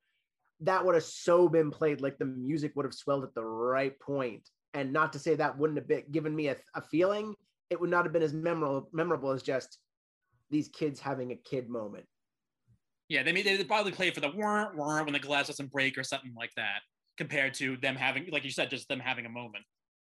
that 0.62 0.86
would 0.86 0.96
have 0.96 1.04
so 1.04 1.48
been 1.48 1.72
played 1.72 2.02
like 2.02 2.18
the 2.18 2.26
music 2.26 2.74
would 2.76 2.86
have 2.86 2.94
swelled 2.94 3.24
at 3.24 3.34
the 3.34 3.44
right 3.44 3.98
point. 4.00 4.50
And 4.74 4.94
not 4.94 5.14
to 5.14 5.20
say 5.20 5.36
that 5.36 5.58
wouldn't 5.58 5.80
have 5.80 5.88
been 5.88 6.04
given 6.12 6.36
me 6.36 6.50
a, 6.50 6.56
a 6.76 6.82
feeling 6.82 7.34
it 7.70 7.80
would 7.80 7.90
not 7.90 8.06
have 8.06 8.14
been 8.14 8.24
as 8.24 8.34
memorable 8.34 8.90
memorable 8.92 9.32
as 9.32 9.44
just 9.44 9.80
these 10.50 10.68
kids 10.70 11.00
having 11.00 11.32
a 11.32 11.36
kid 11.36 11.70
moment 11.70 12.06
yeah, 13.10 13.24
they 13.24 13.32
they 13.42 13.64
probably 13.64 13.92
play 13.92 14.12
for 14.12 14.22
the 14.22 14.30
wah, 14.30 14.68
wah, 14.76 15.04
when 15.04 15.14
the 15.14 15.20
glass 15.20 15.48
doesn't 15.48 15.72
break 15.72 15.98
or 15.98 16.04
something 16.04 16.34
like 16.38 16.52
that, 16.56 16.82
compared 17.18 17.56
to 17.56 17.76
them 17.78 17.96
having, 17.96 18.28
like 18.32 18.46
you 18.46 18.52
said, 18.52 18.70
just 18.70 18.88
them 18.88 19.00
having 19.00 19.26
a 19.26 19.30
moment. 19.30 19.66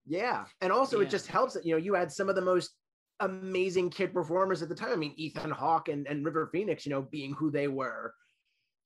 Yeah, 0.07 0.45
and 0.61 0.71
also 0.71 1.01
yeah. 1.01 1.07
it 1.07 1.11
just 1.11 1.27
helps 1.27 1.55
that 1.55 1.65
you 1.65 1.73
know 1.73 1.79
you 1.79 1.95
had 1.95 2.13
some 2.13 2.29
of 2.29 2.35
the 2.35 2.43
most 2.43 2.71
amazing 3.21 3.89
kid 3.89 4.13
performers 4.13 4.63
at 4.63 4.69
the 4.69 4.75
time. 4.75 4.93
I 4.93 4.97
mean, 4.97 5.15
Ethan 5.17 5.51
Hawke 5.51 5.89
and, 5.89 6.07
and 6.07 6.25
River 6.25 6.51
Phoenix, 6.53 6.85
you 6.85 6.91
know, 6.91 7.03
being 7.03 7.33
who 7.35 7.51
they 7.51 7.69
were. 7.69 8.13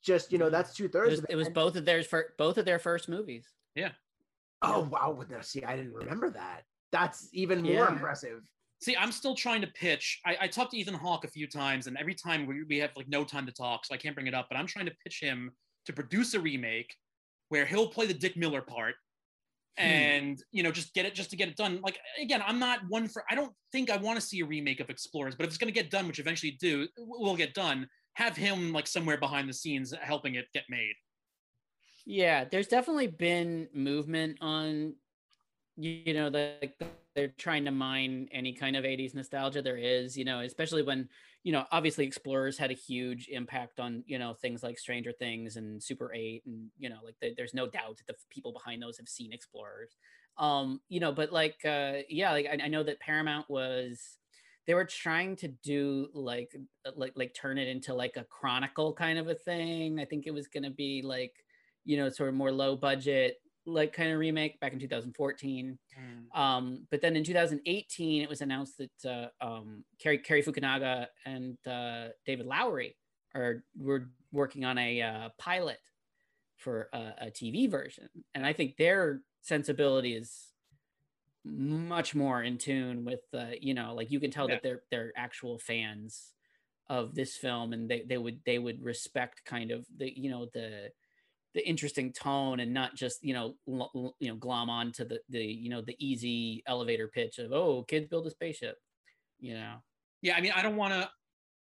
Just 0.04 0.30
you 0.30 0.38
know, 0.38 0.50
that's 0.50 0.72
two 0.72 0.88
thirds. 0.88 1.14
It 1.14 1.22
was, 1.22 1.26
it 1.30 1.36
was 1.36 1.48
both 1.48 1.74
of 1.74 1.84
their 1.84 2.04
for 2.04 2.34
both 2.38 2.58
of 2.58 2.64
their 2.64 2.78
first 2.78 3.08
movies. 3.08 3.46
Yeah. 3.74 3.90
Oh 4.62 4.88
wow! 4.90 5.24
Now, 5.28 5.40
see, 5.40 5.64
I 5.64 5.74
didn't 5.74 5.94
remember 5.94 6.30
that. 6.30 6.62
That's 6.92 7.28
even 7.32 7.60
more 7.60 7.72
yeah. 7.72 7.88
impressive. 7.88 8.40
See, 8.80 8.96
I'm 8.96 9.12
still 9.12 9.34
trying 9.34 9.62
to 9.62 9.66
pitch. 9.68 10.20
I, 10.26 10.36
I 10.42 10.48
talked 10.48 10.72
to 10.72 10.76
Ethan 10.78 10.94
Hawke 10.94 11.24
a 11.24 11.28
few 11.28 11.46
times, 11.46 11.86
and 11.86 11.96
every 11.96 12.14
time 12.14 12.46
we, 12.46 12.62
we 12.64 12.78
have 12.78 12.90
like 12.96 13.08
no 13.08 13.24
time 13.24 13.46
to 13.46 13.52
talk, 13.52 13.86
so 13.86 13.94
I 13.94 13.98
can't 13.98 14.14
bring 14.14 14.26
it 14.26 14.34
up. 14.34 14.46
But 14.50 14.58
I'm 14.58 14.66
trying 14.66 14.86
to 14.86 14.92
pitch 15.02 15.20
him 15.20 15.50
to 15.86 15.92
produce 15.92 16.34
a 16.34 16.40
remake 16.40 16.94
where 17.48 17.64
he'll 17.64 17.88
play 17.88 18.06
the 18.06 18.14
Dick 18.14 18.36
Miller 18.36 18.60
part, 18.60 18.96
hmm. 19.78 19.84
and 19.84 20.42
you 20.52 20.62
know, 20.62 20.70
just 20.70 20.92
get 20.92 21.06
it, 21.06 21.14
just 21.14 21.30
to 21.30 21.36
get 21.36 21.48
it 21.48 21.56
done. 21.56 21.80
Like 21.82 21.98
again, 22.20 22.42
I'm 22.46 22.58
not 22.58 22.80
one 22.88 23.08
for. 23.08 23.24
I 23.30 23.34
don't 23.34 23.52
think 23.72 23.90
I 23.90 23.96
want 23.96 24.20
to 24.20 24.26
see 24.26 24.40
a 24.40 24.44
remake 24.46 24.80
of 24.80 24.90
Explorers, 24.90 25.34
but 25.34 25.44
if 25.44 25.48
it's 25.48 25.58
going 25.58 25.72
to 25.72 25.80
get 25.80 25.90
done, 25.90 26.06
which 26.06 26.18
eventually 26.18 26.58
do 26.60 26.86
will 26.98 27.36
get 27.36 27.54
done, 27.54 27.88
have 28.14 28.36
him 28.36 28.72
like 28.72 28.86
somewhere 28.86 29.18
behind 29.18 29.48
the 29.48 29.54
scenes 29.54 29.94
helping 30.02 30.34
it 30.34 30.46
get 30.52 30.64
made. 30.68 30.94
Yeah, 32.04 32.44
there's 32.44 32.68
definitely 32.68 33.08
been 33.08 33.68
movement 33.74 34.38
on, 34.40 34.94
you 35.76 36.14
know, 36.14 36.30
the, 36.30 36.70
the 36.78 36.86
they're 37.16 37.32
trying 37.38 37.64
to 37.64 37.72
mine 37.72 38.28
any 38.30 38.52
kind 38.52 38.76
of 38.76 38.84
80s 38.84 39.14
nostalgia 39.14 39.62
there 39.62 39.78
is 39.78 40.16
you 40.16 40.24
know 40.24 40.40
especially 40.40 40.82
when 40.82 41.08
you 41.42 41.50
know 41.50 41.64
obviously 41.72 42.06
explorers 42.06 42.58
had 42.58 42.70
a 42.70 42.74
huge 42.74 43.28
impact 43.28 43.80
on 43.80 44.04
you 44.06 44.18
know 44.18 44.34
things 44.34 44.62
like 44.62 44.78
stranger 44.78 45.12
things 45.12 45.56
and 45.56 45.82
super 45.82 46.12
8 46.14 46.42
and 46.46 46.68
you 46.78 46.88
know 46.88 46.98
like 47.02 47.16
the, 47.20 47.34
there's 47.36 47.54
no 47.54 47.66
doubt 47.66 47.96
that 47.96 48.06
the 48.06 48.14
people 48.30 48.52
behind 48.52 48.82
those 48.82 48.98
have 48.98 49.08
seen 49.08 49.32
explorers. 49.32 49.96
Um 50.38 50.80
you 50.88 51.00
know 51.00 51.12
but 51.12 51.32
like 51.32 51.56
uh 51.64 52.02
yeah 52.08 52.30
like 52.32 52.46
I, 52.46 52.64
I 52.64 52.68
know 52.68 52.82
that 52.84 53.00
paramount 53.00 53.48
was 53.48 54.18
they 54.66 54.74
were 54.74 54.84
trying 54.84 55.36
to 55.36 55.48
do 55.48 56.08
like 56.12 56.54
uh, 56.86 56.90
like 56.96 57.12
like 57.16 57.34
turn 57.34 57.56
it 57.56 57.68
into 57.68 57.94
like 57.94 58.16
a 58.16 58.24
chronicle 58.24 58.92
kind 58.92 59.18
of 59.18 59.28
a 59.28 59.34
thing. 59.34 59.98
I 60.00 60.04
think 60.04 60.26
it 60.26 60.32
was 60.34 60.48
going 60.48 60.64
to 60.64 60.70
be 60.70 61.02
like 61.02 61.32
you 61.84 61.96
know 61.96 62.10
sort 62.10 62.28
of 62.28 62.34
more 62.34 62.52
low 62.52 62.76
budget 62.76 63.38
like 63.66 63.92
kind 63.92 64.12
of 64.12 64.18
remake 64.18 64.58
back 64.60 64.72
in 64.72 64.78
2014. 64.78 65.78
Mm. 65.98 66.38
Um, 66.38 66.86
but 66.90 67.02
then 67.02 67.16
in 67.16 67.24
2018, 67.24 68.22
it 68.22 68.28
was 68.28 68.40
announced 68.40 68.78
that 68.78 69.30
uh, 69.40 69.44
um, 69.44 69.84
Cary 70.00 70.20
Fukunaga 70.42 71.06
and 71.24 71.56
uh, 71.66 72.08
David 72.24 72.46
Lowery 72.46 72.96
are 73.34 73.64
were 73.78 74.08
working 74.32 74.64
on 74.64 74.78
a 74.78 75.02
uh, 75.02 75.28
pilot 75.38 75.78
for 76.56 76.88
a, 76.92 77.26
a, 77.26 77.26
TV 77.26 77.70
version, 77.70 78.08
and 78.34 78.46
I 78.46 78.52
think 78.52 78.76
their 78.76 79.20
sensibility 79.42 80.14
is 80.14 80.48
much 81.44 82.14
more 82.14 82.42
in 82.42 82.58
tune 82.58 83.04
with 83.04 83.20
uh, 83.34 83.50
you 83.60 83.74
know 83.74 83.94
like 83.94 84.10
you 84.10 84.18
can 84.18 84.30
tell 84.30 84.48
yeah. 84.48 84.56
that 84.56 84.62
they're 84.62 84.82
they're 84.90 85.12
actual 85.16 85.58
fans 85.58 86.32
of 86.88 87.14
this 87.14 87.36
film 87.36 87.72
and 87.72 87.88
they, 87.88 88.02
they 88.08 88.18
would 88.18 88.40
they 88.46 88.58
would 88.58 88.82
respect 88.82 89.44
kind 89.44 89.70
of 89.70 89.84
the 89.96 90.12
you 90.18 90.30
know 90.30 90.46
the 90.54 90.88
the 91.56 91.68
interesting 91.68 92.12
tone 92.12 92.60
and 92.60 92.72
not 92.72 92.94
just 92.94 93.18
you 93.24 93.34
know 93.34 93.54
l- 93.68 94.14
you 94.20 94.28
know 94.28 94.36
glom 94.36 94.70
on 94.70 94.92
to 94.92 95.04
the 95.04 95.18
the 95.28 95.44
you 95.44 95.68
know 95.68 95.80
the 95.80 95.96
easy 95.98 96.62
elevator 96.68 97.08
pitch 97.08 97.38
of 97.38 97.52
oh 97.52 97.82
kids 97.88 98.06
build 98.06 98.26
a 98.26 98.30
spaceship 98.30 98.76
you 99.40 99.54
know? 99.54 99.76
Yeah 100.22 100.36
i 100.36 100.40
mean 100.40 100.52
i 100.54 100.62
don't 100.62 100.76
want 100.76 100.92
to 100.92 101.08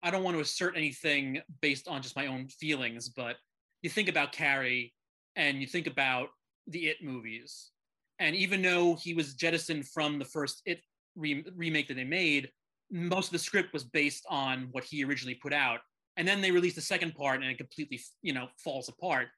i 0.02 0.10
don't 0.10 0.22
want 0.22 0.36
to 0.36 0.40
assert 0.40 0.76
anything 0.76 1.40
based 1.60 1.88
on 1.88 2.02
just 2.02 2.16
my 2.16 2.26
own 2.26 2.46
feelings 2.48 3.08
but 3.08 3.36
you 3.82 3.90
think 3.90 4.08
about 4.08 4.32
cary 4.32 4.92
and 5.36 5.60
you 5.60 5.66
think 5.66 5.86
about 5.86 6.28
the 6.66 6.88
it 6.88 6.96
movies. 7.02 7.70
And 8.18 8.34
even 8.34 8.62
though 8.62 8.96
he 8.96 9.14
was 9.14 9.34
jettisoned 9.34 9.86
from 9.88 10.18
the 10.18 10.24
first 10.24 10.62
it 10.64 10.80
re- 11.14 11.44
remake 11.54 11.88
that 11.88 11.94
they 11.94 12.04
made 12.04 12.50
most 12.90 13.26
of 13.26 13.32
the 13.32 13.38
script 13.38 13.72
was 13.72 13.84
based 13.84 14.24
on 14.28 14.68
what 14.70 14.84
he 14.84 15.04
originally 15.04 15.34
put 15.34 15.52
out. 15.52 15.80
And 16.16 16.26
then 16.26 16.40
they 16.40 16.50
released 16.50 16.76
the 16.76 16.82
second 16.82 17.14
part 17.14 17.42
and 17.42 17.50
it 17.50 17.58
completely 17.58 18.00
you 18.22 18.32
know 18.32 18.48
falls 18.62 18.88
apart 18.88 19.28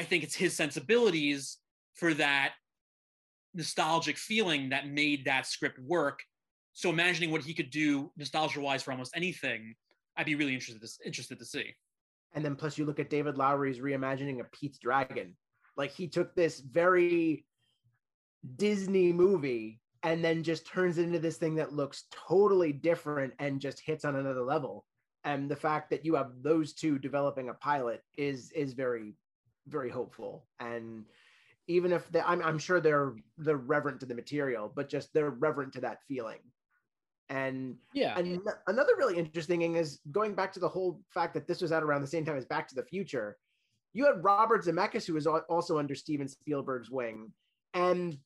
I 0.00 0.02
think 0.02 0.24
it's 0.24 0.34
his 0.34 0.56
sensibilities 0.56 1.58
for 1.92 2.14
that 2.14 2.54
nostalgic 3.52 4.16
feeling 4.16 4.70
that 4.70 4.88
made 4.88 5.26
that 5.26 5.46
script 5.46 5.78
work. 5.78 6.20
So 6.72 6.88
imagining 6.88 7.30
what 7.30 7.42
he 7.42 7.52
could 7.52 7.68
do 7.68 8.10
nostalgia 8.16 8.62
wise 8.62 8.82
for 8.82 8.92
almost 8.92 9.14
anything, 9.14 9.74
I'd 10.16 10.24
be 10.24 10.36
really 10.36 10.54
interested 10.54 10.80
to, 10.80 11.06
interested 11.06 11.38
to 11.38 11.44
see. 11.44 11.74
And 12.32 12.42
then 12.42 12.56
plus 12.56 12.78
you 12.78 12.86
look 12.86 12.98
at 12.98 13.10
David 13.10 13.36
Lowery's 13.36 13.78
reimagining 13.78 14.40
of 14.40 14.50
Pete's 14.52 14.78
Dragon. 14.78 15.36
Like 15.76 15.90
he 15.90 16.08
took 16.08 16.34
this 16.34 16.60
very 16.60 17.44
Disney 18.56 19.12
movie 19.12 19.80
and 20.02 20.24
then 20.24 20.42
just 20.42 20.66
turns 20.66 20.96
it 20.96 21.02
into 21.02 21.18
this 21.18 21.36
thing 21.36 21.56
that 21.56 21.74
looks 21.74 22.04
totally 22.10 22.72
different 22.72 23.34
and 23.38 23.60
just 23.60 23.80
hits 23.80 24.06
on 24.06 24.16
another 24.16 24.44
level. 24.44 24.86
And 25.24 25.50
the 25.50 25.56
fact 25.56 25.90
that 25.90 26.06
you 26.06 26.14
have 26.14 26.30
those 26.40 26.72
two 26.72 26.98
developing 26.98 27.50
a 27.50 27.54
pilot 27.54 28.02
is 28.16 28.50
is 28.52 28.72
very 28.72 29.12
very 29.70 29.90
hopeful. 29.90 30.44
And 30.58 31.04
even 31.66 31.92
if 31.92 32.10
they, 32.10 32.20
I'm, 32.20 32.42
I'm 32.42 32.58
sure 32.58 32.80
they're 32.80 33.14
they're 33.38 33.56
reverent 33.56 34.00
to 34.00 34.06
the 34.06 34.14
material, 34.14 34.72
but 34.74 34.88
just 34.88 35.12
they're 35.14 35.30
reverent 35.30 35.72
to 35.74 35.80
that 35.82 35.98
feeling. 36.08 36.40
And 37.28 37.76
yeah, 37.94 38.18
and 38.18 38.40
another 38.66 38.96
really 38.98 39.16
interesting 39.16 39.60
thing 39.60 39.76
is 39.76 40.00
going 40.10 40.34
back 40.34 40.52
to 40.54 40.60
the 40.60 40.68
whole 40.68 41.00
fact 41.08 41.32
that 41.34 41.46
this 41.46 41.60
was 41.60 41.70
out 41.70 41.84
around 41.84 42.00
the 42.00 42.08
same 42.08 42.24
time 42.24 42.36
as 42.36 42.44
Back 42.44 42.66
to 42.68 42.74
the 42.74 42.82
Future. 42.82 43.38
You 43.92 44.06
had 44.06 44.24
Robert 44.24 44.64
Zemeckis, 44.64 45.06
who 45.06 45.14
was 45.14 45.26
also 45.26 45.78
under 45.78 45.94
Steven 45.94 46.26
Spielberg's 46.28 46.90
wing, 46.90 47.32
and 47.72 48.18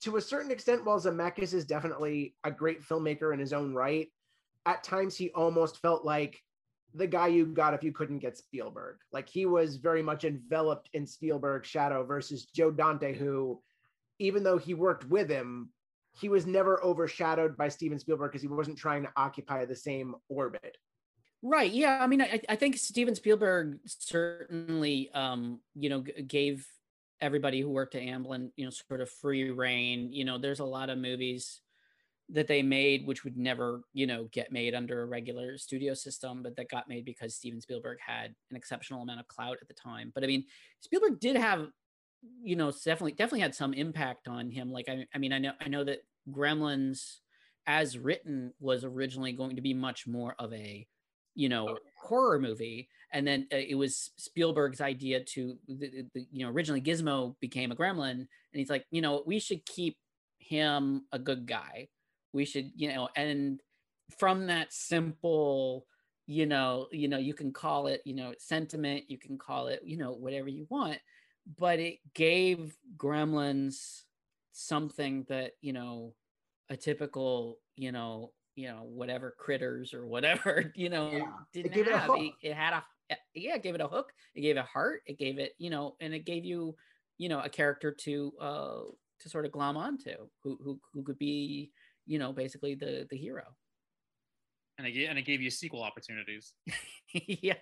to 0.00 0.16
a 0.16 0.20
certain 0.20 0.50
extent, 0.50 0.84
while 0.84 1.00
Zemeckis 1.00 1.54
is 1.54 1.64
definitely 1.64 2.34
a 2.44 2.50
great 2.50 2.82
filmmaker 2.82 3.32
in 3.32 3.40
his 3.40 3.52
own 3.52 3.74
right, 3.74 4.08
at 4.66 4.84
times 4.84 5.16
he 5.16 5.30
almost 5.30 5.78
felt 5.78 6.04
like 6.04 6.42
the 6.94 7.06
guy 7.06 7.28
you 7.28 7.46
got 7.46 7.74
if 7.74 7.82
you 7.82 7.92
couldn't 7.92 8.18
get 8.18 8.36
Spielberg. 8.36 8.96
Like 9.12 9.28
he 9.28 9.46
was 9.46 9.76
very 9.76 10.02
much 10.02 10.24
enveloped 10.24 10.90
in 10.92 11.06
Spielberg's 11.06 11.68
shadow 11.68 12.04
versus 12.04 12.44
Joe 12.46 12.70
Dante, 12.70 13.16
who, 13.16 13.60
even 14.18 14.42
though 14.42 14.58
he 14.58 14.74
worked 14.74 15.04
with 15.08 15.28
him, 15.30 15.70
he 16.20 16.28
was 16.28 16.46
never 16.46 16.82
overshadowed 16.84 17.56
by 17.56 17.68
Steven 17.68 17.98
Spielberg 17.98 18.32
because 18.32 18.42
he 18.42 18.48
wasn't 18.48 18.76
trying 18.76 19.02
to 19.02 19.12
occupy 19.16 19.64
the 19.64 19.76
same 19.76 20.14
orbit. 20.28 20.76
Right. 21.42 21.72
Yeah. 21.72 21.98
I 22.00 22.06
mean, 22.06 22.22
I, 22.22 22.40
I 22.48 22.56
think 22.56 22.76
Steven 22.76 23.14
Spielberg 23.14 23.80
certainly, 23.86 25.10
um, 25.12 25.60
you 25.74 25.88
know, 25.88 26.02
g- 26.02 26.22
gave 26.22 26.66
everybody 27.20 27.60
who 27.60 27.70
worked 27.70 27.94
at 27.94 28.02
Amblin, 28.02 28.50
you 28.56 28.64
know, 28.64 28.70
sort 28.70 29.00
of 29.00 29.10
free 29.10 29.50
reign. 29.50 30.12
You 30.12 30.24
know, 30.24 30.38
there's 30.38 30.60
a 30.60 30.64
lot 30.64 30.90
of 30.90 30.98
movies 30.98 31.60
that 32.28 32.46
they 32.46 32.62
made 32.62 33.06
which 33.06 33.24
would 33.24 33.36
never, 33.36 33.82
you 33.92 34.06
know, 34.06 34.28
get 34.32 34.52
made 34.52 34.74
under 34.74 35.02
a 35.02 35.06
regular 35.06 35.58
studio 35.58 35.92
system, 35.94 36.42
but 36.42 36.56
that 36.56 36.70
got 36.70 36.88
made 36.88 37.04
because 37.04 37.34
Steven 37.34 37.60
Spielberg 37.60 37.98
had 38.04 38.34
an 38.50 38.56
exceptional 38.56 39.02
amount 39.02 39.20
of 39.20 39.28
clout 39.28 39.58
at 39.60 39.68
the 39.68 39.74
time. 39.74 40.12
But 40.14 40.24
I 40.24 40.26
mean, 40.26 40.44
Spielberg 40.80 41.20
did 41.20 41.36
have, 41.36 41.68
you 42.42 42.56
know, 42.56 42.70
definitely 42.70 43.12
definitely 43.12 43.40
had 43.40 43.54
some 43.54 43.74
impact 43.74 44.28
on 44.28 44.50
him. 44.50 44.70
Like 44.70 44.88
I, 44.88 45.06
I 45.14 45.18
mean, 45.18 45.32
I 45.32 45.38
know 45.38 45.52
I 45.60 45.68
know 45.68 45.84
that 45.84 46.04
Gremlins 46.30 47.18
as 47.66 47.98
written 47.98 48.52
was 48.60 48.84
originally 48.84 49.32
going 49.32 49.56
to 49.56 49.62
be 49.62 49.74
much 49.74 50.06
more 50.06 50.34
of 50.38 50.52
a 50.52 50.86
you 51.34 51.48
know 51.48 51.70
oh, 51.70 51.78
horror 51.96 52.38
movie 52.38 52.88
and 53.12 53.26
then 53.26 53.46
uh, 53.52 53.56
it 53.56 53.74
was 53.74 54.10
spielberg's 54.16 54.80
idea 54.80 55.22
to 55.22 55.56
the, 55.68 56.06
the, 56.14 56.26
you 56.30 56.44
know 56.44 56.50
originally 56.50 56.80
gizmo 56.80 57.34
became 57.40 57.72
a 57.72 57.76
gremlin 57.76 58.10
and 58.10 58.28
he's 58.52 58.68
like 58.68 58.84
you 58.90 59.00
know 59.00 59.22
we 59.26 59.38
should 59.38 59.64
keep 59.64 59.96
him 60.38 61.04
a 61.12 61.18
good 61.18 61.46
guy 61.46 61.88
we 62.32 62.44
should 62.44 62.70
you 62.76 62.92
know 62.92 63.08
and 63.16 63.60
from 64.18 64.46
that 64.46 64.72
simple 64.72 65.86
you 66.26 66.46
know 66.46 66.86
you 66.92 67.08
know 67.08 67.18
you 67.18 67.34
can 67.34 67.52
call 67.52 67.86
it 67.86 68.00
you 68.04 68.14
know 68.14 68.32
sentiment 68.38 69.04
you 69.08 69.18
can 69.18 69.36
call 69.36 69.66
it 69.66 69.80
you 69.84 69.96
know 69.96 70.12
whatever 70.12 70.48
you 70.48 70.66
want 70.70 70.98
but 71.58 71.78
it 71.78 71.98
gave 72.14 72.76
gremlins 72.96 74.02
something 74.52 75.24
that 75.28 75.52
you 75.60 75.72
know 75.72 76.14
a 76.70 76.76
typical 76.76 77.58
you 77.76 77.90
know 77.90 78.32
you 78.54 78.68
know 78.68 78.82
whatever 78.84 79.34
critters 79.38 79.94
or 79.94 80.06
whatever 80.06 80.72
you 80.76 80.88
know 80.88 81.10
yeah. 81.10 81.22
didn't 81.52 81.76
it 81.76 81.88
have 81.88 82.10
it, 82.14 82.32
it, 82.42 82.54
had 82.54 82.74
a 82.74 82.84
yeah 83.34 83.56
it 83.56 83.62
gave 83.62 83.74
it 83.74 83.80
a 83.80 83.86
hook 83.86 84.12
it 84.34 84.42
gave 84.42 84.56
it 84.56 84.60
a 84.60 84.64
heart 84.64 85.02
it 85.06 85.18
gave 85.18 85.38
it 85.38 85.52
you 85.58 85.70
know 85.70 85.96
and 86.00 86.14
it 86.14 86.24
gave 86.24 86.44
you 86.44 86.74
you 87.18 87.28
know 87.28 87.40
a 87.40 87.48
character 87.48 87.90
to 87.92 88.32
uh 88.40 88.80
to 89.20 89.28
sort 89.28 89.44
of 89.44 89.52
glom 89.52 89.76
onto 89.76 90.14
who 90.42 90.58
who, 90.62 90.80
who 90.92 91.02
could 91.02 91.18
be 91.18 91.70
you 92.06 92.18
know 92.18 92.32
basically 92.32 92.74
the 92.74 93.06
the 93.10 93.16
hero 93.16 93.44
and 94.78 94.86
it, 94.86 95.04
and 95.04 95.18
it 95.18 95.22
gave 95.22 95.40
you 95.40 95.50
sequel 95.50 95.82
opportunities 95.82 96.54
yes 97.12 97.56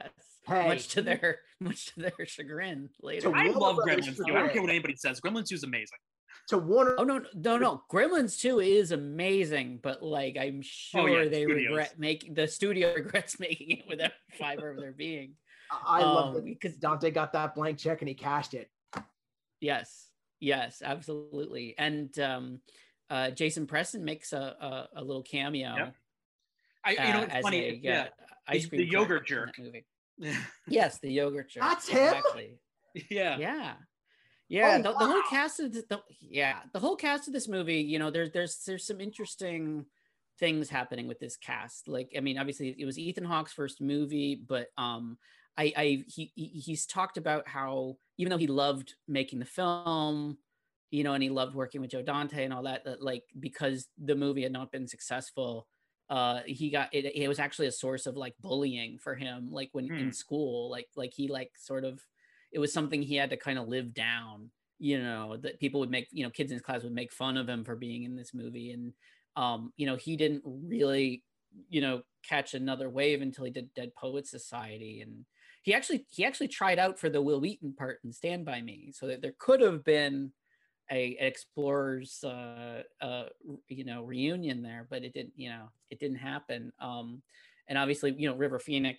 hey. 0.46 0.68
much 0.68 0.88
to 0.88 1.02
their 1.02 1.40
much 1.60 1.94
to 1.94 2.00
their 2.00 2.26
chagrin 2.26 2.88
later 3.02 3.34
i 3.34 3.48
love 3.48 3.76
gremlins 3.76 4.16
2 4.16 4.24
i 4.28 4.38
don't 4.38 4.52
care 4.52 4.62
what 4.62 4.70
anybody 4.70 4.96
says 4.96 5.20
gremlins 5.20 5.48
2 5.48 5.54
is 5.56 5.64
amazing 5.64 5.98
to 6.48 6.58
Warner. 6.58 6.96
Oh 6.98 7.04
no, 7.04 7.22
no, 7.34 7.58
no! 7.58 7.82
Gremlins 7.90 8.38
Two 8.38 8.60
is 8.60 8.92
amazing, 8.92 9.80
but 9.82 10.02
like 10.02 10.36
I'm 10.38 10.60
sure 10.62 11.02
oh, 11.02 11.06
yeah, 11.06 11.28
they 11.28 11.44
studios. 11.44 11.68
regret 11.68 11.94
making 11.98 12.34
the 12.34 12.48
studio 12.48 12.94
regrets 12.96 13.38
making 13.38 13.70
it 13.70 13.84
with 13.88 14.00
every 14.00 14.14
fiber 14.38 14.70
of 14.70 14.78
their 14.78 14.92
being. 14.92 15.34
I 15.70 16.02
um, 16.02 16.14
love 16.14 16.36
it 16.36 16.44
because 16.44 16.76
Dante 16.76 17.10
got 17.10 17.32
that 17.32 17.54
blank 17.54 17.78
check 17.78 18.02
and 18.02 18.08
he 18.08 18.14
cashed 18.14 18.54
it. 18.54 18.68
Yes, 19.60 20.08
yes, 20.40 20.82
absolutely. 20.84 21.74
And 21.78 22.16
um, 22.18 22.60
uh, 23.10 23.30
Jason 23.30 23.66
Presson 23.66 24.00
makes 24.00 24.32
a 24.32 24.88
a, 24.94 25.00
a 25.00 25.04
little 25.04 25.22
cameo. 25.22 25.74
Yeah. 25.76 25.90
I, 26.82 26.90
you 26.92 27.12
know, 27.12 27.22
it's 27.22 27.34
uh, 27.34 27.40
funny. 27.42 27.60
A, 27.60 27.80
yeah, 27.82 28.08
ice 28.48 28.66
cream 28.66 28.80
the, 28.80 28.86
the 28.86 28.92
yogurt 28.92 29.26
jerk. 29.26 29.50
Movie. 29.58 29.84
yes, 30.68 30.98
the 30.98 31.12
yogurt 31.12 31.50
jerk. 31.50 31.62
That's 31.62 31.88
him. 31.88 32.14
Exactly. 32.14 32.58
Yeah. 33.10 33.38
Yeah. 33.38 33.72
Yeah, 34.48 34.78
oh, 34.80 34.82
the, 34.82 34.90
wow. 34.90 34.98
the, 34.98 35.06
whole 35.06 35.22
cast 35.30 35.60
of 35.60 35.72
the, 35.72 35.84
the, 35.88 36.00
yeah 36.20 36.56
the 36.72 36.80
whole 36.80 36.96
cast 36.96 37.28
of 37.28 37.32
this 37.32 37.46
movie. 37.46 37.82
You 37.82 38.00
know, 38.00 38.10
there's 38.10 38.32
there's 38.32 38.60
there's 38.66 38.84
some 38.84 39.00
interesting 39.00 39.86
things 40.40 40.68
happening 40.68 41.06
with 41.06 41.20
this 41.20 41.36
cast. 41.36 41.86
Like, 41.86 42.12
I 42.16 42.20
mean, 42.20 42.36
obviously 42.36 42.74
it 42.76 42.84
was 42.84 42.98
Ethan 42.98 43.24
Hawke's 43.24 43.52
first 43.52 43.80
movie, 43.80 44.34
but 44.34 44.66
um, 44.76 45.18
I 45.56 45.72
I 45.76 46.04
he 46.08 46.32
he's 46.34 46.84
talked 46.84 47.16
about 47.16 47.46
how 47.46 47.96
even 48.18 48.30
though 48.30 48.38
he 48.38 48.48
loved 48.48 48.94
making 49.06 49.38
the 49.38 49.44
film, 49.44 50.38
you 50.90 51.04
know, 51.04 51.14
and 51.14 51.22
he 51.22 51.30
loved 51.30 51.54
working 51.54 51.80
with 51.80 51.90
Joe 51.90 52.02
Dante 52.02 52.44
and 52.44 52.52
all 52.52 52.64
that, 52.64 52.84
that 52.84 53.02
like 53.02 53.24
because 53.38 53.88
the 54.02 54.16
movie 54.16 54.42
had 54.42 54.52
not 54.52 54.72
been 54.72 54.88
successful, 54.88 55.66
uh 56.10 56.40
he 56.44 56.70
got 56.70 56.88
it, 56.92 57.06
it 57.14 57.28
was 57.28 57.38
actually 57.38 57.68
a 57.68 57.72
source 57.72 58.06
of 58.06 58.16
like 58.16 58.34
bullying 58.40 58.98
for 58.98 59.14
him 59.14 59.48
like 59.50 59.70
when 59.72 59.86
in 59.86 60.06
hmm. 60.06 60.10
school 60.10 60.68
like 60.68 60.88
like 60.96 61.12
he 61.14 61.28
like 61.28 61.52
sort 61.56 61.84
of 61.84 62.04
it 62.52 62.58
was 62.58 62.72
something 62.72 63.00
he 63.00 63.14
had 63.14 63.30
to 63.30 63.36
kind 63.36 63.58
of 63.58 63.68
live 63.68 63.94
down 63.94 64.50
you 64.78 65.00
know 65.00 65.36
that 65.36 65.60
people 65.60 65.78
would 65.78 65.90
make 65.90 66.08
you 66.10 66.24
know 66.24 66.30
kids 66.30 66.50
in 66.50 66.56
his 66.56 66.62
class 66.62 66.82
would 66.82 66.92
make 66.92 67.12
fun 67.12 67.36
of 67.36 67.48
him 67.48 67.64
for 67.64 67.76
being 67.76 68.02
in 68.02 68.16
this 68.16 68.34
movie 68.34 68.72
and 68.72 68.92
um 69.36 69.72
you 69.76 69.86
know 69.86 69.96
he 69.96 70.16
didn't 70.16 70.42
really 70.44 71.22
you 71.68 71.80
know 71.80 72.02
catch 72.28 72.54
another 72.54 72.90
wave 72.90 73.22
until 73.22 73.44
he 73.44 73.50
did 73.50 73.72
dead 73.74 73.94
poets 73.96 74.30
society 74.30 75.00
and 75.00 75.24
he 75.62 75.74
actually 75.74 76.04
he 76.10 76.24
actually 76.24 76.48
tried 76.48 76.78
out 76.78 76.98
for 76.98 77.08
the 77.08 77.20
Wil 77.20 77.40
wheaton 77.40 77.74
part 77.74 78.00
in 78.02 78.12
stand 78.12 78.44
by 78.44 78.60
me 78.60 78.90
so 78.92 79.06
that 79.06 79.20
there 79.22 79.34
could 79.38 79.60
have 79.60 79.84
been 79.84 80.32
a 80.90 81.16
explorers 81.20 82.22
uh 82.24 82.82
uh 83.00 83.24
you 83.68 83.84
know 83.84 84.02
reunion 84.02 84.62
there 84.62 84.86
but 84.90 85.04
it 85.04 85.12
didn't 85.12 85.32
you 85.36 85.48
know 85.48 85.70
it 85.90 86.00
didn't 86.00 86.16
happen 86.18 86.72
um 86.80 87.22
and 87.68 87.78
obviously 87.78 88.14
you 88.18 88.28
know 88.28 88.34
river 88.34 88.58
phoenix 88.58 88.98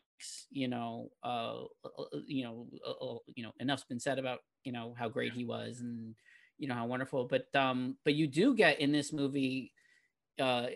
you 0.49 0.67
know 0.67 1.09
uh, 1.23 1.63
uh, 1.85 2.01
uh 2.01 2.19
you 2.25 2.43
know 2.43 2.65
uh, 2.87 3.17
you 3.35 3.43
know 3.43 3.51
enough's 3.59 3.83
been 3.83 3.99
said 3.99 4.17
about 4.17 4.39
you 4.63 4.71
know 4.71 4.95
how 4.97 5.09
great 5.09 5.33
he 5.33 5.45
was 5.45 5.81
and 5.81 6.15
you 6.57 6.67
know 6.67 6.73
how 6.73 6.85
wonderful 6.85 7.27
but 7.27 7.53
um 7.55 7.97
but 8.05 8.15
you 8.15 8.27
do 8.27 8.55
get 8.55 8.79
in 8.79 8.91
this 8.91 9.11
movie 9.11 9.73
uh 10.39 10.67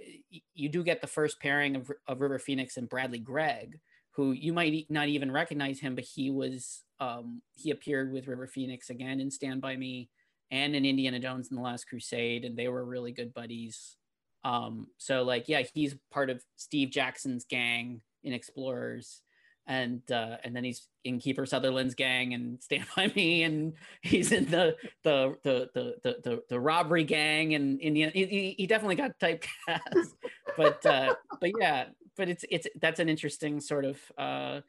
you 0.54 0.68
do 0.68 0.84
get 0.84 1.00
the 1.00 1.08
first 1.08 1.40
pairing 1.40 1.76
of, 1.76 1.90
of 2.08 2.22
river 2.22 2.40
phoenix 2.40 2.76
and 2.78 2.90
bradley 2.90 3.20
gregg 3.20 3.80
who 4.12 4.32
you 4.32 4.52
might 4.52 4.86
not 4.90 5.08
even 5.08 5.32
recognize 5.32 5.80
him 5.80 5.96
but 5.96 6.04
he 6.04 6.30
was 6.30 6.84
um 7.00 7.42
he 7.54 7.72
appeared 7.72 8.12
with 8.12 8.28
river 8.28 8.48
phoenix 8.48 8.90
again 8.90 9.20
in 9.22 9.32
stand 9.32 9.62
by 9.62 9.76
me 9.76 10.10
and 10.52 10.76
in 10.76 10.86
indiana 10.86 11.20
jones 11.20 11.50
and 11.50 11.58
the 11.58 11.64
last 11.64 11.86
crusade 11.88 12.46
and 12.46 12.58
they 12.58 12.68
were 12.68 12.86
really 12.86 13.12
good 13.12 13.34
buddies 13.34 13.98
um, 14.46 14.88
so 15.00 15.24
like, 15.24 15.50
yeah, 15.50 15.64
he's 15.74 15.96
part 16.12 16.30
of 16.30 16.42
Steve 16.56 16.92
Jackson's 16.92 17.46
gang 17.46 18.02
in 18.24 18.32
Explorers, 18.32 19.24
and 19.66 20.00
uh, 20.12 20.38
and 20.44 20.56
then 20.56 20.64
he's 20.64 20.88
in 21.04 21.20
Kiefer 21.20 21.48
Sutherland's 21.48 21.96
gang 21.96 22.36
and 22.36 22.62
Stand 22.62 22.86
by 22.96 23.12
Me, 23.16 23.42
and 23.42 23.74
he's 24.04 24.32
in 24.32 24.46
the 24.46 24.76
the 25.04 25.36
the 25.44 25.70
the 25.74 25.96
the, 26.04 26.16
the, 26.24 26.44
the 26.48 26.60
robbery 26.60 27.04
gang 27.04 27.56
and 27.56 27.82
Indian. 27.82 28.12
He, 28.14 28.54
he 28.56 28.68
definitely 28.68 28.96
got 28.96 29.18
typecast, 29.20 30.14
but 30.58 30.86
uh, 30.86 31.16
but 31.42 31.52
yeah, 31.60 31.86
but 32.16 32.30
it's 32.30 32.46
it's 32.52 32.68
that's 32.80 33.00
an 33.00 33.10
interesting 33.10 33.60
sort 33.60 33.84
of 33.84 34.00
uh, 34.16 34.62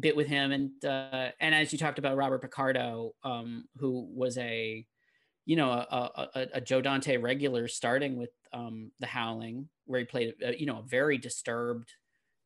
bit 0.00 0.16
with 0.16 0.26
him, 0.26 0.50
and 0.50 0.84
uh, 0.84 1.28
and 1.38 1.54
as 1.54 1.72
you 1.72 1.78
talked 1.78 2.00
about 2.00 2.16
Robert 2.16 2.42
Picardo, 2.42 3.12
um, 3.22 3.66
who 3.76 4.08
was 4.12 4.36
a 4.36 4.84
you 5.44 5.56
know 5.56 5.70
a, 5.70 6.28
a, 6.34 6.46
a 6.54 6.60
Joe 6.60 6.80
Dante 6.80 7.16
regular 7.16 7.68
starting 7.68 8.16
with 8.16 8.30
um, 8.52 8.92
The 9.00 9.06
Howling, 9.06 9.68
where 9.86 10.00
he 10.00 10.06
played, 10.06 10.34
a, 10.44 10.58
you 10.58 10.66
know, 10.66 10.78
a 10.78 10.82
very 10.82 11.18
disturbed, 11.18 11.90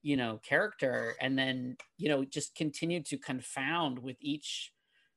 you 0.03 0.17
know, 0.17 0.41
character, 0.43 1.15
and 1.21 1.39
then 1.39 1.77
you 1.99 2.09
know 2.09 2.25
just 2.25 2.55
continued 2.55 3.07
to 3.07 3.19
confound 3.19 3.99
with 3.99 4.17
each 4.21 4.73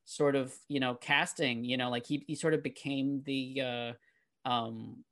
sort 0.05 0.35
of 0.35 0.53
you 0.67 0.79
know 0.79 0.95
casting. 0.95 1.63
You 1.63 1.77
know, 1.77 1.89
like 1.89 2.05
he 2.05 2.23
he 2.27 2.35
sort 2.35 2.53
of 2.53 2.63
became 2.63 3.21
the 3.25 3.61
uh, 3.61 4.49
um, 4.49 5.03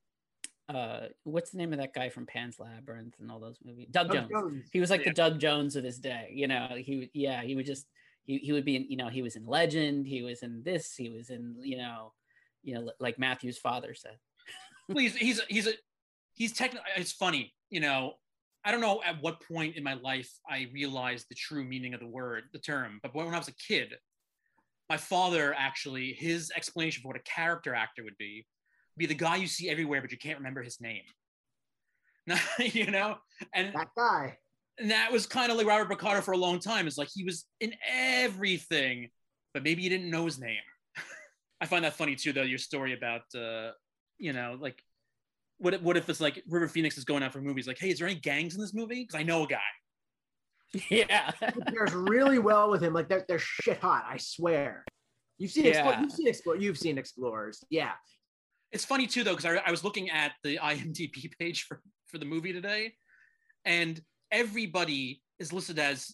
uh 0.67 1.07
what's 1.23 1.51
the 1.51 1.57
name 1.57 1.71
of 1.71 1.79
that 1.79 1.93
guy 1.93 2.09
from 2.09 2.25
Pan's 2.25 2.59
Labyrinth 2.59 3.15
and 3.19 3.31
all 3.31 3.39
those 3.39 3.59
movies? 3.63 3.87
Doug, 3.91 4.07
Doug 4.07 4.15
Jones. 4.15 4.31
Jones. 4.31 4.69
He 4.73 4.79
was 4.81 4.89
like 4.89 5.01
Yeah. 5.01 5.11
the 5.11 5.15
Doug 5.15 5.39
Jones 5.39 5.75
of 5.77 5.83
his 5.83 5.99
day. 5.99 6.31
You 6.33 6.47
know, 6.47 6.67
he 6.77 6.97
would 6.97 7.09
yeah, 7.13 7.41
he 7.43 7.55
would 7.55 7.65
just 7.65 7.87
he, 8.25 8.39
he 8.39 8.51
would 8.51 8.65
be 8.65 8.75
in, 8.75 8.85
you 8.89 8.97
know, 8.97 9.07
he 9.07 9.21
was 9.21 9.37
in 9.37 9.45
Legend, 9.45 10.05
he 10.05 10.21
was 10.21 10.43
in 10.43 10.61
this, 10.63 10.95
he 10.95 11.09
was 11.09 11.29
in, 11.29 11.55
you 11.61 11.77
know, 11.77 12.11
you 12.67 12.75
know, 12.75 12.91
like 12.99 13.17
Matthew's 13.17 13.57
father 13.57 13.93
said. 13.93 14.17
Please, 14.91 15.15
he's 15.15 15.41
he's 15.47 15.67
a 15.67 15.71
he's 16.33 16.53
technically. 16.53 16.87
It's 16.97 17.13
funny, 17.13 17.53
you 17.69 17.79
know. 17.79 18.13
I 18.65 18.71
don't 18.71 18.81
know 18.81 19.01
at 19.05 19.21
what 19.21 19.41
point 19.47 19.77
in 19.77 19.83
my 19.83 19.93
life 19.93 20.29
I 20.49 20.67
realized 20.73 21.27
the 21.29 21.35
true 21.35 21.63
meaning 21.63 21.93
of 21.93 22.01
the 22.01 22.07
word, 22.07 22.43
the 22.51 22.59
term. 22.59 22.99
But 23.01 23.15
when 23.15 23.33
I 23.33 23.37
was 23.37 23.47
a 23.47 23.53
kid, 23.53 23.93
my 24.89 24.97
father 24.97 25.55
actually 25.57 26.11
his 26.11 26.51
explanation 26.53 27.01
for 27.01 27.07
what 27.09 27.17
a 27.17 27.23
character 27.23 27.73
actor 27.73 28.03
would 28.03 28.17
be 28.19 28.45
be 28.97 29.05
the 29.05 29.13
guy 29.13 29.37
you 29.37 29.47
see 29.47 29.69
everywhere, 29.69 30.01
but 30.01 30.11
you 30.11 30.17
can't 30.17 30.37
remember 30.39 30.61
his 30.61 30.81
name. 30.81 31.03
you 32.59 32.91
know, 32.91 33.15
and 33.53 33.73
That 33.73 33.87
guy. 33.95 34.37
and 34.79 34.91
that 34.91 35.11
was 35.13 35.25
kind 35.25 35.49
of 35.51 35.57
like 35.57 35.67
Robert 35.67 35.89
Picardo 35.89 36.21
for 36.21 36.33
a 36.33 36.37
long 36.37 36.59
time. 36.59 36.87
It's 36.87 36.97
like 36.97 37.09
he 37.13 37.23
was 37.23 37.45
in 37.61 37.73
everything, 37.89 39.09
but 39.53 39.63
maybe 39.63 39.81
you 39.81 39.89
didn't 39.89 40.09
know 40.09 40.25
his 40.25 40.39
name. 40.39 40.59
I 41.59 41.65
find 41.65 41.83
that 41.83 41.93
funny 41.93 42.15
too, 42.15 42.33
though. 42.33 42.43
Your 42.43 42.59
story 42.59 42.93
about, 42.93 43.23
uh, 43.35 43.71
you 44.17 44.33
know, 44.33 44.57
like, 44.59 44.81
what 45.57 45.73
if, 45.73 45.81
what 45.81 45.97
if 45.97 46.07
it's 46.09 46.21
like 46.21 46.43
River 46.47 46.67
Phoenix 46.67 46.97
is 46.97 47.03
going 47.03 47.23
out 47.23 47.33
for 47.33 47.41
movies? 47.41 47.67
Like, 47.67 47.79
hey, 47.79 47.89
is 47.89 47.99
there 47.99 48.07
any 48.07 48.19
gangs 48.19 48.55
in 48.55 48.61
this 48.61 48.73
movie? 48.73 49.03
Because 49.03 49.19
I 49.19 49.23
know 49.23 49.43
a 49.43 49.47
guy. 49.47 49.59
yeah. 50.89 51.31
It 51.41 51.65
pairs 51.67 51.93
really 51.93 52.39
well 52.39 52.69
with 52.69 52.83
him. 52.83 52.93
Like 52.93 53.07
they're 53.07 53.25
they're 53.27 53.39
shit 53.39 53.79
hot. 53.79 54.05
I 54.07 54.17
swear. 54.17 54.83
You've 55.37 55.51
seen 55.51 55.65
Explo- 55.65 56.01
you've 56.01 56.11
seen 56.11 56.27
Explore 56.27 56.55
you've 56.57 56.77
seen 56.77 56.97
Explorers. 56.97 57.63
Yeah. 57.69 57.91
It's 58.71 58.83
funny 58.83 59.07
too, 59.07 59.23
though, 59.23 59.35
because 59.35 59.45
I, 59.45 59.61
I 59.65 59.71
was 59.71 59.83
looking 59.83 60.09
at 60.09 60.33
the 60.43 60.57
IMDb 60.63 61.31
page 61.39 61.63
for 61.63 61.81
for 62.07 62.17
the 62.17 62.25
movie 62.25 62.53
today, 62.53 62.93
and 63.65 64.01
everybody 64.31 65.21
is 65.39 65.53
listed 65.53 65.79
as 65.79 66.13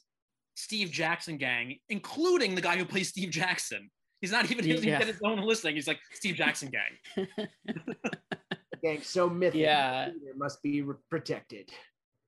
Steve 0.56 0.91
Jackson 0.91 1.38
gang, 1.38 1.78
including 1.89 2.56
the 2.56 2.62
guy 2.62 2.78
who 2.78 2.86
plays 2.86 3.10
Steve 3.10 3.30
Jackson. 3.30 3.89
He's 4.24 4.32
not 4.32 4.49
even 4.49 4.63
he 4.63 4.71
doesn't 4.71 4.88
Yeah. 4.88 4.99
get 4.99 5.07
his 5.09 5.19
own 5.21 5.41
listing. 5.41 5.76
He's 5.76 5.86
like 5.86 5.99
Steve 6.13 6.36
Jackson 6.36 6.69
gang. 6.71 7.28
Gang 8.82 9.01
so 9.01 9.30
mythic. 9.30 9.59
Yeah. 9.59 10.05
It 10.07 10.38
must 10.38 10.63
be 10.63 10.82
re- 10.82 10.95
protected. 11.09 11.69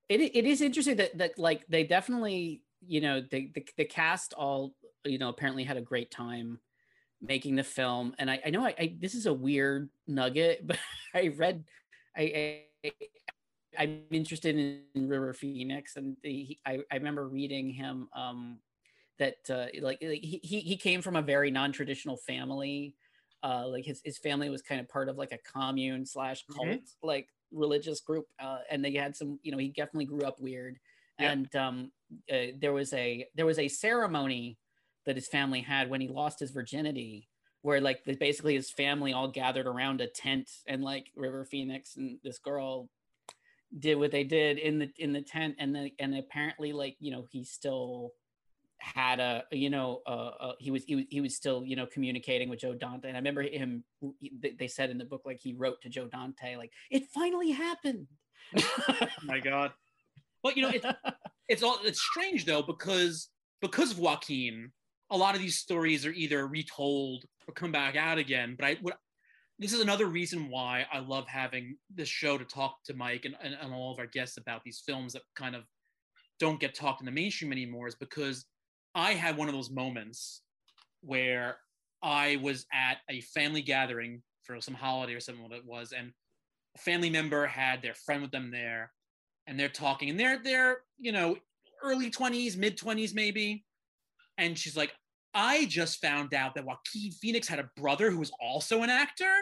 it, 0.09 0.19
it 0.19 0.45
is 0.45 0.59
interesting 0.61 0.97
that 0.97 1.17
that 1.17 1.39
like 1.39 1.65
they 1.69 1.85
definitely 1.85 2.63
you 2.85 2.99
know 2.99 3.21
the, 3.31 3.49
the 3.55 3.65
the 3.77 3.85
cast 3.85 4.33
all 4.33 4.73
you 5.05 5.17
know 5.17 5.29
apparently 5.29 5.63
had 5.63 5.77
a 5.77 5.81
great 5.81 6.11
time 6.11 6.59
making 7.21 7.55
the 7.55 7.63
film 7.63 8.13
and 8.19 8.29
i, 8.29 8.39
I 8.45 8.49
know 8.49 8.63
I, 8.65 8.75
I 8.77 8.95
this 8.99 9.15
is 9.15 9.25
a 9.25 9.33
weird 9.33 9.89
nugget 10.05 10.67
but 10.67 10.77
i 11.15 11.29
read 11.29 11.63
i, 12.15 12.61
I 12.85 12.91
i'm 13.79 14.01
interested 14.11 14.55
in 14.55 15.07
river 15.09 15.33
phoenix 15.33 15.95
and 15.95 16.17
he, 16.21 16.59
I, 16.65 16.79
I 16.91 16.95
remember 16.97 17.27
reading 17.27 17.69
him 17.71 18.09
um 18.15 18.59
that 19.20 19.36
uh 19.49 19.68
like 19.82 19.99
like, 20.01 20.22
he, 20.22 20.39
he 20.43 20.59
he 20.61 20.78
came 20.78 21.01
from 21.01 21.16
a 21.16 21.22
very 21.22 21.51
non-traditional 21.51 22.18
family 22.18 22.95
uh 23.43 23.68
like 23.68 23.86
his, 23.86 24.01
his 24.03 24.18
family 24.18 24.49
was 24.49 24.61
kind 24.61 24.82
of 24.82 24.88
part 24.89 25.09
of 25.09 25.18
like 25.18 25.32
a 25.32 25.38
commune 25.38 26.05
slash 26.05 26.43
cult 26.49 26.68
Mhm. 26.68 26.86
like 27.03 27.30
religious 27.51 28.01
group 28.01 28.26
uh 28.39 28.59
and 28.70 28.84
they 28.84 28.93
had 28.93 29.16
some 29.16 29.39
you 29.43 29.51
know 29.51 29.57
he 29.57 29.70
definitely 29.70 30.05
grew 30.05 30.24
up 30.24 30.39
weird 30.39 30.78
Yeah. 31.18 31.30
and 31.30 31.55
um 31.55 31.91
uh, 32.32 32.47
there 32.57 32.74
was 32.74 32.93
a 32.93 33.28
there 33.36 33.45
was 33.45 33.59
a 33.59 33.68
ceremony 33.68 34.59
that 35.05 35.16
his 35.16 35.28
family 35.28 35.61
had 35.61 35.89
when 35.89 36.01
he 36.01 36.07
lost 36.07 36.39
his 36.39 36.51
virginity 36.51 37.30
where 37.61 37.82
like 37.82 38.03
the, 38.03 38.16
basically 38.16 38.55
his 38.55 38.72
family 38.72 39.13
all 39.13 39.28
gathered 39.28 39.68
around 39.68 40.01
a 40.01 40.07
tent 40.07 40.49
and 40.68 40.84
like 40.84 41.11
river 41.16 41.45
phoenix 41.45 41.95
and 41.95 42.20
this 42.24 42.39
girl 42.39 42.89
did 43.78 43.95
what 43.97 44.11
they 44.11 44.24
did 44.24 44.57
in 44.57 44.80
the 44.80 44.91
in 44.97 45.13
the 45.13 45.22
tent 45.22 45.55
and 45.59 45.76
then 45.76 45.91
and 45.99 46.16
apparently 46.16 46.72
like 46.74 46.95
you 46.99 47.11
know 47.11 47.26
he 47.32 47.43
still 47.43 48.11
had 48.80 49.19
a 49.19 49.43
you 49.51 49.69
know 49.69 50.01
uh, 50.05 50.32
uh 50.39 50.53
he 50.59 50.69
was 50.69 50.84
he 50.84 50.95
was 50.95 51.05
he 51.09 51.21
was 51.21 51.36
still 51.36 51.63
you 51.65 51.76
know 51.76 51.86
communicating 51.86 52.49
with 52.49 52.59
Joe 52.59 52.73
Dante 52.73 53.07
and 53.07 53.17
I 53.17 53.19
remember 53.19 53.41
him 53.41 53.84
they 54.59 54.67
said 54.67 54.89
in 54.89 54.97
the 54.97 55.05
book 55.05 55.21
like 55.26 55.39
he 55.41 55.53
wrote 55.53 55.82
to 55.82 55.89
Joe 55.89 56.07
Dante 56.07 56.55
like 56.57 56.71
it 56.91 57.05
finally 57.13 57.51
happened 57.51 58.07
Oh 58.89 59.07
my 59.23 59.39
god. 59.39 59.71
But 60.43 60.55
you 60.55 60.63
know, 60.63 60.69
it, 60.69 60.86
it's 61.49 61.63
all 61.63 61.80
it's 61.84 62.01
strange 62.01 62.45
though 62.45 62.61
because 62.61 63.30
because 63.61 63.91
of 63.91 63.99
Joaquin, 63.99 64.71
a 65.09 65.17
lot 65.17 65.36
of 65.36 65.41
these 65.41 65.57
stories 65.57 66.05
are 66.05 66.11
either 66.11 66.47
retold 66.47 67.26
or 67.47 67.53
come 67.53 67.71
back 67.71 67.95
out 67.95 68.17
again. 68.17 68.55
But 68.57 68.65
I 68.65 68.78
would 68.82 68.93
this 69.57 69.73
is 69.73 69.80
another 69.80 70.07
reason 70.07 70.49
why 70.49 70.86
I 70.91 70.99
love 70.99 71.28
having 71.28 71.78
this 71.93 72.09
show 72.09 72.38
to 72.38 72.43
talk 72.43 72.84
to 72.86 72.93
Mike 72.93 73.23
and, 73.23 73.36
and, 73.41 73.55
and 73.59 73.73
all 73.73 73.93
of 73.93 73.99
our 73.99 74.07
guests 74.07 74.38
about 74.38 74.61
these 74.65 74.84
films 74.86 75.13
that 75.13 75.21
kind 75.36 75.55
of 75.55 75.63
don't 76.39 76.59
get 76.59 76.76
talked 76.76 76.99
in 76.99 77.05
the 77.05 77.11
mainstream 77.11 77.53
anymore 77.53 77.88
is 77.88 77.95
because 77.95 78.45
I 78.95 79.13
had 79.13 79.37
one 79.37 79.49
of 79.49 79.53
those 79.53 79.69
moments 79.69 80.41
where 81.01 81.57
I 82.01 82.37
was 82.37 82.65
at 82.73 82.99
a 83.09 83.21
family 83.21 83.61
gathering 83.61 84.23
for 84.43 84.59
some 84.61 84.73
holiday 84.73 85.13
or 85.13 85.19
something 85.19 85.43
what 85.43 85.51
it 85.51 85.65
was, 85.65 85.91
and 85.91 86.13
a 86.75 86.79
family 86.79 87.09
member 87.09 87.45
had 87.45 87.81
their 87.81 87.93
friend 87.93 88.21
with 88.21 88.31
them 88.31 88.51
there, 88.51 88.91
and 89.47 89.59
they're 89.59 89.69
talking, 89.69 90.09
and 90.09 90.19
they're 90.19 90.41
they're 90.41 90.79
you 90.97 91.11
know 91.11 91.37
early 91.83 92.09
twenties, 92.09 92.57
mid 92.57 92.77
twenties 92.77 93.13
maybe, 93.13 93.65
and 94.37 94.57
she's 94.57 94.77
like, 94.77 94.93
I 95.33 95.65
just 95.65 96.01
found 96.01 96.33
out 96.33 96.55
that 96.55 96.65
Joaquin 96.65 97.11
Phoenix 97.11 97.47
had 97.47 97.59
a 97.59 97.69
brother 97.77 98.09
who 98.11 98.19
was 98.19 98.31
also 98.39 98.81
an 98.83 98.89
actor, 98.89 99.33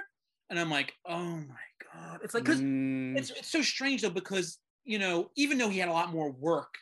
and 0.50 0.60
I'm 0.60 0.70
like, 0.70 0.94
oh 1.08 1.24
my 1.24 1.66
god, 1.94 2.20
it's 2.24 2.34
like 2.34 2.44
because 2.46 2.62
Mm, 2.62 3.18
it's, 3.18 3.30
it's 3.32 3.52
so 3.52 3.62
strange 3.62 4.02
though 4.02 4.10
because 4.10 4.60
you 4.86 5.00
know 5.00 5.30
even 5.36 5.58
though 5.58 5.70
he 5.70 5.80
had 5.80 5.90
a 5.90 5.94
lot 5.94 6.12
more 6.12 6.32
work 6.32 6.74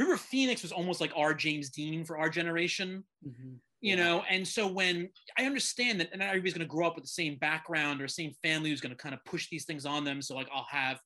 river 0.00 0.16
phoenix 0.16 0.62
was 0.62 0.72
almost 0.72 1.00
like 1.00 1.12
our 1.16 1.34
james 1.34 1.70
dean 1.70 2.04
for 2.04 2.18
our 2.18 2.28
generation 2.30 3.04
mhm. 3.22 3.60
you 3.80 3.96
know 3.96 4.22
and 4.28 4.46
so 4.46 4.66
when 4.66 5.08
i 5.38 5.44
understand 5.44 6.00
that 6.00 6.16
not 6.16 6.28
everybody's 6.28 6.54
going 6.54 6.66
to 6.66 6.72
grow 6.74 6.86
up 6.86 6.94
with 6.94 7.04
the 7.04 7.08
same 7.08 7.36
background 7.36 8.00
or 8.00 8.08
same 8.08 8.32
family 8.42 8.70
who's 8.70 8.80
going 8.80 8.94
to 8.94 9.02
kind 9.02 9.14
of 9.14 9.24
push 9.24 9.48
these 9.50 9.64
things 9.64 9.86
on 9.86 10.04
them 10.04 10.22
so 10.22 10.34
like 10.34 10.48
i'll 10.54 10.66
have 10.70 11.00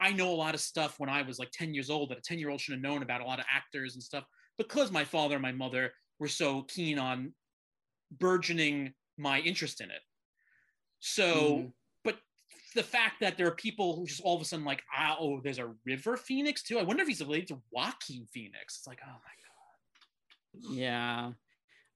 i 0.00 0.12
know 0.12 0.30
a 0.30 0.34
lot 0.34 0.54
of 0.54 0.60
stuff 0.60 0.98
when 0.98 1.08
i 1.10 1.22
was 1.22 1.38
like 1.38 1.50
10 1.52 1.74
years 1.74 1.90
old 1.90 2.10
that 2.10 2.18
a 2.18 2.22
10 2.22 2.38
year 2.38 2.50
old 2.50 2.60
should 2.60 2.72
have 2.74 2.82
known 2.82 3.02
about 3.02 3.20
a 3.20 3.24
lot 3.24 3.38
of 3.38 3.46
actors 3.52 3.94
and 3.94 4.02
stuff 4.02 4.24
because 4.58 4.90
my 4.90 5.04
father 5.04 5.36
and 5.36 5.42
my 5.42 5.52
mother 5.52 5.92
were 6.18 6.28
so 6.28 6.62
keen 6.62 6.98
on 6.98 7.34
burgeoning 8.10 8.94
my 9.18 9.40
interest 9.40 9.80
in 9.80 9.90
it 9.90 10.02
so 11.00 11.58
Mhm. 11.58 11.72
But 12.76 12.82
the 12.84 12.88
fact 12.88 13.20
that 13.20 13.36
there 13.36 13.46
are 13.46 13.52
people 13.54 13.96
who 13.96 14.06
just 14.06 14.20
all 14.20 14.36
of 14.36 14.42
a 14.42 14.44
sudden 14.44 14.64
like, 14.64 14.82
ah, 14.96 15.16
oh, 15.18 15.40
there's 15.42 15.58
a 15.58 15.72
River 15.84 16.16
Phoenix 16.16 16.62
too. 16.62 16.78
I 16.78 16.82
wonder 16.82 17.02
if 17.02 17.08
he's 17.08 17.20
related 17.20 17.48
to 17.48 17.60
Joaquin 17.70 18.26
Phoenix. 18.32 18.78
It's 18.78 18.86
like, 18.86 19.00
oh 19.04 19.08
my 19.08 20.64
god. 20.68 20.76
Yeah. 20.76 21.32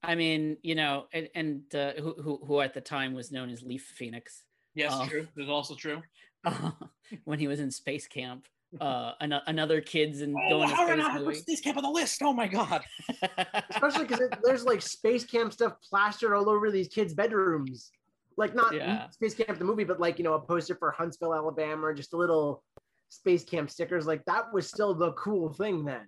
I 0.03 0.15
mean, 0.15 0.57
you 0.63 0.75
know, 0.75 1.07
and, 1.13 1.29
and 1.35 1.75
uh, 1.75 1.93
who, 2.01 2.15
who 2.23 2.41
who 2.45 2.61
at 2.61 2.73
the 2.75 2.81
time 2.81 3.13
was 3.15 3.31
known 3.31 3.51
as 3.51 3.63
Leaf 3.63 3.93
Phoenix 3.97 4.45
yes, 4.75 4.93
Oh. 4.95 5.07
true. 5.07 5.27
There's 5.37 5.49
also 5.51 5.75
true. 5.75 6.03
when 7.25 7.39
he 7.39 7.49
was 7.49 7.61
in 7.61 7.71
space 7.71 8.07
camp. 8.07 8.47
Uh, 8.81 9.13
an- 9.21 9.33
another 9.49 9.81
kids 9.81 10.21
and 10.21 10.35
Oh, 10.37 10.49
going 10.49 10.69
to 10.69 10.75
how 10.77 10.87
did 10.87 10.95
space 11.01 11.13
not 11.15 11.25
movie. 11.25 11.41
this 11.47 11.61
camp 11.61 11.77
on 11.77 11.83
the 11.83 11.91
list? 11.91 12.23
Oh 12.23 12.33
my 12.33 12.47
god. 12.47 12.83
Especially 13.71 14.05
because 14.07 14.21
there's 14.45 14.65
like 14.65 14.81
space 14.81 15.25
camp 15.25 15.53
stuff 15.53 15.75
plastered 15.83 16.33
all 16.33 16.49
over 16.49 16.71
these 16.71 16.87
kids' 16.89 17.13
bedrooms. 17.13 17.91
Like 18.37 18.55
not 18.55 18.75
Yeah. 18.75 19.11
space 19.11 19.35
camp 19.35 19.59
the 19.59 19.65
movie, 19.65 19.85
but 19.85 20.01
like 20.01 20.19
you 20.19 20.25
know 20.25 20.35
a 20.35 20.41
poster 20.41 20.75
for 20.75 20.91
Huntsville, 20.93 21.35
Alabama, 21.35 21.87
or 21.87 21.95
just 21.95 22.13
a 22.13 22.17
little 22.17 22.63
space 23.09 23.45
camp 23.45 23.71
stickers. 23.71 24.07
Like 24.07 24.25
that 24.27 24.53
was 24.53 24.69
still 24.69 24.95
the 24.95 25.13
cool 25.13 25.53
thing 25.53 25.85
then. 25.85 26.07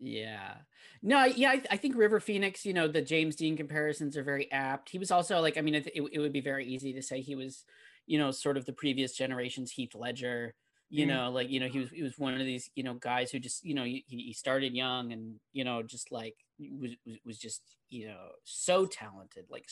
Yeah. 0.00 0.54
No, 1.02 1.18
I- 1.18 1.26
yeah, 1.26 1.50
I, 1.50 1.62
I 1.70 1.76
think 1.76 1.96
River 1.96 2.18
Phoenix, 2.18 2.66
you 2.66 2.72
know, 2.72 2.88
the 2.88 3.02
James 3.02 3.36
Dean 3.36 3.56
comparisons 3.56 4.16
are 4.16 4.24
very 4.24 4.50
apt. 4.50 4.88
He 4.88 4.98
was 4.98 5.10
also 5.12 5.40
like, 5.40 5.56
I 5.56 5.60
mean, 5.60 5.76
it, 5.76 5.86
it, 5.94 6.02
it 6.12 6.18
would 6.18 6.32
be 6.32 6.40
very 6.40 6.66
easy 6.66 6.92
to 6.94 7.02
say 7.02 7.20
he 7.20 7.36
was, 7.36 7.64
you 8.06 8.18
know, 8.18 8.30
sort 8.32 8.56
of 8.56 8.64
the 8.66 8.72
previous 8.72 9.16
generation's 9.16 9.70
Heath 9.70 9.94
Ledger. 9.94 10.54
You 10.90 11.06
Mm. 11.06 11.08
know, 11.08 11.30
like 11.30 11.48
you 11.48 11.58
know, 11.58 11.68
he 11.68 11.78
was 11.78 11.88
he 11.90 12.02
was 12.02 12.18
one 12.18 12.34
of 12.34 12.40
these 12.40 12.68
you 12.74 12.82
know 12.82 12.92
guys 12.92 13.30
who 13.30 13.38
just 13.38 13.64
you 13.64 13.72
know 13.74 13.84
he, 13.84 14.04
he 14.06 14.34
started 14.34 14.74
young 14.74 15.12
and 15.12 15.36
you 15.50 15.64
know 15.64 15.82
just 15.82 16.12
like 16.12 16.34
was 16.58 16.90
was, 17.06 17.16
was 17.24 17.38
just 17.38 17.62
you 17.88 18.08
know 18.08 18.28
so 18.44 18.84
talented, 18.84 19.46
like 19.48 19.64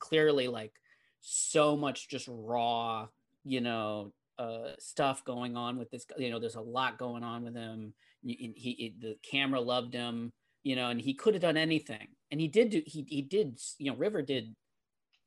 clearly 0.00 0.48
like 0.48 0.74
so 1.28 1.76
much 1.76 2.08
just 2.08 2.28
raw 2.30 3.08
you 3.44 3.60
know 3.60 4.12
uh 4.38 4.70
stuff 4.78 5.24
going 5.24 5.56
on 5.56 5.76
with 5.76 5.90
this 5.90 6.06
you 6.18 6.30
know 6.30 6.38
there's 6.38 6.54
a 6.54 6.60
lot 6.60 6.98
going 6.98 7.24
on 7.24 7.42
with 7.42 7.56
him. 7.56 7.92
He, 8.22 8.52
he 8.56 8.94
the 9.00 9.16
camera 9.28 9.60
loved 9.60 9.92
him 9.92 10.32
you 10.62 10.76
know 10.76 10.88
and 10.90 11.00
he 11.00 11.14
could 11.14 11.34
have 11.34 11.42
done 11.42 11.56
anything. 11.56 12.08
And 12.30 12.40
he 12.40 12.46
did 12.46 12.70
do 12.70 12.82
he, 12.86 13.04
he 13.08 13.22
did 13.22 13.58
you 13.78 13.90
know 13.90 13.96
river 13.96 14.22
did 14.22 14.54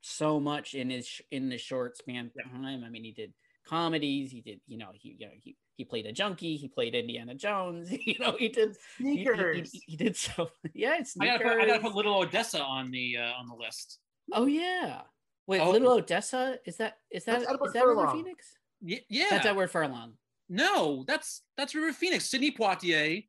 so 0.00 0.40
much 0.40 0.72
in 0.74 0.88
his 0.88 1.20
in 1.30 1.50
the 1.50 1.58
short 1.58 1.98
span 1.98 2.30
of 2.34 2.50
time. 2.50 2.82
I 2.82 2.88
mean 2.88 3.04
he 3.04 3.12
did 3.12 3.34
comedies 3.68 4.30
he 4.32 4.40
did 4.40 4.58
you 4.66 4.78
know 4.78 4.88
he 4.94 5.16
you 5.18 5.26
know 5.26 5.32
he, 5.42 5.54
he 5.76 5.84
played 5.84 6.06
a 6.06 6.12
junkie 6.12 6.56
he 6.56 6.66
played 6.66 6.94
indiana 6.94 7.34
jones 7.34 7.88
you 8.06 8.14
know 8.18 8.34
he 8.38 8.48
did 8.48 8.74
he, 8.98 9.16
he- 9.18 9.24
Sneakers. 9.24 9.70
he, 9.70 9.82
he 9.86 9.96
did 9.96 10.16
so 10.16 10.48
yeah 10.74 10.96
it's 10.98 11.14
I 11.20 11.26
gotta, 11.26 11.44
put, 11.44 11.52
I 11.60 11.66
gotta 11.66 11.80
put 11.80 11.94
Little 11.94 12.18
Odessa 12.18 12.60
on 12.62 12.90
the 12.90 13.18
uh, 13.18 13.32
on 13.38 13.46
the 13.48 13.54
list. 13.54 13.98
oh 14.32 14.46
yeah 14.46 15.02
wait 15.50 15.60
Oh. 15.60 15.70
little 15.70 15.92
odessa 15.92 16.58
is 16.64 16.76
that 16.78 16.98
is 17.10 17.24
that 17.26 17.40
That's 17.40 17.52
is 17.66 17.72
that 17.74 17.84
river 17.86 18.08
phoenix 18.12 18.54
Y- 18.82 19.04
yeah. 19.10 19.26
That's 19.30 19.44
Edward 19.46 19.70
Furlong. 19.70 20.14
no, 20.48 21.04
that's 21.06 21.42
that's 21.58 21.74
River 21.74 21.92
Phoenix. 21.92 22.24
Sidney 22.30 22.50
Poitier, 22.50 23.26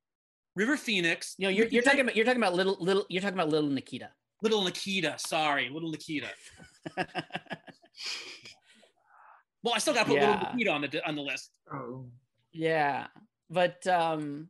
River 0.56 0.78
Phoenix. 0.78 1.36
You 1.38 1.48
know, 1.48 1.50
you're, 1.58 1.68
you're 1.68 1.84
talking 1.84 2.00
about 2.00 2.16
you're 2.16 2.24
talking 2.26 2.42
about 2.42 2.54
little 2.54 2.78
little 2.80 3.06
you're 3.10 3.22
talking 3.22 3.34
about 3.42 3.50
little 3.50 3.70
Nikita. 3.70 4.10
Little 4.42 4.64
Nikita. 4.64 5.16
Sorry, 5.20 5.68
Little 5.70 5.92
Nikita. 5.92 6.30
Well, 9.64 9.74
I 9.76 9.80
still 9.80 9.94
got 9.94 10.04
to 10.04 10.10
put 10.10 10.16
Yeah. 10.16 10.32
Little 10.32 10.52
Nikita 10.54 10.72
on 10.72 10.82
the 10.82 11.08
on 11.08 11.16
the 11.16 11.22
list. 11.22 11.52
Oh. 11.72 12.06
yeah, 12.52 13.08
but 13.50 13.86
um, 13.88 14.50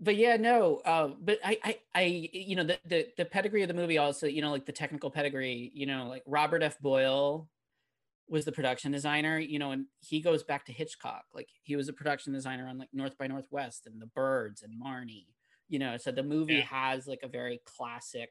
but 0.00 0.16
yeah, 0.16 0.36
no, 0.36 0.78
uh, 0.78 1.08
but 1.20 1.38
I 1.44 1.58
I 1.64 1.78
I 1.94 2.02
you 2.32 2.56
know 2.56 2.64
the 2.64 2.78
the 2.84 3.08
the 3.18 3.24
pedigree 3.24 3.62
of 3.62 3.68
the 3.68 3.74
movie 3.74 3.98
also 3.98 4.26
you 4.26 4.42
know 4.42 4.50
like 4.50 4.66
the 4.66 4.72
technical 4.72 5.10
pedigree 5.10 5.70
you 5.74 5.86
know 5.86 6.06
like 6.08 6.22
Robert 6.26 6.62
F 6.62 6.78
Boyle 6.80 7.48
was 8.28 8.44
the 8.44 8.52
production 8.52 8.92
designer 8.92 9.38
you 9.38 9.58
know 9.58 9.72
and 9.72 9.86
he 10.00 10.20
goes 10.20 10.42
back 10.44 10.64
to 10.66 10.72
Hitchcock 10.72 11.24
like 11.34 11.48
he 11.62 11.76
was 11.76 11.88
a 11.88 11.92
production 11.92 12.32
designer 12.32 12.68
on 12.68 12.78
like 12.78 12.90
North 12.92 13.18
by 13.18 13.26
Northwest 13.26 13.86
and 13.86 14.00
The 14.02 14.06
Birds 14.06 14.62
and 14.62 14.80
Marnie 14.82 15.28
you 15.68 15.78
know 15.78 15.96
so 15.98 16.12
the 16.12 16.22
movie 16.22 16.60
Yeah. 16.60 16.62
has 16.62 17.06
like 17.06 17.20
a 17.24 17.28
very 17.28 17.60
classic 17.66 18.30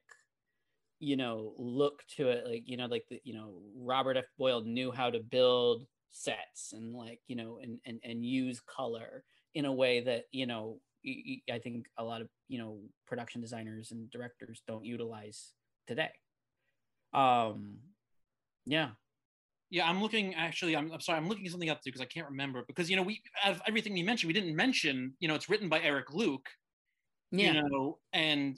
you 1.00 1.16
know 1.16 1.54
look 1.58 2.04
to 2.08 2.30
it 2.30 2.46
like 2.46 2.64
you 2.66 2.76
know 2.78 2.86
like 2.86 3.06
the 3.10 3.22
you 3.24 3.34
know 3.34 3.62
robert 3.76 4.18
f 4.18 4.26
boyle 4.38 4.62
knew 4.62 4.92
how 4.92 5.10
to 5.10 5.20
build 5.20 5.86
sets 6.10 6.74
and 6.74 6.94
like 6.94 7.20
you 7.28 7.36
know 7.36 7.60
and 7.62 7.80
and, 7.86 8.00
and 8.04 8.26
use 8.26 8.60
color 8.60 9.24
in 9.54 9.66
a 9.66 9.74
way 9.74 10.02
that 10.02 10.26
you 10.32 10.46
know 10.46 10.80
i 11.06 11.60
think 11.60 11.86
a 11.98 12.04
lot 12.04 12.22
of 12.22 12.28
you 12.48 12.58
know 12.58 12.80
production 13.08 13.42
designers 13.42 13.92
and 13.92 14.10
directors 14.12 14.62
don't 14.68 14.86
utilize 14.86 15.54
today 15.88 16.12
um 17.14 17.78
yeah 18.66 18.90
Yeah, 19.72 19.88
I'm 19.88 20.02
looking. 20.02 20.34
Actually, 20.34 20.76
I'm, 20.76 20.92
I'm 20.92 21.00
sorry. 21.00 21.18
I'm 21.20 21.28
looking 21.30 21.48
something 21.48 21.70
up 21.70 21.78
too 21.82 21.90
because 21.92 22.02
I 22.02 22.06
can't 22.06 22.28
remember. 22.30 22.64
Because 22.66 22.90
you 22.90 22.96
know, 22.98 23.04
we 23.04 23.22
out 23.46 23.52
of 23.52 23.62
everything 23.68 23.94
we 23.94 24.02
mentioned, 24.02 24.28
we 24.28 24.34
didn't 24.34 24.56
mention. 24.56 25.14
You 25.20 25.28
know, 25.28 25.36
it's 25.36 25.48
written 25.48 25.70
by 25.70 25.80
Eric 25.82 26.12
Luke. 26.12 26.50
yeah 27.32 27.54
You 27.54 27.62
know, 27.62 28.00
and 28.12 28.58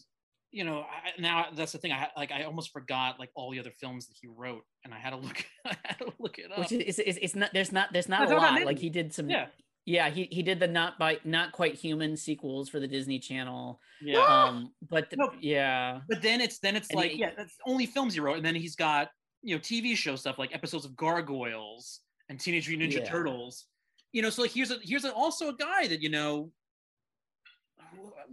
you 0.52 0.64
know, 0.64 0.80
I, 0.84 1.20
now 1.20 1.48
that's 1.54 1.74
the 1.74 1.78
thing. 1.80 1.92
I 1.92 2.08
like 2.16 2.32
I 2.32 2.44
almost 2.44 2.72
forgot 2.72 3.20
like 3.20 3.30
all 3.36 3.52
the 3.52 3.60
other 3.60 3.72
films 3.72 4.08
that 4.08 4.16
he 4.22 4.28
wrote, 4.28 4.64
and 4.84 4.94
I 4.94 5.00
had 5.00 5.10
to 5.12 5.18
look. 5.18 5.44
I 5.66 5.76
had 5.84 6.00
to 6.00 6.14
look 6.20 6.39
it 6.39 6.52
up. 6.52 6.60
which 6.60 6.72
is 6.72 7.00
it's, 7.00 7.20
it's 7.22 7.36
not 7.36 7.52
there's 7.54 7.74
not 7.74 7.92
there's 7.92 8.08
not 8.08 8.20
That's 8.22 8.32
a 8.32 8.36
lot 8.36 8.64
like 8.64 8.80
he 8.80 8.89
did 8.89 9.14
some 9.14 9.30
yeah, 9.30 9.48
yeah 9.86 10.10
he, 10.10 10.28
he 10.32 10.44
did 10.44 10.60
the 10.60 10.68
not 10.68 11.00
by 11.00 11.18
not 11.24 11.52
quite 11.52 11.74
human 11.76 12.16
sequels 12.16 12.70
for 12.70 12.80
the 12.80 12.88
disney 12.88 13.18
channel 13.20 13.80
yeah. 14.02 14.20
um 14.20 14.72
but 14.90 15.10
the- 15.10 15.16
No. 15.18 15.32
yeah 15.40 16.02
But 16.08 16.22
then 16.22 16.40
it's 16.42 16.60
then 16.60 16.76
it's 16.76 16.90
And 16.90 16.98
like 17.00 17.12
he- 17.12 17.20
yeah, 17.20 17.32
that's 17.36 17.56
only 17.66 17.86
films 17.86 18.14
he 18.14 18.20
wrote, 18.20 18.38
and 18.38 18.46
then 18.46 18.56
he's 18.56 18.76
got 18.76 19.10
you 19.42 19.56
know 19.56 19.60
TV 19.60 19.96
show 19.96 20.16
stuff 20.16 20.38
like 20.38 20.54
episodes 20.54 20.86
of 20.86 20.96
Gargoyles 20.96 22.02
and 22.30 22.40
Teenage 22.40 22.68
Mutant 22.70 22.92
Ninja 22.92 23.00
Yeah. 23.04 23.10
Turtles. 23.10 23.66
You 24.14 24.22
know, 24.22 24.30
so 24.30 24.42
like 24.44 24.52
here's 24.52 24.72
a 24.72 24.78
here's 24.84 25.06
a, 25.06 25.12
also 25.14 25.50
a 25.50 25.56
guy 25.56 25.88
that 25.88 26.02
you 26.02 26.10
know. 26.10 26.52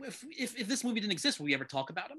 If, 0.07 0.25
if 0.31 0.59
if 0.59 0.67
this 0.69 0.85
movie 0.85 1.01
didn't 1.01 1.13
exist, 1.13 1.39
would 1.41 1.47
we 1.47 1.55
ever 1.55 1.65
talk 1.65 1.91
about 1.91 2.11
him? 2.11 2.19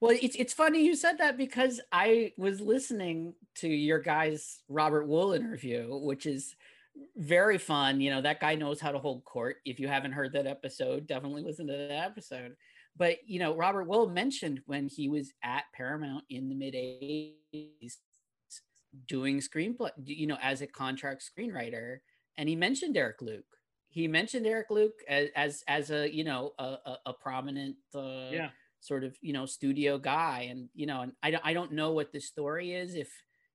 Well, 0.00 0.16
it's 0.20 0.36
it's 0.36 0.52
funny 0.52 0.84
you 0.84 0.94
said 0.96 1.18
that 1.18 1.36
because 1.36 1.80
I 1.92 2.32
was 2.36 2.60
listening 2.60 3.34
to 3.56 3.68
your 3.68 3.98
guys 3.98 4.60
Robert 4.68 5.08
Wuhl 5.08 5.34
interview, 5.36 5.88
which 5.98 6.26
is 6.26 6.54
very 7.16 7.58
fun. 7.58 8.00
You 8.00 8.10
know, 8.10 8.20
that 8.22 8.40
guy 8.40 8.54
knows 8.54 8.80
how 8.80 8.92
to 8.92 8.98
hold 8.98 9.24
court. 9.24 9.56
If 9.64 9.78
you 9.80 9.88
haven't 9.88 10.12
heard 10.12 10.32
that 10.32 10.46
episode, 10.46 11.06
definitely 11.06 11.42
listen 11.42 11.66
to 11.68 11.72
that 11.76 11.90
episode. 12.04 12.56
But 12.96 13.18
you 13.26 13.38
know, 13.38 13.54
Robert 13.56 13.86
Wuhl 13.88 14.12
mentioned 14.12 14.60
when 14.66 14.88
he 14.88 15.08
was 15.08 15.32
at 15.42 15.64
Paramount 15.74 16.24
in 16.30 16.48
the 16.48 16.54
mid 16.54 16.74
'80s 16.74 17.98
doing 19.06 19.38
screenplay, 19.38 19.90
you 20.04 20.26
know, 20.26 20.38
as 20.42 20.60
a 20.62 20.66
contract 20.66 21.22
screenwriter, 21.24 21.98
and 22.36 22.48
he 22.48 22.56
mentioned 22.56 22.96
Eric 22.96 23.22
Luke. 23.22 23.44
He 23.88 24.06
mentioned 24.08 24.46
Eric 24.46 24.70
Luke 24.70 24.98
as 25.08 25.28
as, 25.36 25.64
as 25.68 25.90
a 25.90 26.12
you 26.12 26.24
know 26.24 26.52
a, 26.58 26.64
a, 26.84 26.98
a 27.06 27.12
prominent 27.14 27.76
uh, 27.94 28.28
Yeah. 28.30 28.50
sort 28.80 29.04
of 29.04 29.16
you 29.20 29.32
know 29.32 29.46
studio 29.46 29.98
guy 29.98 30.48
and 30.50 30.68
you 30.74 30.86
know 30.86 31.02
and 31.02 31.12
I 31.22 31.30
don't 31.30 31.44
I 31.46 31.52
don't 31.52 31.72
know 31.72 31.92
what 31.92 32.12
the 32.12 32.20
story 32.20 32.72
is 32.72 32.94
if 32.94 33.10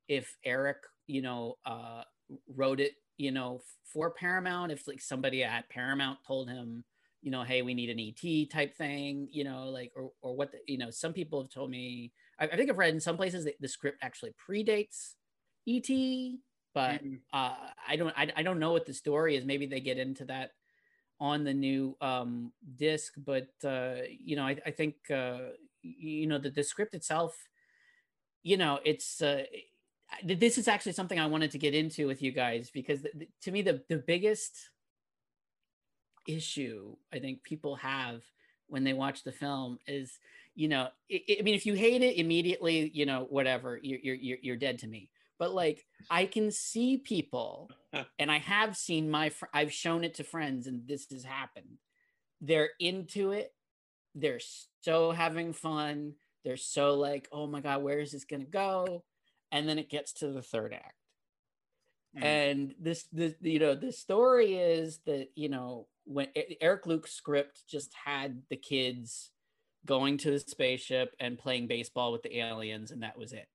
if 0.08 0.38
Eric 0.44 0.78
you 1.08 1.22
know 1.22 1.56
uh 1.66 2.04
wrote 2.48 2.80
it 2.80 2.94
you 3.18 3.32
know 3.32 3.62
for 3.84 4.12
Paramount 4.12 4.72
if 4.72 4.88
like 4.88 5.02
somebody 5.02 5.44
at 5.44 5.70
Paramount 5.70 6.20
told 6.26 6.50
him 6.50 6.84
you 7.22 7.32
know 7.32 7.44
hey 7.44 7.62
we 7.62 7.74
need 7.74 7.90
an 7.90 8.00
ET 8.00 8.46
type 8.48 8.76
thing 8.76 9.28
you 9.32 9.44
know 9.44 9.70
like 9.70 9.92
or 9.96 10.12
or 10.22 10.36
what 10.36 10.52
the, 10.52 10.60
you 10.68 10.78
know 10.78 10.90
some 10.92 11.14
people 11.14 11.42
have 11.42 11.50
told 11.52 11.70
me 11.70 12.12
I, 12.40 12.46
I 12.48 12.56
think 12.56 12.70
I've 12.70 12.78
read 12.78 12.94
in 12.94 13.00
some 13.00 13.18
places 13.18 13.46
that 13.46 13.56
the 13.60 13.68
script 13.68 14.00
actually 14.02 14.34
predates 14.48 15.16
ET 15.68 16.40
but 16.74 17.02
Mhm. 17.02 17.20
uh 17.34 17.56
I 17.88 17.96
don't 17.96 18.14
I, 18.18 18.32
I 18.36 18.44
don't 18.44 18.60
know 18.60 18.72
what 18.74 18.86
the 18.86 18.94
story 18.94 19.36
is 19.38 19.46
maybe 19.46 19.66
they 19.66 19.80
get 19.80 19.98
into 19.98 20.26
that 20.26 20.52
on 21.20 21.44
the 21.44 21.54
new 21.54 21.96
um 22.02 22.52
disc 22.76 23.14
but 23.18 23.48
uh 23.64 23.96
you 24.20 24.36
know 24.36 24.44
i, 24.44 24.58
I 24.66 24.72
think 24.72 24.96
uh 25.10 25.40
you 25.82 26.28
know 26.28 26.38
the, 26.40 26.50
the 26.50 26.64
script 26.64 26.94
itself 26.94 27.36
you 28.44 28.58
know 28.58 28.80
it's 28.86 29.22
uh 29.22 29.44
this 30.24 30.58
is 30.58 30.68
actually 30.68 30.92
something 30.92 31.20
i 31.20 31.26
wanted 31.26 31.52
to 31.52 31.58
get 31.58 31.74
into 31.74 32.08
with 32.08 32.22
you 32.22 32.32
guys 32.32 32.70
because 32.74 33.06
to 33.42 33.52
me 33.52 33.62
the 33.62 33.82
the 33.90 33.98
biggest 33.98 34.70
issue 36.28 36.96
i 37.14 37.20
think 37.20 37.44
people 37.44 37.76
have 37.76 38.22
when 38.68 38.84
they 38.84 38.94
watch 38.94 39.24
the 39.24 39.32
film 39.32 39.78
is 39.88 40.20
you 40.56 40.68
know 40.68 40.88
i 41.12 41.22
i 41.40 41.42
mean 41.42 41.56
if 41.56 41.66
you 41.66 41.74
hate 41.74 42.02
it 42.02 42.18
immediately 42.18 42.90
you 42.94 43.06
know 43.06 43.28
whatever 43.30 43.80
you're 43.82 44.00
you're 44.00 44.16
you're, 44.16 44.38
you're 44.42 44.56
dead 44.56 44.80
to 44.80 44.88
me 44.88 45.10
but 45.38 45.54
like 45.54 45.86
i 46.10 46.26
can 46.26 46.52
see 46.52 46.98
people 46.98 47.70
and 48.20 48.32
I 48.32 48.40
have 48.40 48.76
seen 48.76 49.10
my 49.10 49.30
fr- 49.30 49.46
I've 49.54 49.74
shown 49.74 50.04
it 50.04 50.16
to 50.16 50.24
friends 50.24 50.68
and 50.68 50.88
this 50.88 51.08
has 51.12 51.24
happened. 51.24 51.78
They're 52.42 52.70
into 52.80 53.32
it. 53.32 53.54
They're 54.14 54.42
so 54.82 55.12
having 55.12 55.54
fun. 55.54 56.14
They're 56.44 56.58
so 56.58 56.94
like, 56.94 57.28
"Oh 57.32 57.48
my 57.48 57.60
god, 57.60 57.84
where 57.84 58.00
is 58.00 58.12
this 58.12 58.26
going 58.26 58.42
to 58.46 58.52
go?" 58.52 59.04
And 59.56 59.68
then 59.68 59.80
it 59.80 59.90
gets 59.90 60.14
to 60.14 60.28
the 60.32 60.42
third 60.42 60.74
act. 60.74 60.96
Mhm. 62.16 62.24
And 62.24 62.76
this 62.80 63.04
the 63.12 63.36
you 63.42 63.60
know, 63.60 63.76
the 63.76 63.92
story 63.92 64.56
is 64.56 65.00
that, 65.06 65.30
you 65.36 65.50
know, 65.50 65.88
when 66.06 66.28
Eric 66.62 66.86
Luke's 66.86 67.12
script 67.12 67.68
just 67.68 67.94
had 67.94 68.44
the 68.50 68.58
kids 68.58 69.32
going 69.86 70.18
to 70.18 70.32
the 70.32 70.40
spaceship 70.40 71.16
and 71.20 71.38
playing 71.38 71.68
baseball 71.68 72.12
with 72.12 72.24
the 72.24 72.40
aliens 72.40 72.92
and 72.92 73.04
that 73.04 73.18
was 73.18 73.34
it 73.34 73.48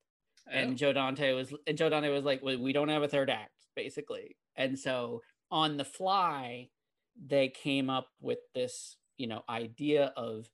and 0.51 0.77
Joe 0.77 0.93
Dante 0.93 1.33
was 1.33 1.53
and 1.67 1.79
Joe 1.79 1.89
Dante 1.89 2.09
was 2.11 2.25
like, 2.25 2.43
well, 2.43 2.59
we 2.59 2.73
don't 2.73 2.89
have 2.89 3.03
a 3.03 3.09
third 3.09 3.31
act, 3.31 3.55
basically. 3.77 4.37
And 4.57 4.79
so 4.79 5.23
on 5.51 5.77
the 5.77 5.85
fly, 5.85 6.69
they 7.17 7.49
came 7.49 7.91
up 7.91 8.09
with 8.21 8.39
this, 8.55 8.97
you 9.17 9.27
know, 9.27 9.43
idea 9.49 10.13
of 10.17 10.49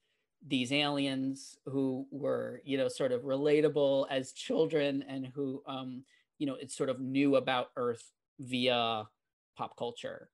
these 0.47 0.72
aliens 0.72 1.59
who 1.66 2.07
were, 2.11 2.62
you 2.64 2.78
know, 2.78 2.88
sort 2.88 3.12
of 3.12 3.22
relatable 3.22 4.07
as 4.11 4.32
children 4.32 5.05
and 5.09 5.26
who 5.34 5.62
um, 5.66 6.05
you 6.38 6.47
know, 6.47 6.57
it's 6.61 6.76
sort 6.76 6.88
of 6.90 7.01
knew 7.01 7.36
about 7.36 7.68
Earth 7.76 8.12
via 8.38 9.05
pop 9.57 9.76
culture. 9.76 10.28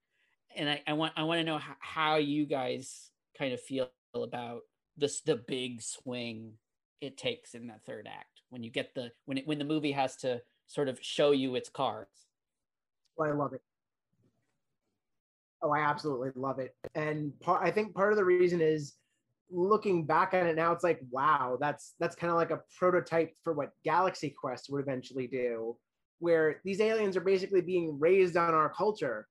And 0.57 0.69
I, 0.69 0.83
I 0.87 0.93
want 0.93 1.13
I 1.17 1.23
want 1.23 1.41
to 1.41 1.45
know 1.45 1.59
how, 1.59 1.77
how 1.81 2.17
you 2.17 2.45
guys 2.45 3.11
kind 3.39 3.53
of 3.53 3.61
feel 3.61 3.91
about 4.15 4.63
this 4.97 5.21
the 5.21 5.37
big 5.37 5.81
swing 5.81 6.53
it 7.01 7.17
takes 7.17 7.55
in 7.55 7.67
that 7.69 7.83
third 7.85 8.07
act 8.07 8.43
when 8.51 8.63
you 8.63 8.71
get 8.71 8.95
the 8.95 9.11
when 9.25 9.39
it 9.39 9.47
when 9.47 9.59
the 9.59 9.65
movie 9.65 9.93
has 9.93 10.17
to 10.17 10.43
sort 10.67 10.89
of 10.89 10.99
show 11.01 11.31
you 11.31 11.55
its 11.55 11.69
cards. 11.69 12.27
Well, 13.17 13.31
I 13.31 13.33
love 13.33 13.53
it. 13.55 13.63
Oh, 15.63 15.71
I 15.71 15.81
absolutely 15.81 16.31
love 16.35 16.59
it. 16.59 16.75
And 16.95 17.39
part, 17.41 17.63
I 17.63 17.71
think 17.71 17.95
part 17.95 18.13
of 18.13 18.17
the 18.17 18.25
reason 18.25 18.61
is 18.61 18.95
looking 19.53 20.05
back 20.05 20.35
at 20.35 20.47
it 20.47 20.57
now, 20.57 20.73
it's 20.73 20.85
like, 20.85 21.01
wow, 21.11 21.57
that's 21.61 21.95
that's 22.01 22.17
kind 22.17 22.31
of 22.31 22.37
like 22.37 22.51
a 22.51 22.61
prototype 22.77 23.33
for 23.43 23.53
what 23.53 23.71
Galaxy 23.85 24.31
Quest 24.31 24.67
would 24.71 24.83
eventually 24.83 25.27
do, 25.27 25.77
where 26.19 26.61
these 26.65 26.81
aliens 26.81 27.17
are 27.17 27.23
basically 27.23 27.61
being 27.61 27.99
raised 28.01 28.37
on 28.37 28.55
our 28.55 28.71
culture. 28.71 29.29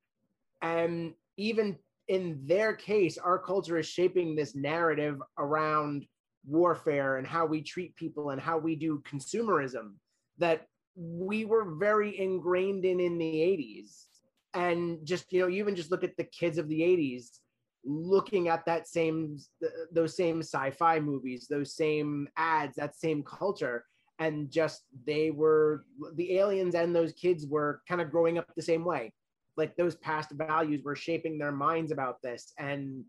And 0.61 1.13
even 1.38 1.78
in 2.07 2.41
their 2.45 2.74
case, 2.74 3.17
our 3.17 3.39
culture 3.39 3.78
is 3.78 3.88
shaping 3.88 4.36
this 4.36 4.55
narrative 4.55 5.22
around 5.38 6.05
warfare 6.45 7.17
and 7.17 7.28
how 7.28 7.45
we 7.45 7.61
treat 7.61 7.95
people 7.95 8.32
and 8.32 8.41
how 8.41 8.57
we 8.57 8.76
do 8.76 9.01
consumerism 9.09 9.93
that 10.38 10.65
we 10.95 11.45
were 11.45 11.76
very 11.76 12.19
ingrained 12.19 12.84
in 12.84 12.99
in 12.99 13.17
the 13.17 13.26
80s 13.26 14.05
and 14.53 14.99
just 15.05 15.32
you 15.32 15.39
know 15.39 15.49
even 15.49 15.76
just 15.76 15.91
look 15.91 16.03
at 16.03 16.17
the 16.17 16.24
kids 16.24 16.57
of 16.57 16.67
the 16.67 16.82
80s 16.82 17.39
looking 17.84 18.47
at 18.47 18.65
that 18.65 18.88
same 18.88 19.38
th- 19.59 19.71
those 19.91 20.15
same 20.15 20.39
sci-fi 20.39 20.99
movies 20.99 21.47
those 21.49 21.75
same 21.75 22.27
ads 22.38 22.75
that 22.75 22.95
same 22.95 23.23
culture 23.23 23.86
and 24.21 24.51
just 24.51 24.84
they 25.07 25.32
were 25.32 25.84
the 26.13 26.38
aliens 26.38 26.75
and 26.75 26.95
those 26.95 27.11
kids 27.13 27.47
were 27.47 27.82
kind 27.89 27.99
of 27.99 28.11
growing 28.11 28.38
up 28.38 28.45
the 28.55 28.61
same 28.61 28.86
way. 28.86 29.11
Like 29.57 29.75
those 29.75 29.95
past 29.95 30.29
values 30.32 30.84
were 30.84 30.95
shaping 30.95 31.39
their 31.39 31.51
minds 31.51 31.91
about 31.91 32.21
this 32.21 32.53
and 32.59 33.03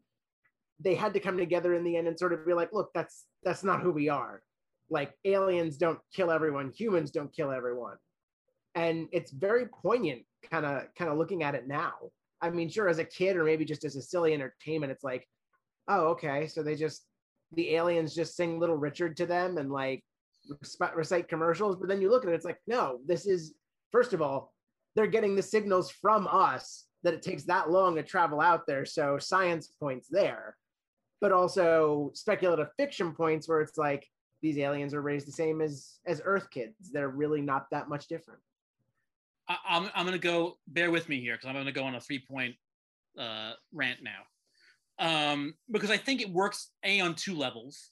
they 0.80 0.94
had 0.94 1.12
to 1.12 1.20
come 1.20 1.36
together 1.36 1.74
in 1.74 1.84
the 1.84 1.96
end 1.96 2.08
and 2.08 2.18
sort 2.18 2.32
of 2.32 2.46
be 2.46 2.54
like 2.54 2.72
look 2.72 2.90
that's 2.94 3.26
that's 3.42 3.62
not 3.62 3.82
who 3.82 3.92
we 3.92 4.08
are. 4.08 4.42
Like 4.88 5.12
aliens 5.26 5.76
don't 5.76 5.98
kill 6.14 6.30
everyone 6.30 6.72
humans 6.74 7.10
don't 7.10 7.34
kill 7.36 7.52
everyone. 7.52 7.98
And 8.74 9.06
it's 9.12 9.32
very 9.32 9.66
poignant 9.66 10.22
kind 10.50 10.64
of 10.64 10.84
kind 10.96 11.10
of 11.10 11.18
looking 11.18 11.42
at 11.42 11.54
it 11.54 11.68
now. 11.68 11.92
I 12.42 12.50
mean, 12.50 12.68
sure, 12.68 12.88
as 12.88 12.98
a 12.98 13.04
kid 13.04 13.36
or 13.36 13.44
maybe 13.44 13.64
just 13.64 13.84
as 13.84 13.96
a 13.96 14.02
silly 14.02 14.34
entertainment, 14.34 14.92
it's 14.92 15.04
like, 15.04 15.26
oh, 15.88 16.08
okay, 16.08 16.48
so 16.48 16.62
they 16.62 16.74
just 16.74 17.06
the 17.54 17.74
aliens 17.74 18.14
just 18.14 18.34
sing 18.34 18.58
Little 18.58 18.76
Richard 18.76 19.16
to 19.18 19.26
them 19.26 19.58
and 19.58 19.70
like 19.70 20.02
recite 20.94 21.28
commercials. 21.28 21.76
But 21.76 21.88
then 21.88 22.00
you 22.00 22.10
look 22.10 22.24
at 22.24 22.30
it, 22.30 22.34
it's 22.34 22.44
like, 22.44 22.60
no, 22.66 22.98
this 23.06 23.26
is 23.26 23.54
first 23.92 24.12
of 24.12 24.22
all, 24.22 24.52
they're 24.96 25.06
getting 25.06 25.36
the 25.36 25.42
signals 25.42 25.90
from 25.90 26.26
us 26.26 26.86
that 27.02 27.14
it 27.14 27.22
takes 27.22 27.44
that 27.44 27.70
long 27.70 27.94
to 27.96 28.02
travel 28.02 28.40
out 28.40 28.66
there. 28.66 28.84
So 28.84 29.18
science 29.18 29.68
points 29.68 30.08
there, 30.08 30.56
but 31.20 31.32
also 31.32 32.10
speculative 32.14 32.68
fiction 32.76 33.12
points 33.12 33.48
where 33.48 33.60
it's 33.60 33.78
like 33.78 34.06
these 34.40 34.58
aliens 34.58 34.94
are 34.94 35.02
raised 35.02 35.28
the 35.28 35.32
same 35.32 35.60
as 35.60 35.98
as 36.06 36.20
Earth 36.24 36.50
kids. 36.50 36.90
They're 36.92 37.08
really 37.08 37.40
not 37.40 37.66
that 37.70 37.88
much 37.88 38.08
different. 38.08 38.40
I, 39.68 39.76
am 39.76 39.84
I'm, 39.84 39.90
I'm 39.94 40.04
gonna 40.04 40.18
go. 40.18 40.58
Bear 40.66 40.90
with 40.90 41.08
me 41.08 41.20
here 41.20 41.34
because 41.34 41.48
I'm 41.48 41.54
gonna 41.54 41.72
go 41.72 41.84
on 41.84 41.94
a 41.94 42.00
three 42.00 42.22
point 42.28 42.54
uh, 43.18 43.52
rant 43.72 44.00
now, 44.02 45.32
um, 45.32 45.54
because 45.70 45.90
I 45.90 45.96
think 45.96 46.20
it 46.20 46.30
works 46.30 46.70
a 46.84 47.00
on 47.00 47.14
two 47.14 47.34
levels. 47.34 47.90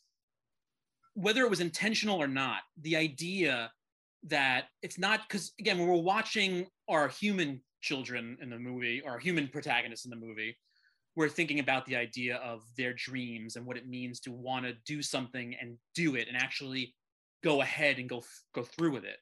Whether 1.14 1.42
it 1.42 1.50
was 1.50 1.60
intentional 1.60 2.22
or 2.22 2.28
not, 2.28 2.60
the 2.80 2.96
idea 2.96 3.70
that 4.24 4.66
it's 4.82 4.98
not 4.98 5.20
because 5.28 5.52
again 5.58 5.78
when 5.78 5.88
we're 5.88 5.96
watching 5.96 6.66
our 6.88 7.08
human 7.08 7.60
children 7.80 8.36
in 8.42 8.50
the 8.50 8.58
movie 8.58 9.00
or 9.04 9.18
human 9.18 9.48
protagonists 9.48 10.04
in 10.04 10.10
the 10.10 10.16
movie 10.16 10.56
we're 11.16 11.28
thinking 11.28 11.58
about 11.58 11.86
the 11.86 11.96
idea 11.96 12.36
of 12.36 12.62
their 12.76 12.92
dreams 12.92 13.56
and 13.56 13.64
what 13.64 13.76
it 13.76 13.88
means 13.88 14.20
to 14.20 14.30
want 14.30 14.64
to 14.64 14.74
do 14.86 15.02
something 15.02 15.56
and 15.60 15.76
do 15.94 16.16
it 16.16 16.28
and 16.28 16.36
actually 16.36 16.94
go 17.42 17.62
ahead 17.62 17.98
and 17.98 18.10
go 18.10 18.22
go 18.54 18.62
through 18.62 18.92
with 18.92 19.04
it 19.04 19.16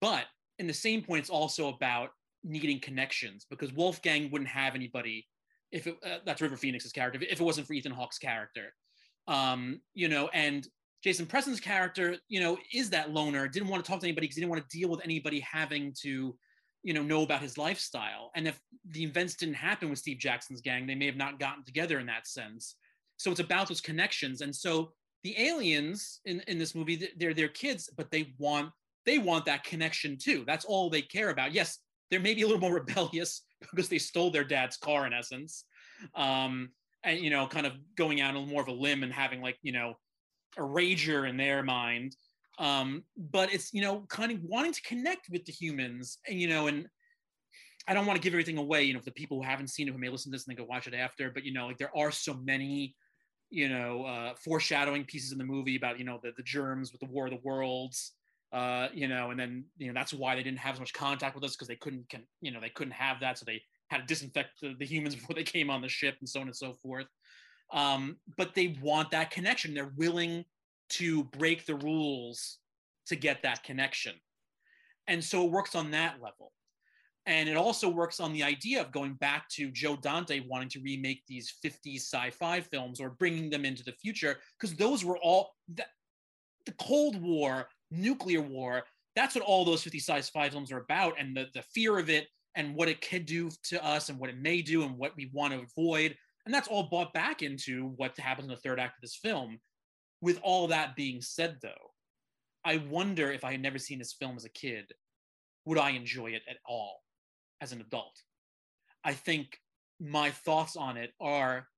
but 0.00 0.24
in 0.58 0.66
the 0.66 0.74
same 0.74 1.02
point 1.02 1.20
it's 1.20 1.30
also 1.30 1.68
about 1.68 2.10
needing 2.42 2.80
connections 2.80 3.46
because 3.48 3.72
wolfgang 3.72 4.30
wouldn't 4.30 4.50
have 4.50 4.74
anybody 4.74 5.26
if 5.72 5.86
it, 5.86 5.96
uh, 6.04 6.18
that's 6.24 6.40
river 6.40 6.56
phoenix's 6.56 6.92
character 6.92 7.18
if 7.22 7.40
it 7.40 7.44
wasn't 7.44 7.66
for 7.66 7.72
ethan 7.72 7.92
hawke's 7.92 8.18
character. 8.18 8.72
Um, 9.26 9.80
you 9.94 10.08
know 10.08 10.28
and 10.34 10.66
jason 11.02 11.26
presson's 11.26 11.60
character 11.60 12.16
you 12.28 12.40
know 12.40 12.58
is 12.72 12.90
that 12.90 13.10
loner 13.10 13.48
didn't 13.48 13.68
want 13.68 13.84
to 13.84 13.90
talk 13.90 14.00
to 14.00 14.06
anybody 14.06 14.26
because 14.26 14.36
he 14.36 14.42
didn't 14.42 14.50
want 14.50 14.68
to 14.68 14.78
deal 14.78 14.90
with 14.90 15.00
anybody 15.02 15.40
having 15.40 15.94
to 16.02 16.36
you 16.84 16.92
know 16.92 17.02
know 17.02 17.22
about 17.22 17.40
his 17.40 17.58
lifestyle. 17.58 18.30
And 18.36 18.46
if 18.46 18.60
the 18.90 19.02
events 19.02 19.34
didn't 19.34 19.54
happen 19.54 19.90
with 19.90 19.98
steve 19.98 20.18
jackson's 20.18 20.60
gang 20.60 20.86
they 20.86 20.94
may 20.94 21.06
have 21.06 21.16
not 21.16 21.40
gotten 21.40 21.64
together 21.64 21.98
in 21.98 22.06
that 22.06 22.28
sense. 22.28 22.76
So 23.16 23.30
it's 23.30 23.40
about 23.40 23.68
those 23.68 23.80
connections. 23.80 24.40
And 24.40 24.54
so 24.54 24.92
the 25.22 25.34
aliens 25.40 26.20
in, 26.26 26.40
in 26.46 26.58
this 26.58 26.74
movie 26.74 27.08
they're 27.16 27.34
their 27.34 27.48
kids 27.48 27.90
but 27.96 28.10
they 28.10 28.34
want 28.38 28.70
they 29.06 29.18
want 29.18 29.44
that 29.46 29.64
connection 29.64 30.16
too. 30.18 30.44
That's 30.46 30.64
all 30.64 30.90
they 30.90 31.02
care 31.02 31.30
about. 31.30 31.52
Yes 31.52 31.78
they're 32.10 32.20
maybe 32.20 32.42
a 32.42 32.46
little 32.46 32.60
more 32.60 32.74
rebellious 32.84 33.42
because 33.60 33.88
they 33.88 33.98
stole 33.98 34.30
their 34.30 34.44
dad's 34.44 34.76
car 34.76 35.06
in 35.06 35.12
essence 35.12 35.64
um, 36.14 36.70
and 37.02 37.20
you 37.20 37.30
know 37.30 37.46
kind 37.46 37.66
of 37.66 37.72
going 37.96 38.20
out 38.20 38.36
on 38.36 38.48
more 38.48 38.62
of 38.62 38.68
a 38.68 38.72
limb 38.72 39.02
and 39.02 39.12
having 39.12 39.40
like 39.40 39.58
you 39.62 39.72
know 39.72 39.94
a 40.56 40.62
rager 40.62 41.28
in 41.28 41.36
their 41.36 41.62
mind. 41.62 42.14
Um, 42.60 43.02
but 43.16 43.52
it's 43.52 43.72
you 43.74 43.82
know 43.82 44.04
kind 44.08 44.30
of 44.30 44.38
wanting 44.44 44.72
to 44.72 44.82
connect 44.82 45.28
with 45.28 45.44
the 45.44 45.52
humans 45.52 46.18
and 46.28 46.40
you 46.40 46.46
know 46.46 46.68
and 46.68 46.86
i 47.88 47.92
don't 47.92 48.06
want 48.06 48.16
to 48.16 48.22
give 48.22 48.32
everything 48.32 48.58
away 48.58 48.84
you 48.84 48.94
know 48.94 49.00
for 49.00 49.06
the 49.06 49.10
people 49.10 49.38
who 49.38 49.42
haven't 49.42 49.70
seen 49.70 49.88
it 49.88 49.90
who 49.90 49.98
may 49.98 50.08
listen 50.08 50.30
to 50.30 50.36
this 50.36 50.46
and 50.46 50.56
go 50.56 50.62
watch 50.62 50.86
it 50.86 50.94
after 50.94 51.30
but 51.30 51.44
you 51.44 51.52
know 51.52 51.66
like 51.66 51.78
there 51.78 51.90
are 51.96 52.12
so 52.12 52.32
many 52.44 52.94
you 53.50 53.68
know 53.68 54.04
uh, 54.04 54.34
foreshadowing 54.36 55.04
pieces 55.04 55.32
in 55.32 55.38
the 55.38 55.44
movie 55.44 55.74
about 55.74 55.98
you 55.98 56.04
know 56.04 56.20
the, 56.22 56.30
the 56.36 56.44
germs 56.44 56.92
with 56.92 57.00
the 57.00 57.08
war 57.08 57.26
of 57.26 57.32
the 57.32 57.40
worlds 57.42 58.12
uh, 58.54 58.88
you 58.94 59.08
know 59.08 59.30
and 59.30 59.38
then 59.38 59.64
you 59.76 59.88
know 59.88 59.92
that's 59.92 60.14
why 60.14 60.34
they 60.34 60.42
didn't 60.42 60.58
have 60.58 60.74
as 60.74 60.80
much 60.80 60.92
contact 60.94 61.34
with 61.34 61.44
us 61.44 61.52
because 61.52 61.68
they 61.68 61.76
couldn't 61.76 62.08
can, 62.08 62.22
you 62.40 62.50
know 62.50 62.60
they 62.60 62.70
couldn't 62.70 62.92
have 62.92 63.20
that 63.20 63.36
so 63.36 63.44
they 63.44 63.60
had 63.88 63.98
to 63.98 64.06
disinfect 64.06 64.48
the, 64.62 64.74
the 64.78 64.86
humans 64.86 65.14
before 65.16 65.34
they 65.34 65.42
came 65.42 65.68
on 65.68 65.82
the 65.82 65.88
ship 65.88 66.16
and 66.20 66.28
so 66.28 66.40
on 66.40 66.46
and 66.46 66.56
so 66.56 66.72
forth 66.82 67.06
um, 67.72 68.16
but 68.36 68.54
they 68.54 68.76
want 68.80 69.10
that 69.10 69.30
connection 69.30 69.74
they're 69.74 69.92
willing 69.96 70.44
to 70.90 71.24
break 71.24 71.66
the 71.66 71.74
rules 71.76 72.58
to 73.06 73.16
get 73.16 73.42
that 73.42 73.62
connection. 73.62 74.14
And 75.06 75.22
so 75.22 75.44
it 75.44 75.50
works 75.50 75.74
on 75.74 75.90
that 75.90 76.16
level. 76.22 76.52
And 77.26 77.48
it 77.48 77.56
also 77.56 77.88
works 77.88 78.20
on 78.20 78.32
the 78.32 78.42
idea 78.42 78.80
of 78.82 78.92
going 78.92 79.14
back 79.14 79.48
to 79.50 79.70
Joe 79.70 79.96
Dante 79.96 80.40
wanting 80.46 80.68
to 80.70 80.80
remake 80.80 81.22
these 81.26 81.54
50s 81.64 82.02
sci 82.02 82.30
fi 82.30 82.60
films 82.60 83.00
or 83.00 83.10
bringing 83.10 83.48
them 83.48 83.64
into 83.64 83.82
the 83.82 83.92
future, 83.92 84.38
because 84.58 84.76
those 84.76 85.04
were 85.04 85.18
all 85.18 85.52
the, 85.74 85.84
the 86.66 86.72
Cold 86.72 87.20
War, 87.20 87.68
nuclear 87.90 88.40
war. 88.40 88.84
That's 89.16 89.34
what 89.34 89.44
all 89.44 89.64
those 89.64 89.84
50s 89.84 90.08
sci 90.08 90.20
fi 90.22 90.48
films 90.50 90.72
are 90.72 90.78
about. 90.78 91.14
And 91.18 91.36
the, 91.36 91.46
the 91.54 91.62
fear 91.62 91.98
of 91.98 92.10
it 92.10 92.26
and 92.54 92.74
what 92.74 92.88
it 92.88 93.00
could 93.00 93.26
do 93.26 93.50
to 93.64 93.84
us 93.84 94.08
and 94.08 94.18
what 94.18 94.30
it 94.30 94.38
may 94.38 94.62
do 94.62 94.82
and 94.82 94.96
what 94.96 95.16
we 95.16 95.30
want 95.32 95.52
to 95.52 95.60
avoid. 95.60 96.16
And 96.44 96.54
that's 96.54 96.68
all 96.68 96.84
brought 96.84 97.12
back 97.12 97.42
into 97.42 97.92
what 97.96 98.16
happens 98.18 98.46
in 98.46 98.50
the 98.50 98.60
third 98.60 98.80
act 98.80 98.98
of 98.98 99.02
this 99.02 99.16
film. 99.16 99.58
With 100.20 100.40
all 100.42 100.68
that 100.68 100.96
being 100.96 101.20
said, 101.20 101.58
though, 101.62 101.92
I 102.64 102.78
wonder 102.88 103.30
if 103.30 103.44
I 103.44 103.52
had 103.52 103.62
never 103.62 103.78
seen 103.78 103.98
this 103.98 104.14
film 104.14 104.36
as 104.36 104.44
a 104.44 104.50
kid, 104.50 104.90
would 105.66 105.78
I 105.78 105.90
enjoy 105.90 106.28
it 106.28 106.42
at 106.48 106.56
all 106.66 107.02
as 107.60 107.72
an 107.72 107.80
adult? 107.80 108.18
I 109.04 109.12
think 109.12 109.58
my 110.00 110.30
thoughts 110.30 110.76
on 110.76 110.96
it 110.96 111.12
are 111.20 111.68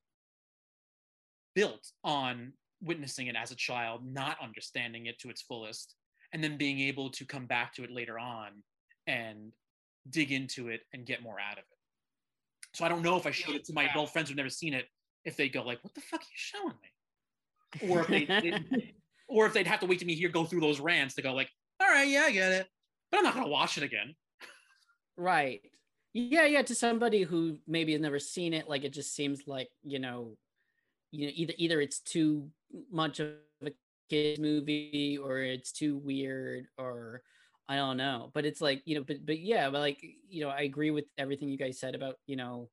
built 1.54 1.90
on 2.04 2.52
witnessing 2.82 3.26
it 3.26 3.36
as 3.36 3.50
a 3.50 3.56
child, 3.56 4.02
not 4.04 4.36
understanding 4.42 5.06
it 5.06 5.18
to 5.20 5.30
its 5.30 5.42
fullest, 5.42 5.94
and 6.32 6.42
then 6.42 6.56
being 6.56 6.80
able 6.80 7.10
to 7.10 7.24
come 7.24 7.46
back 7.46 7.74
to 7.74 7.84
it 7.84 7.90
later 7.90 8.18
on 8.18 8.48
and 9.06 9.52
dig 10.10 10.32
into 10.32 10.68
it 10.68 10.80
and 10.92 11.06
get 11.06 11.22
more 11.22 11.38
out 11.40 11.58
of 11.58 11.64
it. 11.64 12.76
So 12.76 12.84
I 12.84 12.88
don't 12.88 13.02
know 13.02 13.16
if 13.16 13.26
I 13.26 13.30
showed 13.30 13.54
it 13.54 13.64
to 13.66 13.72
my 13.72 13.84
adult 13.84 14.12
friends 14.12 14.28
who've 14.28 14.36
never 14.36 14.50
seen 14.50 14.74
it, 14.74 14.86
if 15.24 15.36
they 15.36 15.48
go 15.48 15.62
like, 15.62 15.82
"What 15.82 15.94
the 15.94 16.00
fuck 16.00 16.20
are 16.20 16.24
you 16.24 16.28
showing 16.34 16.74
me?" 16.82 17.90
or 17.90 18.00
if 18.00 18.06
they, 18.06 18.24
they 18.26 18.94
or 19.28 19.46
if 19.46 19.52
they'd 19.52 19.66
have 19.66 19.80
to 19.80 19.86
wait 19.86 19.98
to 20.00 20.04
me 20.04 20.14
here 20.14 20.28
go 20.28 20.44
through 20.44 20.60
those 20.60 20.80
rants 20.80 21.14
to 21.14 21.22
go 21.22 21.34
like, 21.34 21.50
all 21.80 21.88
right, 21.88 22.08
yeah, 22.08 22.24
I 22.26 22.30
get 22.30 22.52
it, 22.52 22.66
but 23.10 23.18
I'm 23.18 23.24
not 23.24 23.34
gonna 23.34 23.48
watch 23.48 23.76
it 23.76 23.84
again. 23.84 24.14
Right. 25.16 25.60
Yeah, 26.12 26.46
yeah. 26.46 26.62
To 26.62 26.74
somebody 26.74 27.22
who 27.22 27.58
maybe 27.66 27.92
has 27.92 28.00
never 28.00 28.18
seen 28.18 28.54
it, 28.54 28.68
like 28.68 28.84
it 28.84 28.92
just 28.92 29.14
seems 29.14 29.42
like 29.46 29.68
you 29.82 29.98
know, 29.98 30.36
you 31.16 31.26
know, 31.26 31.32
either 31.34 31.54
either 31.56 31.80
it's 31.80 32.00
too 32.00 32.50
much 32.90 33.20
of 33.20 33.30
a 33.64 33.70
kid 34.10 34.38
movie 34.38 35.18
or 35.22 35.38
it's 35.38 35.72
too 35.72 35.96
weird 35.96 36.66
or 36.76 37.22
I 37.68 37.76
don't 37.76 37.96
know. 37.96 38.30
But 38.34 38.44
it's 38.44 38.60
like 38.60 38.82
you 38.84 38.96
know, 38.96 39.04
but 39.06 39.24
but 39.24 39.40
yeah, 39.40 39.70
but 39.70 39.80
like 39.80 40.04
you 40.28 40.44
know, 40.44 40.50
I 40.50 40.60
agree 40.60 40.90
with 40.90 41.06
everything 41.16 41.48
you 41.48 41.56
guys 41.56 41.80
said 41.80 41.94
about 41.94 42.16
you 42.26 42.36
know 42.36 42.68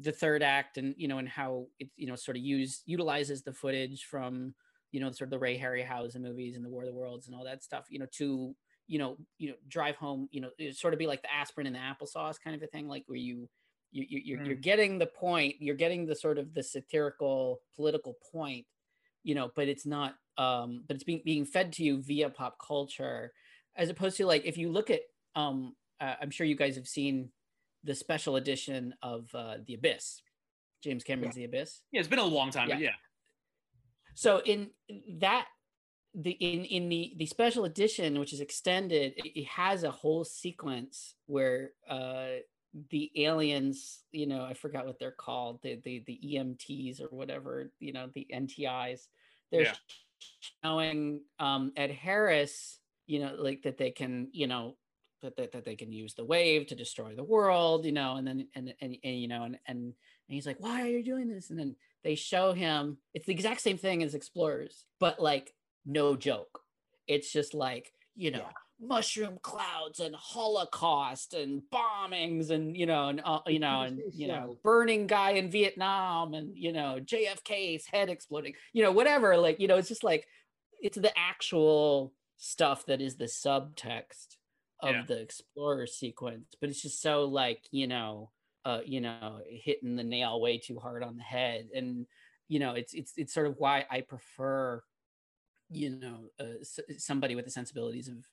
the 0.00 0.10
third 0.10 0.42
act 0.42 0.78
and 0.78 0.94
you 0.96 1.06
know 1.06 1.18
and 1.18 1.28
how 1.28 1.66
it 1.78 1.90
you 1.96 2.06
know 2.06 2.16
sort 2.16 2.36
of 2.36 2.42
use 2.42 2.82
utilizes 2.86 3.42
the 3.42 3.52
footage 3.52 4.04
from 4.04 4.54
you 4.90 5.00
know 5.00 5.10
sort 5.10 5.26
of 5.26 5.32
the 5.32 5.38
Ray 5.38 5.58
Harryhausen 5.58 6.22
movies 6.22 6.56
and 6.56 6.64
the 6.64 6.70
War 6.70 6.82
of 6.82 6.88
the 6.88 6.94
Worlds 6.94 7.26
and 7.26 7.36
all 7.36 7.44
that 7.44 7.62
stuff 7.62 7.84
you 7.90 7.98
know 7.98 8.06
to 8.12 8.56
you 8.88 8.98
know 8.98 9.16
you 9.38 9.50
know 9.50 9.54
drive 9.68 9.96
home 9.96 10.28
you 10.32 10.40
know 10.40 10.48
sort 10.72 10.94
of 10.94 10.98
be 10.98 11.06
like 11.06 11.22
the 11.22 11.32
aspirin 11.32 11.66
and 11.66 11.76
the 11.76 11.80
applesauce 11.80 12.40
kind 12.42 12.56
of 12.56 12.62
a 12.62 12.66
thing 12.66 12.88
like 12.88 13.04
where 13.06 13.18
you 13.18 13.48
you, 13.96 14.06
you 14.08 14.22
you're, 14.24 14.38
mm. 14.40 14.46
you're 14.46 14.54
getting 14.54 14.98
the 14.98 15.06
point 15.06 15.54
you're 15.58 15.74
getting 15.74 16.06
the 16.06 16.14
sort 16.14 16.38
of 16.38 16.52
the 16.54 16.62
satirical 16.62 17.60
political 17.76 18.16
point 18.32 18.66
you 19.22 19.34
know 19.34 19.50
but 19.56 19.68
it's 19.68 19.86
not 19.86 20.14
um 20.38 20.84
but 20.86 20.94
it's 20.94 21.04
being 21.04 21.22
being 21.24 21.44
fed 21.44 21.72
to 21.72 21.82
you 21.82 22.02
via 22.02 22.28
pop 22.28 22.56
culture 22.64 23.32
as 23.76 23.88
opposed 23.88 24.16
to 24.16 24.26
like 24.26 24.44
if 24.44 24.58
you 24.58 24.70
look 24.70 24.90
at 24.90 25.00
um 25.34 25.74
uh, 26.00 26.14
i'm 26.20 26.30
sure 26.30 26.46
you 26.46 26.56
guys 26.56 26.76
have 26.76 26.86
seen 26.86 27.30
the 27.86 27.94
special 27.94 28.36
edition 28.36 28.94
of 29.00 29.32
uh, 29.34 29.54
The 29.64 29.74
Abyss, 29.74 30.20
James 30.82 31.04
Cameron's 31.04 31.36
yeah. 31.36 31.46
The 31.46 31.56
Abyss. 31.58 31.80
Yeah, 31.92 32.00
it's 32.00 32.08
been 32.08 32.18
a 32.18 32.24
long 32.24 32.50
time, 32.50 32.68
yeah. 32.68 32.74
but 32.74 32.82
yeah. 32.82 32.90
So 34.14 34.42
in 34.44 34.70
that 35.20 35.46
the 36.14 36.32
in 36.32 36.64
in 36.64 36.88
the 36.88 37.14
the 37.16 37.26
special 37.26 37.64
edition, 37.64 38.18
which 38.18 38.32
is 38.32 38.40
extended, 38.40 39.14
it, 39.16 39.40
it 39.40 39.46
has 39.46 39.84
a 39.84 39.90
whole 39.90 40.24
sequence 40.24 41.14
where 41.26 41.70
uh, 41.88 42.40
the 42.90 43.10
aliens, 43.16 44.00
you 44.12 44.26
know, 44.26 44.42
I 44.44 44.54
forgot 44.54 44.86
what 44.86 44.98
they're 44.98 45.10
called, 45.10 45.60
the 45.62 45.80
the 45.84 46.02
the 46.06 46.20
EMTs 46.24 47.00
or 47.00 47.08
whatever, 47.08 47.70
you 47.78 47.92
know, 47.92 48.08
the 48.14 48.26
NTIs. 48.32 49.06
They're 49.50 49.62
yeah. 49.62 49.74
showing 50.62 51.20
um, 51.38 51.72
Ed 51.76 51.90
Harris, 51.90 52.78
you 53.06 53.20
know, 53.20 53.34
like 53.38 53.62
that 53.62 53.78
they 53.78 53.90
can, 53.90 54.28
you 54.32 54.46
know, 54.46 54.76
that, 55.22 55.36
that, 55.36 55.52
that 55.52 55.64
they 55.64 55.76
can 55.76 55.92
use 55.92 56.14
the 56.14 56.24
wave 56.24 56.66
to 56.66 56.74
destroy 56.74 57.14
the 57.14 57.24
world, 57.24 57.86
you 57.86 57.92
know, 57.92 58.16
and 58.16 58.26
then 58.26 58.48
and 58.54 58.74
and, 58.80 58.96
and 59.02 59.20
you 59.20 59.28
know, 59.28 59.44
and, 59.44 59.58
and 59.66 59.78
and 59.78 59.94
he's 60.34 60.46
like, 60.46 60.60
why 60.60 60.82
are 60.82 60.86
you 60.86 61.04
doing 61.04 61.28
this? 61.28 61.50
And 61.50 61.58
then 61.58 61.76
they 62.04 62.14
show 62.14 62.52
him 62.52 62.98
it's 63.14 63.26
the 63.26 63.32
exact 63.32 63.60
same 63.60 63.78
thing 63.78 64.02
as 64.02 64.14
Explorers, 64.14 64.84
but 65.00 65.20
like 65.20 65.54
no 65.84 66.16
joke. 66.16 66.60
It's 67.06 67.32
just 67.32 67.54
like 67.54 67.92
you 68.14 68.30
know. 68.30 68.38
Yeah. 68.38 68.52
Mushroom 68.78 69.38
clouds 69.42 70.00
and 70.00 70.14
holocaust 70.14 71.32
and 71.32 71.62
bombings 71.72 72.50
and 72.50 72.76
you 72.76 72.84
know 72.84 73.08
and 73.08 73.22
uh, 73.24 73.40
you 73.46 73.58
know 73.58 73.82
and 73.82 74.04
you 74.12 74.28
know 74.28 74.58
burning 74.62 75.06
guy 75.06 75.30
in 75.30 75.50
vietnam 75.50 76.34
and 76.34 76.56
you 76.56 76.72
know 76.72 76.98
jfk's 77.00 77.86
head 77.86 78.10
exploding 78.10 78.54
you 78.74 78.82
know 78.82 78.92
whatever 78.92 79.36
like 79.38 79.58
you 79.60 79.66
know 79.66 79.76
it's 79.78 79.88
just 79.88 80.04
like 80.04 80.26
it's 80.80 80.98
the 80.98 81.16
actual 81.18 82.14
stuff 82.36 82.84
that 82.86 83.00
is 83.00 83.16
the 83.16 83.24
subtext 83.24 84.36
of 84.80 84.94
Yeah. 84.94 85.06
the 85.06 85.20
explorer 85.20 85.86
sequence, 85.86 86.54
but 86.60 86.68
it's 86.68 86.82
just 86.82 87.00
so 87.00 87.24
like 87.24 87.66
you 87.70 87.86
know, 87.86 88.30
uh, 88.64 88.80
you 88.84 89.00
know, 89.00 89.40
hitting 89.48 89.96
the 89.96 90.04
nail 90.04 90.40
way 90.40 90.58
too 90.58 90.78
hard 90.78 91.02
on 91.02 91.16
the 91.16 91.22
head, 91.22 91.70
and 91.74 92.06
you 92.48 92.58
know, 92.58 92.74
it's 92.74 92.92
it's 92.94 93.14
it's 93.16 93.32
sort 93.32 93.46
of 93.46 93.56
why 93.58 93.86
I 93.90 94.02
prefer, 94.02 94.82
you 95.70 95.90
know, 95.90 96.30
uh, 96.38 96.62
somebody 96.98 97.34
with 97.34 97.44
the 97.44 97.50
sensibilities 97.50 98.08
of 98.08 98.24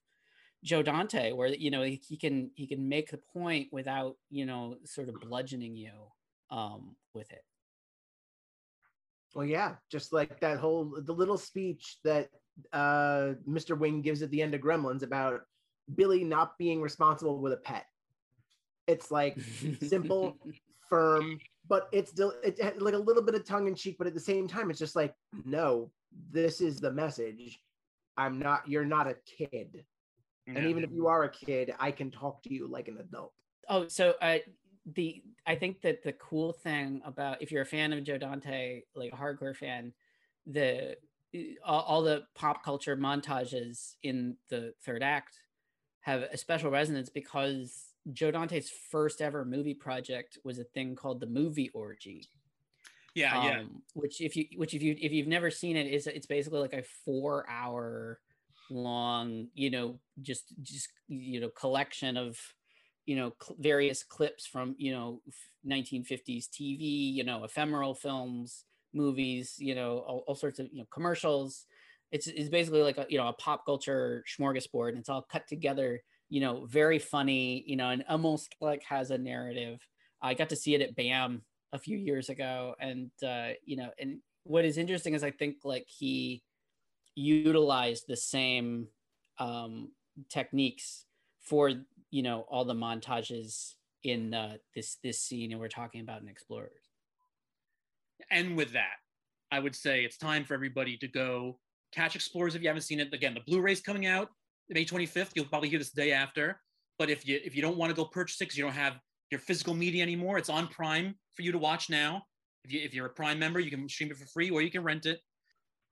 Joe 0.64 0.82
Dante, 0.82 1.32
where 1.34 1.49
you 1.49 1.72
know 1.72 1.84
he, 1.84 2.01
he 2.07 2.18
can 2.18 2.51
he 2.55 2.68
can 2.68 2.88
make 2.88 3.11
the 3.11 3.18
point 3.18 3.68
without 3.72 4.16
you 4.30 4.45
know 4.45 4.78
sort 4.86 5.09
of 5.09 5.16
bludgeoning 5.20 5.76
you 5.76 5.91
um, 6.49 6.95
with 7.14 7.32
it. 7.32 7.43
Well, 9.36 9.45
yeah, 9.45 9.76
just 9.91 10.14
like 10.14 10.39
that 10.39 10.57
whole 10.57 10.97
the 11.05 11.14
little 11.14 11.38
speech 11.38 11.97
that 12.03 12.30
uh, 12.72 13.34
Mr. 13.47 13.78
Wing 13.78 14.01
gives 14.01 14.22
at 14.22 14.30
the 14.30 14.41
end 14.41 14.53
of 14.53 14.61
Gremlins 14.61 15.03
about 15.03 15.41
Billy 15.95 16.24
not 16.24 16.57
being 16.57 16.82
responsible 16.82 17.39
with 17.39 17.53
a 17.53 17.57
pet. 17.57 17.86
It's 18.88 19.11
like 19.11 19.38
simple, 19.82 20.38
firm, 20.89 21.39
but 21.68 21.89
it's 21.91 22.11
still 22.11 22.34
it's 22.43 22.61
like 22.80 22.93
a 22.93 22.97
little 22.97 23.24
bit 23.24 23.36
of 23.36 23.45
tongue 23.45 23.68
in 23.68 23.76
cheek, 23.76 23.95
but 23.97 24.07
at 24.07 24.14
the 24.14 24.20
same 24.20 24.47
time, 24.47 24.70
it's 24.70 24.80
just 24.80 24.95
like, 24.95 25.14
no, 25.45 25.91
this 26.32 26.61
is 26.61 26.80
the 26.80 26.91
message. 26.91 27.59
I'm 28.18 28.38
not. 28.38 28.68
You're 28.68 28.86
not 28.86 29.07
a 29.07 29.16
kid, 29.26 29.84
and 30.47 30.57
Yeah. 30.57 30.67
even 30.67 30.83
if 30.83 30.91
you 30.91 31.07
are 31.07 31.23
a 31.23 31.29
kid, 31.31 31.73
I 31.79 31.91
can 31.91 32.11
talk 32.11 32.41
to 32.43 32.53
you 32.53 32.67
like 32.67 32.87
an 32.87 32.97
adult. 32.97 33.33
Oh, 33.69 33.87
so 33.87 34.15
uh, 34.21 34.39
the 34.85 35.23
I 35.45 35.55
think 35.55 35.81
that 35.81 36.03
the 36.03 36.13
cool 36.13 36.53
thing 36.53 37.01
about 37.05 37.41
if 37.41 37.51
you're 37.51 37.61
a 37.61 37.65
fan 37.65 37.93
of 37.93 38.03
Joe 38.03 38.17
Dante, 38.17 38.81
like 38.95 39.13
a 39.13 39.15
hardcore 39.15 39.55
fan, 39.55 39.93
the 40.45 40.97
all, 41.65 41.81
all 41.81 42.01
the 42.03 42.23
pop 42.35 42.63
culture 42.63 42.95
montages 42.97 43.95
in 44.03 44.37
the 44.49 44.73
third 44.85 45.01
act 45.03 45.39
have 46.01 46.21
a 46.23 46.37
special 46.37 46.69
resonance 46.69 47.09
because 47.09 47.93
Joe 48.11 48.31
Dante's 48.31 48.69
first 48.91 49.21
ever 49.21 49.45
movie 49.45 49.73
project 49.73 50.37
was 50.43 50.59
a 50.59 50.65
thing 50.65 50.95
called 50.95 51.21
the 51.21 51.25
Movie 51.27 51.69
Orgy. 51.73 52.27
yeah, 53.15 53.45
yeah. 53.45 53.59
um, 53.61 53.81
which 53.93 54.19
if 54.21 54.35
you 54.35 54.45
which 54.57 54.73
if 54.73 54.81
you 54.83 54.95
if 54.99 55.11
you've 55.13 55.27
never 55.27 55.49
seen 55.49 55.77
it 55.77 55.87
is 55.87 56.07
it's 56.07 56.25
basically 56.25 56.59
like 56.59 56.73
a 56.73 56.83
four 57.05 57.45
hour 57.49 58.19
long 58.70 59.47
you 59.53 59.70
know 59.70 59.99
just 60.22 60.53
just 60.61 60.89
you 61.07 61.39
know 61.39 61.49
collection 61.49 62.18
of 62.18 62.38
you 63.05 63.16
know 63.16 63.34
cl- 63.41 63.57
various 63.59 64.03
clips 64.03 64.45
from 64.45 64.76
you 64.78 64.91
know 64.91 65.22
f- 65.28 65.36
1950s 65.68 66.47
tv 66.49 67.14
you 67.14 67.24
know 67.24 67.43
ephemeral 67.43 67.93
films 67.93 68.66
movies 68.93 69.55
you 69.57 69.76
know 69.76 69.99
all, 69.99 70.24
all 70.28 70.36
sorts 70.36 70.59
of 70.59 70.68
you 70.72 70.80
know 70.80 70.88
commercials 70.91 71.66
it's, 72.11 72.28
it's 72.28 72.49
basically 72.49 72.84
like 72.84 72.97
a 72.97 73.05
you 73.09 73.18
know 73.18 73.28
a 73.28 73.34
pop 73.34 73.66
culture 73.66 74.24
smorgasbord 74.39 74.89
and 74.89 74.99
it's 74.99 75.09
all 75.09 75.26
cut 75.32 75.47
together 75.47 76.01
you 76.30 76.39
know 76.39 76.66
very 76.66 76.99
funny 76.99 77.64
you 77.68 77.76
know 77.76 77.89
and 77.89 78.03
almost 78.07 78.55
like 78.61 78.84
has 78.84 79.11
a 79.11 79.18
narrative 79.18 79.80
i 80.22 80.34
got 80.34 80.49
to 80.49 80.55
see 80.55 80.76
it 80.76 80.82
at 80.82 80.95
bam 80.95 81.41
a 81.74 81.80
few 81.80 81.97
years 81.97 82.30
ago 82.30 82.76
and 82.80 83.09
uh 83.26 83.49
you 83.66 83.76
know 83.76 83.89
and 83.99 84.20
what 84.43 84.64
is 84.64 84.78
interesting 84.78 85.16
is 85.16 85.24
i 85.24 85.32
think 85.32 85.57
like 85.64 85.86
he 85.88 86.41
utilized 87.16 88.05
the 88.07 88.18
same 88.18 88.88
um 89.39 89.91
techniques 90.30 91.05
for 91.41 91.72
you 92.11 92.24
know 92.24 92.45
all 92.49 92.66
the 92.66 92.74
montages 92.74 93.74
in 94.03 94.34
uh 94.34 94.55
this 94.76 94.97
this 95.03 95.22
scene 95.22 95.51
and 95.51 95.59
we're 95.59 95.68
talking 95.68 96.01
about 96.01 96.22
in 96.22 96.28
explorers 96.28 96.89
And 98.30 98.55
with 98.57 98.74
that, 98.74 98.95
I 99.51 99.59
would 99.59 99.76
say 99.76 100.03
it's 100.03 100.18
time 100.18 100.45
for 100.45 100.53
everybody 100.53 100.97
to 100.97 101.07
go 101.07 101.59
catch 101.93 102.16
Explorers 102.16 102.55
if 102.55 102.61
you 102.61 102.68
haven't 102.68 102.84
seen 102.84 102.99
it. 102.99 103.14
Again, 103.14 103.34
the 103.34 103.41
Blu-ray's 103.41 103.82
coming 103.82 104.05
out 104.05 104.30
May 104.70 104.86
25th. 104.86 105.32
You'll 105.36 105.45
probably 105.45 105.70
hear 105.70 105.80
this 105.80 105.91
the 105.91 106.01
day 106.01 106.11
after. 106.11 106.59
But 106.97 107.09
if 107.09 107.28
you 107.28 107.39
if 107.43 107.55
you 107.55 107.61
don't 107.61 107.78
want 107.78 107.89
to 107.89 107.95
go 107.95 108.05
purchase 108.05 108.38
it 108.38 108.45
because 108.45 108.57
you 108.57 108.64
don't 108.64 108.74
have 108.74 108.99
your 109.32 109.39
physical 109.39 109.74
media 109.74 110.03
anymore, 110.03 110.38
it's 110.38 110.49
on 110.49 110.68
Prime 110.68 111.16
for 111.36 111.41
you 111.41 111.51
to 111.51 111.57
watch 111.57 111.89
now. 111.89 112.24
If 112.64 112.72
you 112.72 112.82
if 112.82 112.93
you're 112.93 113.07
a 113.07 113.09
Prime 113.14 113.39
member, 113.39 113.59
you 113.59 113.70
can 113.72 113.88
stream 113.89 114.11
it 114.11 114.18
for 114.18 114.26
free 114.28 114.49
or 114.49 114.61
you 114.61 114.72
can 114.72 114.84
rent 114.84 115.05
it. 115.05 115.20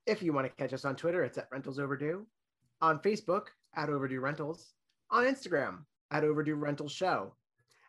If 0.05 0.21
you 0.23 0.33
want 0.33 0.47
to 0.47 0.53
catch 0.61 0.73
us 0.73 0.85
on 0.85 0.95
Twitter, 0.95 1.23
it's 1.23 1.37
at 1.37 1.47
Rentals 1.51 1.79
Overdue. 1.79 2.25
On 2.81 2.99
Facebook, 2.99 3.47
at 3.75 3.89
Overdue 3.89 4.19
Rentals. 4.19 4.73
On 5.11 5.23
Instagram, 5.25 5.79
at 6.11 6.23
Overdue 6.23 6.55
Rentals 6.55 6.91
Show. 6.91 7.35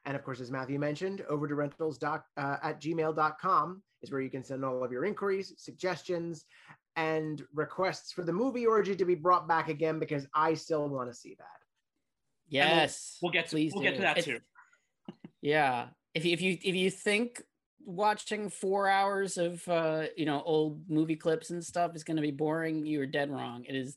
And 0.05 0.17
of 0.17 0.25
course, 0.25 0.41
as 0.41 0.51
Matthew 0.51 0.81
mentioned, 0.81 1.23
overdue 1.29 1.55
rentals 1.55 1.97
doc, 1.97 2.25
uh, 2.37 2.57
at 2.61 2.81
gmail.com 2.81 3.83
is 4.03 4.11
where 4.11 4.21
you 4.21 4.31
can 4.31 4.43
send 4.43 4.65
all 4.65 4.83
of 4.83 4.91
your 4.91 5.05
inquiries, 5.05 5.55
suggestions, 5.59 6.45
and 6.97 7.41
requests 7.55 8.11
for 8.11 8.25
the 8.25 8.33
movie 8.33 8.67
orgy 8.67 8.97
to 8.97 9.05
be 9.05 9.15
brought 9.15 9.47
back 9.47 9.69
again 9.69 10.01
because 10.01 10.27
I 10.35 10.55
still 10.55 10.89
want 10.89 11.09
to 11.09 11.15
see 11.15 11.37
that. 11.39 11.47
we'll- 12.51 12.69
yes 12.69 13.19
We'll 13.23 13.31
get 13.31 13.47
to 13.51 13.71
we'll 13.73 13.83
get 13.85 13.95
to 13.95 14.01
that 14.03 14.19
If- 14.19 14.25
too. 14.25 14.41
yeah 15.41 15.87
if 16.15 16.25
you, 16.25 16.33
if 16.33 16.41
you 16.43 16.59
if 16.65 16.75
you 16.75 16.91
think 16.91 17.41
watching 17.85 18.49
four 18.49 18.89
hours 18.89 19.37
of 19.39 19.67
uh 19.69 20.05
you 20.17 20.25
know 20.25 20.43
old 20.45 20.89
movie 20.89 21.17
clips 21.17 21.51
and 21.51 21.65
stuff 21.65 21.95
is 21.97 22.05
going 22.05 22.17
to 22.17 22.23
be 22.23 22.31
boring 22.31 22.87
you're 22.87 23.07
dead 23.07 23.31
wrong 23.31 23.65
it 23.69 23.75
is 23.75 23.97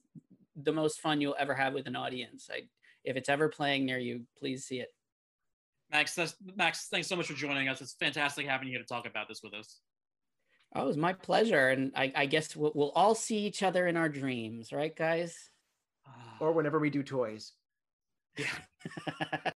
the 0.56 0.72
most 0.74 1.02
fun 1.02 1.22
you'll 1.22 1.36
ever 1.38 1.54
have 1.54 1.74
with 1.74 1.86
an 1.88 1.96
audience 1.96 2.50
I, 2.52 2.64
if 3.04 3.16
it's 3.16 3.30
ever 3.30 3.50
playing 3.50 3.86
near 3.86 4.00
you 4.00 4.22
please 4.40 4.66
see 4.66 4.80
it 4.80 4.94
Max, 5.92 6.16
that's, 6.16 6.36
Max, 6.56 6.88
thanks 6.88 7.08
so 7.08 7.16
much 7.16 7.28
for 7.28 7.34
joining 7.36 7.68
us. 7.70 7.80
It's 7.80 7.94
fantastic 7.94 8.48
having 8.48 8.68
you 8.68 8.74
here 8.74 8.82
to 8.82 8.88
talk 8.88 9.06
about 9.06 9.28
this 9.28 9.42
with 9.44 9.54
us. 9.54 9.80
oh 10.74 10.82
it 10.82 10.88
was 10.88 10.98
my 10.98 11.14
pleasure 11.14 11.70
and 11.70 11.92
i, 11.96 12.12
I 12.16 12.26
guess 12.26 12.56
we'll, 12.56 12.72
we'll 12.74 12.92
all 12.92 13.14
see 13.14 13.38
each 13.46 13.62
other 13.62 13.86
in 13.88 13.96
our 13.96 14.10
dreams 14.10 14.72
right 14.74 14.96
guys 14.96 15.52
Or 16.40 16.52
whenever 16.54 16.80
we 16.80 16.90
do 16.90 17.04
toys. 17.04 17.54
yeah. 18.38 18.48